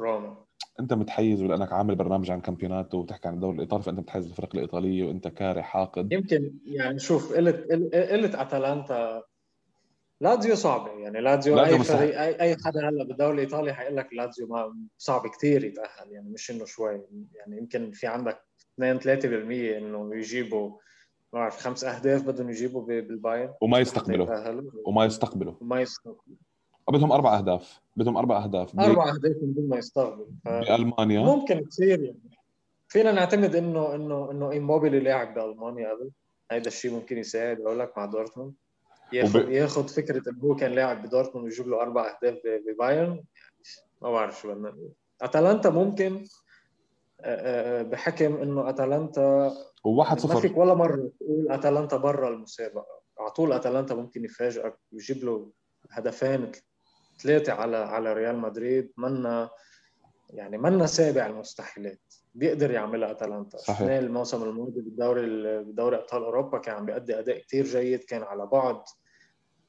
روما. 0.01 0.48
أنت 0.81 0.93
متحيز 0.93 1.43
ولانك 1.43 1.73
عامل 1.73 1.95
برنامج 1.95 2.31
عن 2.31 2.41
campionato 2.41 2.99
وبتحكي 2.99 3.29
عن 3.29 3.35
الدوري 3.35 3.57
الإيطالي؟ 3.57 3.83
فأنت 3.83 3.99
متحيز 3.99 4.27
للفرق 4.27 4.49
الايطاليه 4.55 5.05
وأنت 5.05 5.29
كاره 5.29 5.61
حاقد. 5.61 6.13
يمكن 6.13 6.55
يعني 6.65 6.99
شوف 6.99 7.33
قلت 7.33 7.73
قلت 7.95 8.35
أتلانتا. 8.35 9.23
لاتزيو 10.21 10.55
صعبه 10.55 10.91
يعني 10.91 11.21
لاتزيو, 11.21 11.57
لاتزيو 11.57 11.79
أي. 11.79 11.85
فريق 11.85 12.21
اي 12.21 12.41
أي 12.41 12.57
حدا 12.65 12.89
هلأ 12.89 13.05
بالدوري 13.05 13.35
الإيطالي 13.35 13.75
حيقول 13.75 13.97
لك 13.97 14.09
لاتزيو 14.13 14.47
ما 14.47 14.77
صعب 14.99 15.27
كثير 15.27 15.65
يتأهل. 15.65 16.13
يعني 16.13 16.29
مش 16.29 16.51
إنه 16.51 16.65
شوي. 16.65 17.03
يعني 17.35 17.59
يمكن 17.59 17.91
في 17.91 18.07
عندك 18.07 18.39
2 18.75 18.99
3% 18.99 19.79
إنه 19.79 20.15
يجيبوا 20.15 20.71
ما 21.33 21.39
بعرف 21.41 21.57
خمس 21.57 21.85
أهداف 21.85 22.27
بدهم 22.27 22.51
يجيبوا 22.51 22.83
بالبايرن. 22.83 23.55
وما 23.61 23.79
يستقبلوا. 23.79 24.27
وما 24.87 25.05
يستقبلوا. 25.05 25.55
وما 25.61 25.81
يستقبلوا. 25.81 26.28
بدهم 26.91 27.13
أربع 27.13 27.39
أهداف. 27.39 27.81
بدهم 27.97 28.17
أربع 28.17 28.45
أهداف. 28.45 28.81
أربع 28.81 29.09
أهداف 29.09 29.37
من 29.43 29.55
دون 29.55 29.69
ما 29.69 29.81
ف- 30.45 30.49
بألمانيا. 30.49 31.21
ممكن 31.21 31.69
تصير 31.69 32.03
يعني. 32.03 32.21
فينا 32.89 33.13
نعتمد 33.13 33.55
انه 33.55 33.95
انه 33.95 34.31
إنه 34.31 34.51
إيموبيلي 34.51 35.01
لاعب 35.01 35.35
بألمانيا 35.35 35.91
قبل. 35.93 36.11
هيدا 36.51 36.67
الشيء 36.69 36.93
ممكن 36.93 37.19
يساعد. 37.19 37.61
أقول 37.61 37.79
لك 37.79 37.93
مع 37.99 38.05
دورتموند. 38.05 38.55
ياخذ 39.13 39.43
وب- 39.45 39.51
ياخذ 39.51 39.89
فكرة 39.89 40.31
إنه 40.31 40.41
هو 40.45 40.57
كان 40.57 40.73
لاعب 40.73 41.07
بدورتموند 41.07 41.45
ويجيب 41.45 41.69
له 41.69 41.81
أربع 41.81 42.17
أهداف 42.17 42.39
ببايرن. 42.45 43.07
يعني 43.11 43.25
ما 44.03 44.11
بعرف 44.13 44.41
شو 44.41 44.55
بدنا 44.55 44.75
أتلانتا 45.23 45.71
ممكن 45.71 46.25
آه، 47.21 47.81
آه، 47.81 47.83
بحكم 47.83 48.37
إنه 48.37 48.69
أتلانتا 48.69 49.53
وواحد 49.85 50.17
ما 50.17 50.23
صفر. 50.23 50.41
فيك 50.41 50.57
ولا 50.57 50.75
مرة 50.75 51.11
تقول 51.21 51.47
أتلانتا 51.53 51.97
برا 51.97 52.29
المسابقة. 52.29 52.99
على 53.19 53.31
طول 53.31 53.53
أتلانتا 53.53 53.95
ممكن 53.95 54.25
يفاجئك 54.25 54.75
ويجيب 54.93 55.25
له 55.25 55.51
هدفين 55.91 56.53
ثلاثة 57.19 57.53
على 57.53 57.77
على 57.77 58.13
ريال 58.13 58.39
مدريد 58.39 58.93
منا 58.97 59.51
يعني 60.31 60.59
منا 60.59 60.87
سابع 60.87 61.27
المستحيلات. 61.27 62.15
بيقدر 62.35 62.71
يعملها 62.71 63.11
أتلانتا. 63.11 63.59
صحيح. 63.59 63.89
الموسم 63.91 64.43
الماضي 64.43 64.81
بالدوري 64.81 65.27
بدوري 65.63 65.97
أبطال 65.97 66.25
أوروبا 66.25 66.59
كان 66.59 66.75
عم 66.75 66.87
بيأدي 66.87 67.19
أداء 67.19 67.39
كثير 67.39 67.65
جيد 67.65 68.05
كان 68.05 68.23
على 68.23 68.47
بعد. 68.47 68.83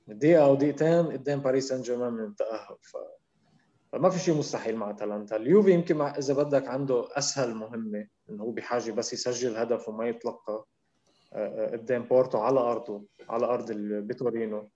دقيقة 0.08 0.46
أو 0.46 0.56
دقيقتين 0.56 1.12
قدام 1.12 1.40
باريس 1.40 1.70
سان 1.70 1.82
جيرمان 1.82 2.14
من 2.14 2.24
التاهل 2.24 2.78
ف... 2.82 2.98
فما 3.92 4.10
في 4.10 4.20
شيء 4.20 4.38
مستحيل 4.38 4.76
مع 4.76 4.90
أتلانتا. 4.90 5.36
اليوفي 5.36 5.72
يمكن 5.72 5.98
مع 5.98 6.18
إذا 6.18 6.34
بدك 6.34 6.68
عنده 6.68 7.08
أسهل 7.18 7.56
مهمة 7.56 8.08
إنه 8.30 8.44
هو 8.44 8.52
بحاجة 8.52 8.92
بس 8.92 9.14
يسجل 9.14 9.58
هدف 9.58 9.90
وما 9.90 10.08
يتلقى 10.08 10.66
آه، 11.34 11.66
آه، 11.66 11.72
قدام 11.72 12.04
بورتو 12.04 12.38
على 12.38 12.60
أرضه 12.60 13.06
على 13.30 13.46
أرض 13.46 13.72
بتورينو 13.72 14.70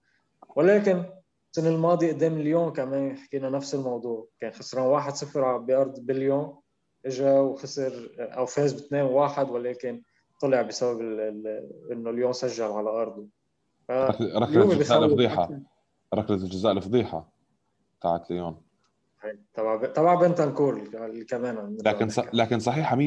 ولكن 0.55 1.05
السنة 1.53 1.69
الماضية 1.69 2.13
قدام 2.13 2.37
ليون 2.37 2.73
كمان 2.73 3.17
حكينا 3.17 3.49
نفس 3.49 3.75
الموضوع. 3.75 4.27
كان 4.39 4.51
خسران 4.51 5.11
1-0 5.11 5.37
بارض 5.61 5.99
بليون 5.99 6.59
إجا 7.05 7.39
وخسر 7.39 8.09
أو 8.19 8.45
فاز 8.45 8.73
ب 8.73 8.77
2-1 9.35 9.49
ولكن 9.49 10.01
طلع 10.41 10.61
بسبب 10.61 11.01
إنه 11.91 12.11
ليون 12.11 12.33
سجل 12.33 12.63
على 12.63 12.89
أرضه. 12.89 13.27
ركله 14.21 14.71
الجزاء 14.71 15.05
الفضيحة. 15.05 15.59
ركلة 16.13 16.37
الجزاء 16.37 16.71
الفضيحة 16.71 17.29
تاعت 18.01 18.31
ليون. 18.31 18.61
تبع 19.53 19.85
تبع 19.85 20.15
بنتنكور 20.15 20.77
اللي 20.77 21.25
كمان 21.25 21.77
لكن 21.85 22.09
ص... 22.09 22.19
نحكي. 22.19 22.37
لكن 22.37 22.59
صحيحة 22.59 22.95
100% 22.95 22.99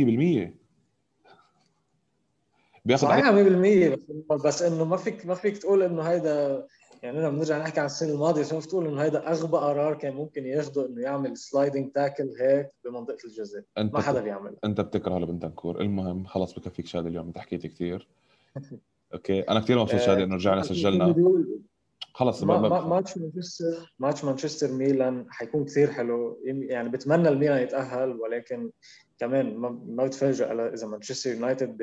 بياخذ 2.85 3.07
صحيح 3.07 3.31
100% 3.31 3.33
بس 3.33 4.43
بس 4.45 4.63
إنه 4.63 4.85
ما 4.85 4.97
فيك 4.97 5.27
ما 5.27 5.35
فيك 5.35 5.59
تقول 5.59 5.83
إنه 5.83 6.03
هيدا 6.03 6.67
يعني 7.07 7.19
أنا 7.19 7.29
بنرجع 7.29 7.59
نحكي 7.59 7.81
عن 7.81 7.87
السنة 7.87 8.13
الماضية 8.13 8.43
شو 8.43 8.61
فيك 8.61 8.71
تقول 8.71 8.87
إنه 8.87 9.03
هيدا 9.03 9.31
أغبى 9.31 9.57
قرار 9.57 9.95
كان 9.95 10.15
ممكن 10.15 10.47
ياخده 10.47 10.87
إنه 10.87 11.03
يعمل 11.03 11.37
sliding 11.37 11.93
tackle 11.93 12.31
هيك 12.41 12.71
بمنطقة 12.85 13.17
الجزاء. 13.25 13.63
ما 13.79 14.01
حدا 14.01 14.21
بيعملها. 14.21 14.57
أنت 14.65 14.81
بتكره 14.81 15.19
لبنتانكور. 15.19 15.81
المهم 15.81 16.25
خلص 16.25 16.55
بكفيك 16.55 16.87
شهاده 16.87 17.09
اليوم 17.09 17.27
انت 17.27 17.39
حكيت 17.39 17.67
كثير 17.67 18.09
okay 19.15 19.41
أنا 19.41 19.61
كثير 19.61 19.79
مبسوط 19.79 20.01
شادي 20.01 20.25
إنه 20.25 20.35
رجعنا 20.35 20.63
سجلنا. 20.63 21.15
خلص 22.15 22.43
ما 22.43 22.59
ما- 22.61 22.69
ما- 22.69 22.81
ما- 22.81 22.87
ماتش 22.89 23.19
مانشستر 23.19 23.95
ماتش 23.99 24.25
مانشستر 24.25 24.73
ميلان 24.73 25.27
حيكون 25.31 25.65
كثير 25.65 25.91
حلو. 25.91 26.41
يعني 26.45 26.89
بتمنى 26.89 27.29
الميلان 27.29 27.63
يتأهل 27.63 28.11
ولكن 28.21 28.71
كمان 29.19 29.57
ما 29.57 30.05
بتفاجئ 30.05 30.45
إذا 30.75 30.87
مانشستر 30.87 31.31
يونايتد 31.31 31.77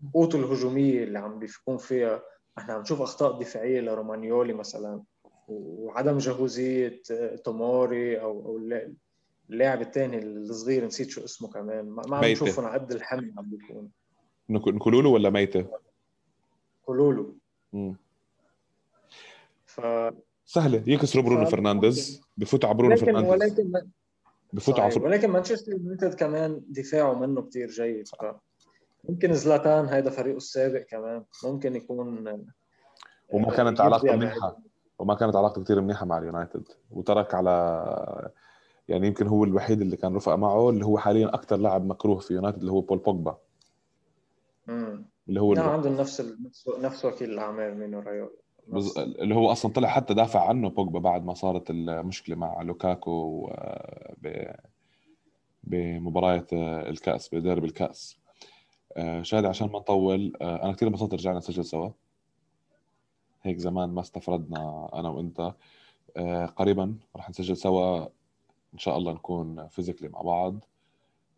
بقوته 0.00 0.36
الهجومية 0.38 1.04
اللي 1.04 1.18
عم 1.18 1.38
بيكون 1.38 1.76
فيها 1.76 2.22
إحنا 2.60 2.74
عم 2.74 2.80
نشوف 2.80 3.00
اخطاء 3.02 3.38
دفاعية 3.40 3.80
لرومانيولي 3.80 4.52
مثلا 4.52 5.02
وعدم 5.48 6.18
جهوزيه 6.18 7.02
آه، 7.10 7.36
توموري 7.36 8.20
أو 8.20 8.46
أو 8.46 8.56
اللا- 8.56 8.92
اللاعب 9.50 9.80
الثاني 9.80 10.18
الصغير 10.18 10.86
نسيت 10.86 11.10
شو 11.10 11.24
اسمه 11.24 11.48
كمان 11.48 11.84
ما 11.88 12.16
عم. 12.16 12.24
نشوفهم 12.24 12.64
على 12.64 12.78
قد 12.80 12.92
الحمل 12.92 13.32
عم 13.38 13.50
بيكون 13.50 13.90
كا- 14.50 14.68
كالولو 14.68 15.14
ولا 15.14 15.30
ميتة؟ 15.30 15.66
كالولو 16.86 17.36
مم. 17.72 17.96
ف 19.66 19.80
سهلة 20.44 20.82
يكسروا 20.86 21.24
برونو 21.24 21.44
ف- 21.46 21.50
فرنانديز 21.50 22.20
بفوتوا 22.36 22.68
على 22.68 22.78
برونو 22.78 22.96
فرنانديز 22.96 23.30
ولكن 23.32 23.72
بفوتوا 24.52 24.84
على. 24.84 24.94
ولكن 25.00 25.30
مانشستر 25.30 25.72
يونايتد 25.72 26.14
كمان 26.14 26.62
دفاعه 26.68 27.14
منه 27.14 27.42
كتير 27.42 27.68
جيد 27.70 28.08
ف 28.08 28.14
ممكن 29.08 29.32
زلاتان 29.32 29.86
هيدا 29.86 30.10
فريقه 30.10 30.36
السابق 30.36 30.80
كمان. 30.80 31.24
ممكن 31.44 31.76
يكون 31.76 31.98
وما 33.32 33.52
آه، 33.52 33.56
كانت 33.56 33.80
علاقته 33.80 34.16
منيحه 34.16 34.56
وما 34.98 35.14
كانت 35.14 35.36
علاقته 35.36 35.64
كثير 35.64 35.80
منيحة 35.80 36.06
مع 36.06 36.18
اليونايتد. 36.18 36.68
وترك 36.90 37.34
على 37.34 37.50
يعني 38.88 39.06
يمكن 39.06 39.26
هو 39.26 39.44
الوحيد 39.44 39.80
اللي 39.80 39.96
كان 39.96 40.16
رفق 40.16 40.34
معه 40.34 40.70
اللي 40.70 40.84
هو 40.86 40.98
حاليا 40.98 41.34
أكثر 41.34 41.56
لاعب 41.56 41.86
مكروه 41.86 42.18
في 42.18 42.34
يونايتد 42.34 42.58
اللي 42.58 42.72
هو 42.72 42.80
بول 42.80 42.98
بوجبا. 42.98 43.36
اللي 45.28 45.40
هو 45.40 45.52
اللي, 45.52 45.64
عندهم 45.64 45.96
نفس 45.96 46.32
نفس 46.78 47.04
وكيل 47.04 47.30
الأعمال 47.30 47.78
مينو 47.78 48.00
رايولا 48.00 48.30
بز- 48.68 48.98
اللي 48.98 49.34
هو 49.34 49.52
أصلا 49.52 49.72
طلع 49.72 49.88
حتى 49.88 50.14
دافع 50.14 50.48
عنه 50.48 50.70
بوجبا 50.70 50.98
بعد 50.98 51.24
ما 51.24 51.34
صارت 51.34 51.70
المشكلة 51.70 52.36
مع 52.36 52.62
لوكاكو 52.62 53.46
ب- 54.22 54.54
بمباراة 55.64 56.46
آه، 56.52 56.90
الكأس 56.90 57.34
بديربي 57.34 57.66
الكأس. 57.66 58.19
شادي 59.22 59.46
عشان 59.46 59.68
ما 59.68 59.78
نطول. 59.78 60.32
آه، 60.42 60.64
أنا 60.64 60.72
كثير 60.72 60.88
انبسطت 60.88 61.14
رجعنا 61.14 61.38
نسجل 61.38 61.64
سوا. 61.64 61.90
هيك 63.42 63.58
زمان 63.58 63.88
ما 63.88 64.00
استفردنا 64.00 64.90
أنا 64.94 65.08
وأنت. 65.08 65.54
آه، 66.16 66.46
قريبا 66.46 66.98
رح 67.16 67.30
نسجل 67.30 67.56
سوا. 67.56 68.06
إن 68.74 68.78
شاء 68.78 68.98
الله 68.98 69.12
نكون 69.12 69.68
فيزيكلي 69.68 70.08
مع 70.08 70.22
بعض. 70.22 70.64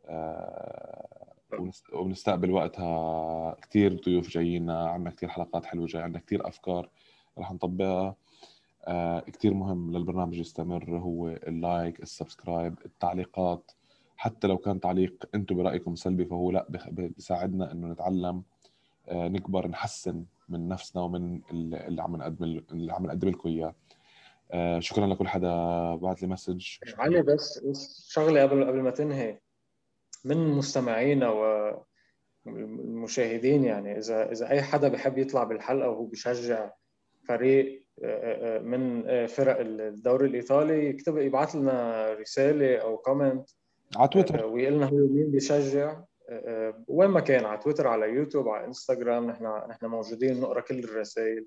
آه، 0.07 1.35
وبنستقبل 1.93 2.51
وقتها 2.51 3.55
كثير 3.55 4.01
ضيوف 4.05 4.29
جايين. 4.29 4.71
عندنا 4.71 5.11
كثير 5.11 5.29
حلقات 5.29 5.65
حلوة 5.65 5.87
جاي 5.87 6.03
عندنا 6.03 6.23
كثير 6.23 6.49
أفكار 6.49 6.89
رح 7.39 7.53
نطبقها. 7.53 8.17
آه، 8.85 9.21
كثير 9.21 9.55
مهم 9.55 9.93
للبرنامج 9.93 10.39
يستمر. 10.39 10.99
هو 10.99 11.29
ال 11.29 11.43
like 11.43 12.03
ال 12.03 12.10
subscribe 12.10 12.75
التعليقات. 12.85 13.71
حتى 14.23 14.47
لو 14.47 14.59
كان 14.59 14.81
تعليق 14.81 15.29
أنتم 15.35 15.57
برأيكم 15.57 15.95
سلبي 15.95 16.25
فهو 16.25 16.51
لا 16.51 16.67
بيساعدنا 16.91 17.73
إنه 17.73 17.87
نتعلم 17.87 18.43
آه، 19.09 19.29
نكبر 19.29 19.69
نحسن 19.69 20.25
من 20.49 20.69
نفسنا 20.69 21.03
ومن 21.03 21.37
ال- 21.51 21.75
اللي 21.75 22.03
عم 22.03 22.17
نقدم 22.17 22.45
اللي 22.45 22.93
عم 22.93 23.07
نقدم 23.07 23.29
لكم 23.29 23.49
إياه. 23.49 23.75
آه، 24.53 24.79
شكرا 24.81 25.07
لكل 25.07 25.29
حدا 25.29 25.49
بعت 25.95 26.23
لي 26.23 26.29
message. 26.29 26.67
علي 26.99 27.23
بس 27.23 27.61
شغله 28.09 28.43
قبل 28.43 28.65
قبل 28.65 28.81
ما 28.81 28.91
تنهي 28.91 29.39
من 30.25 30.37
مستمعينا 30.51 31.29
والمشاهدين 32.47 33.65
يعني 33.65 33.99
إذا 33.99 34.33
إذا 34.33 34.51
أي 34.51 34.63
حدا 34.63 34.89
بحب 34.89 35.19
يطلع 35.19 35.45
بالحلقة 35.45 35.89
وهو 35.89 36.05
بيشجع 36.05 36.71
فريق 37.29 37.83
آه، 38.05 38.59
من 38.59 39.03
فرق 39.27 39.57
الدوري 39.61 40.27
الإيطالي 40.27 40.87
يكتب 40.89 41.17
يبعث 41.19 41.57
لنا 41.57 42.07
رسالة 42.13 42.77
أو 42.77 42.97
comment 42.97 43.51
على 43.97 44.09
تويتر. 44.09 44.47
ويقول 44.47 44.75
لنا 44.75 44.87
هو 44.87 44.97
مين 44.97 45.31
بيشجع. 45.31 45.91
آه، 45.91 46.05
آه، 46.69 46.85
وين 46.89 47.11
ما 47.11 47.21
كان 47.21 47.45
على 47.45 47.59
تويتر 47.59 47.87
على 47.87 48.07
يوتيوب 48.11 48.49
على 48.49 48.67
انستغرام 48.67 49.27
نحن 49.31 49.45
نحن 49.71 49.87
موجودين 49.87 50.41
نقرأ 50.41 50.61
كل 50.61 50.79
الرسائل. 50.79 51.47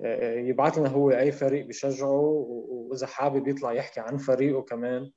آه، 0.00 0.36
آه، 0.36 0.40
يبعث 0.40 0.78
لنا 0.78 0.88
هو 0.88 1.10
أي 1.10 1.32
فريق 1.32 1.66
بيشجعه 1.66 2.10
و- 2.20 2.86
وإذا 2.90 3.06
حابب 3.06 3.48
يطلع 3.48 3.72
يحكي 3.72 4.00
عن 4.00 4.16
فريقه 4.16 4.62
كمان. 4.62 5.10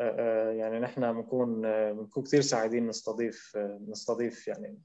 آه، 0.00 0.14
آه، 0.18 0.52
يعني 0.52 0.80
نحن 0.80 1.12
بنكون 1.12 1.64
آه، 1.64 1.92
بنكون 1.92 2.22
كثير 2.22 2.40
سعيدين 2.40 2.86
نستضيف 2.86 3.52
آه، 3.56 3.80
نستضيف 3.88 4.48
يعني 4.48 4.78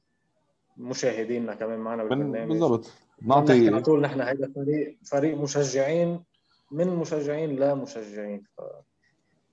مشاهدينا 0.77 1.55
كمان 1.55 1.79
معنا 1.79 2.03
بالبرنامج. 2.03 2.49
بالضبط. 2.51 2.91
نحكي 3.27 3.51
على 3.51 3.69
نعطي 3.69 3.83
طول 3.83 4.01
نحن 4.01 4.21
هيدا 4.21 4.51
فريق 4.55 4.97
فريق 5.11 5.37
مشجعين 5.37 6.23
من 6.71 6.87
مشجعين 6.87 7.55
لا 7.55 7.73
مشجعين 7.75 8.43
ف... 8.57 8.61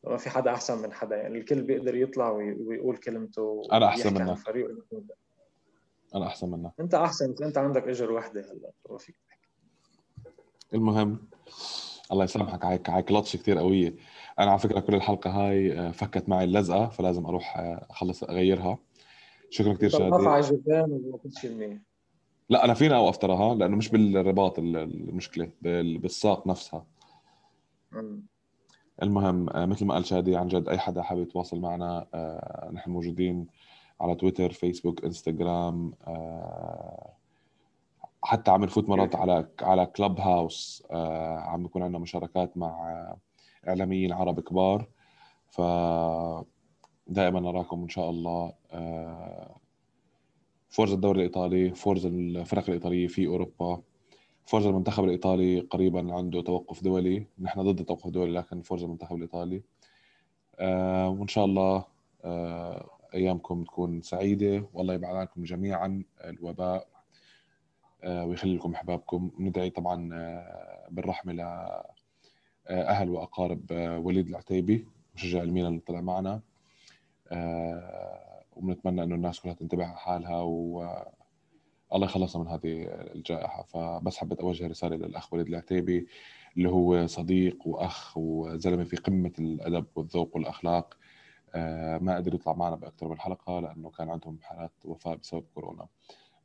ما 0.04 0.16
في 0.16 0.30
حدا 0.30 0.50
أحسن 0.52 0.82
من 0.82 0.92
حدا 0.92 1.16
يعني 1.16 1.38
الكل 1.38 1.62
بيقدر 1.62 1.94
يطلع 1.94 2.30
وي- 2.30 2.52
ويقول 2.52 2.96
كلمته 2.96 3.42
ويحكي 3.42 4.08
عن 4.08 4.14
منك. 4.14 4.36
فريقه 4.38 4.76
أنا 6.14 6.26
أحسن 6.26 6.50
منك. 6.50 6.72
أنت 6.80 6.94
أحسن 6.94 7.34
أنت 7.42 7.58
عندك 7.58 7.82
اجر 7.88 8.12
وحده 8.12 8.40
هلا 8.40 8.70
ما 8.90 8.98
فيك. 8.98 9.16
المهم 10.74 11.28
الله 12.12 12.24
يسامحك 12.24 12.64
هيك 12.64 12.90
هيك 12.90 13.12
لطشه 13.12 13.36
كثير 13.36 13.58
قوية. 13.58 13.94
أنا 14.38 14.50
على 14.50 14.58
فكرة 14.58 14.80
كل 14.80 14.94
الحلقة 14.94 15.30
هاي 15.30 15.78
آه، 15.78 15.90
فكت 15.90 16.28
معي 16.28 16.44
اللزقة 16.44 16.88
فلازم 16.88 17.26
أروح 17.26 17.58
آه، 17.58 17.86
أخلص 17.90 18.24
أغيرها. 18.24 18.78
شكرا 19.50 19.72
كثير 19.74 19.88
شادي. 19.90 20.04
رفع 20.04 20.38
الجبان 20.38 20.90
وكل 21.04 21.32
شيء 21.32 21.54
منيح؟ 21.54 21.78
لا 22.48 22.64
أنا 22.64 22.74
فينا 22.74 22.96
أوقف 22.96 23.16
تراها؟ 23.16 23.54
لأنه 23.54 23.76
مش 23.76 23.88
بالرباط 23.88 24.58
ال- 24.58 24.76
المشكلة 24.76 25.50
بال- 25.62 25.98
بالساق 25.98 26.46
نفسها. 26.46 26.86
مم. 27.92 28.26
المهم 29.02 29.50
آه، 29.50 29.66
مثل 29.66 29.84
ما 29.86 29.94
قال 29.94 30.06
شادي 30.06 30.36
عن 30.36 30.48
جد 30.48 30.68
أي 30.68 30.78
حدا 30.78 31.02
حابب 31.02 31.22
يتواصل 31.22 31.60
معنا 31.60 32.06
آه، 32.14 32.70
نحن 32.72 32.90
موجودين 32.90 33.46
على 34.00 34.14
تويتر 34.14 34.52
فيسبوك 34.52 35.04
إنستغرام 35.04 35.92
آه، 36.06 37.12
حتى 38.24 38.50
عم 38.50 38.64
نفوت 38.64 38.88
مرات 38.88 39.16
على 39.16 39.48
على 39.62 39.86
كلب 39.86 40.20
هاوس 40.20 40.86
عم 40.90 41.62
بيكون 41.62 41.82
عندنا 41.82 41.98
مشاركات 41.98 42.56
مع 42.56 42.96
إعلاميين 43.68 44.12
عرب 44.12 44.40
كبار. 44.40 44.88
ف 45.48 45.60
دائما 47.06 47.40
نراكم 47.40 47.82
إن 47.82 47.88
شاء 47.88 48.10
الله 48.10 48.52
forza 50.68 50.92
الدوري 50.92 51.18
الإيطالي 51.18 51.74
forza 51.74 52.06
الفرق 52.06 52.64
الإيطالية 52.68 53.06
في 53.06 53.26
أوروبا. 53.26 53.82
forza 54.50 54.66
المنتخب 54.66 55.04
الإيطالي 55.04 55.60
قريبا 55.60 56.14
عنده 56.14 56.42
توقف 56.42 56.84
دولي. 56.84 57.26
نحن 57.38 57.62
ضد 57.62 57.80
التوقف 57.80 58.06
الدولي 58.06 58.32
لكن 58.32 58.62
forza 58.62 58.82
المنتخب 58.84 59.16
الإيطالي. 59.16 59.62
آه، 60.58 61.08
وإن 61.08 61.28
شاء 61.28 61.44
الله 61.44 61.84
آه، 62.24 62.90
أيامكم 63.14 63.64
تكون 63.64 64.02
سعيدة. 64.02 64.64
والله 64.74 64.94
يبعد 64.94 65.16
عنكم 65.16 65.44
جميعا 65.44 66.02
الوباء. 66.24 66.86
آه، 68.04 68.24
ويخلي 68.24 68.56
لكم 68.56 68.74
أحبابكم. 68.74 69.30
ندعي 69.38 69.70
طبعا 69.70 70.08
بالرحمة 70.90 71.32
لاهل 71.32 73.10
وأقارب 73.10 73.72
آه، 73.72 73.98
وليد 73.98 74.28
العتيبي 74.28 74.86
مشجع 75.14 75.42
الميلان 75.42 75.72
اللي 75.72 75.80
طلع 75.80 76.00
معنا. 76.00 76.40
وبنتمنى 78.56 79.02
إنه 79.02 79.14
الناس 79.14 79.40
كلها 79.40 79.54
تنتبه 79.54 79.84
على 79.84 79.96
حالها 79.96 80.42
و 80.42 80.88
الله 81.94 82.06
يخلصنا 82.06 82.42
من 82.42 82.48
هذه 82.48 82.82
الجائحة. 83.14 83.62
فبس 83.62 84.16
حبيت 84.16 84.40
أوجه 84.40 84.66
رسالة 84.66 84.96
للأخ 84.96 85.32
وليد 85.32 85.46
العتيبي 85.46 86.06
اللي 86.56 86.68
هو 86.68 87.06
صديق 87.06 87.66
وأخ 87.66 88.18
وزلمة 88.18 88.84
في 88.84 88.96
قمة 88.96 89.32
الأدب 89.38 89.86
والذوق 89.94 90.36
والأخلاق. 90.36 90.96
آه، 91.54 91.98
ما 91.98 92.16
قدر 92.16 92.34
يطلع 92.34 92.52
معنا 92.52 92.76
بأكثر 92.76 93.08
من 93.08 93.18
حلقة 93.18 93.60
لأنه 93.60 93.90
كان 93.90 94.10
عندهم 94.10 94.38
حالات 94.42 94.72
وفاة 94.84 95.14
بسبب 95.14 95.44
كورونا. 95.54 95.86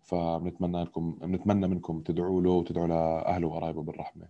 فبنتمنى 0.02 0.84
لكم 0.84 1.12
بنتمنى 1.12 1.68
منكم 1.68 2.02
تدعوا 2.02 2.42
له 2.42 2.50
وتدعوا 2.50 2.88
لأهله 2.88 3.48
وقرايبه 3.48 3.84
بالرحمة. 3.84 4.28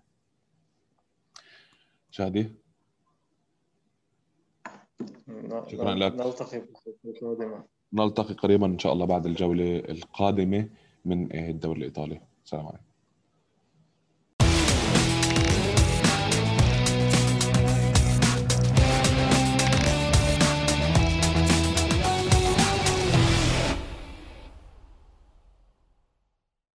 شادي؟ 2.11 2.51
شكراً 5.67 5.95
لك. 5.95 6.13
نلتقي 6.13 6.65
نلتقي 7.93 8.33
قريبا 8.33 8.65
إن 8.65 8.79
شاء 8.79 8.93
الله 8.93 9.05
بعد 9.05 9.25
الجولة 9.25 9.75
القادمة. 9.79 10.69
من 11.05 11.35
الدوري 11.35 11.79
الإيطالي. 11.79 12.21
السلام 12.45 12.67
عليكم. 12.67 12.84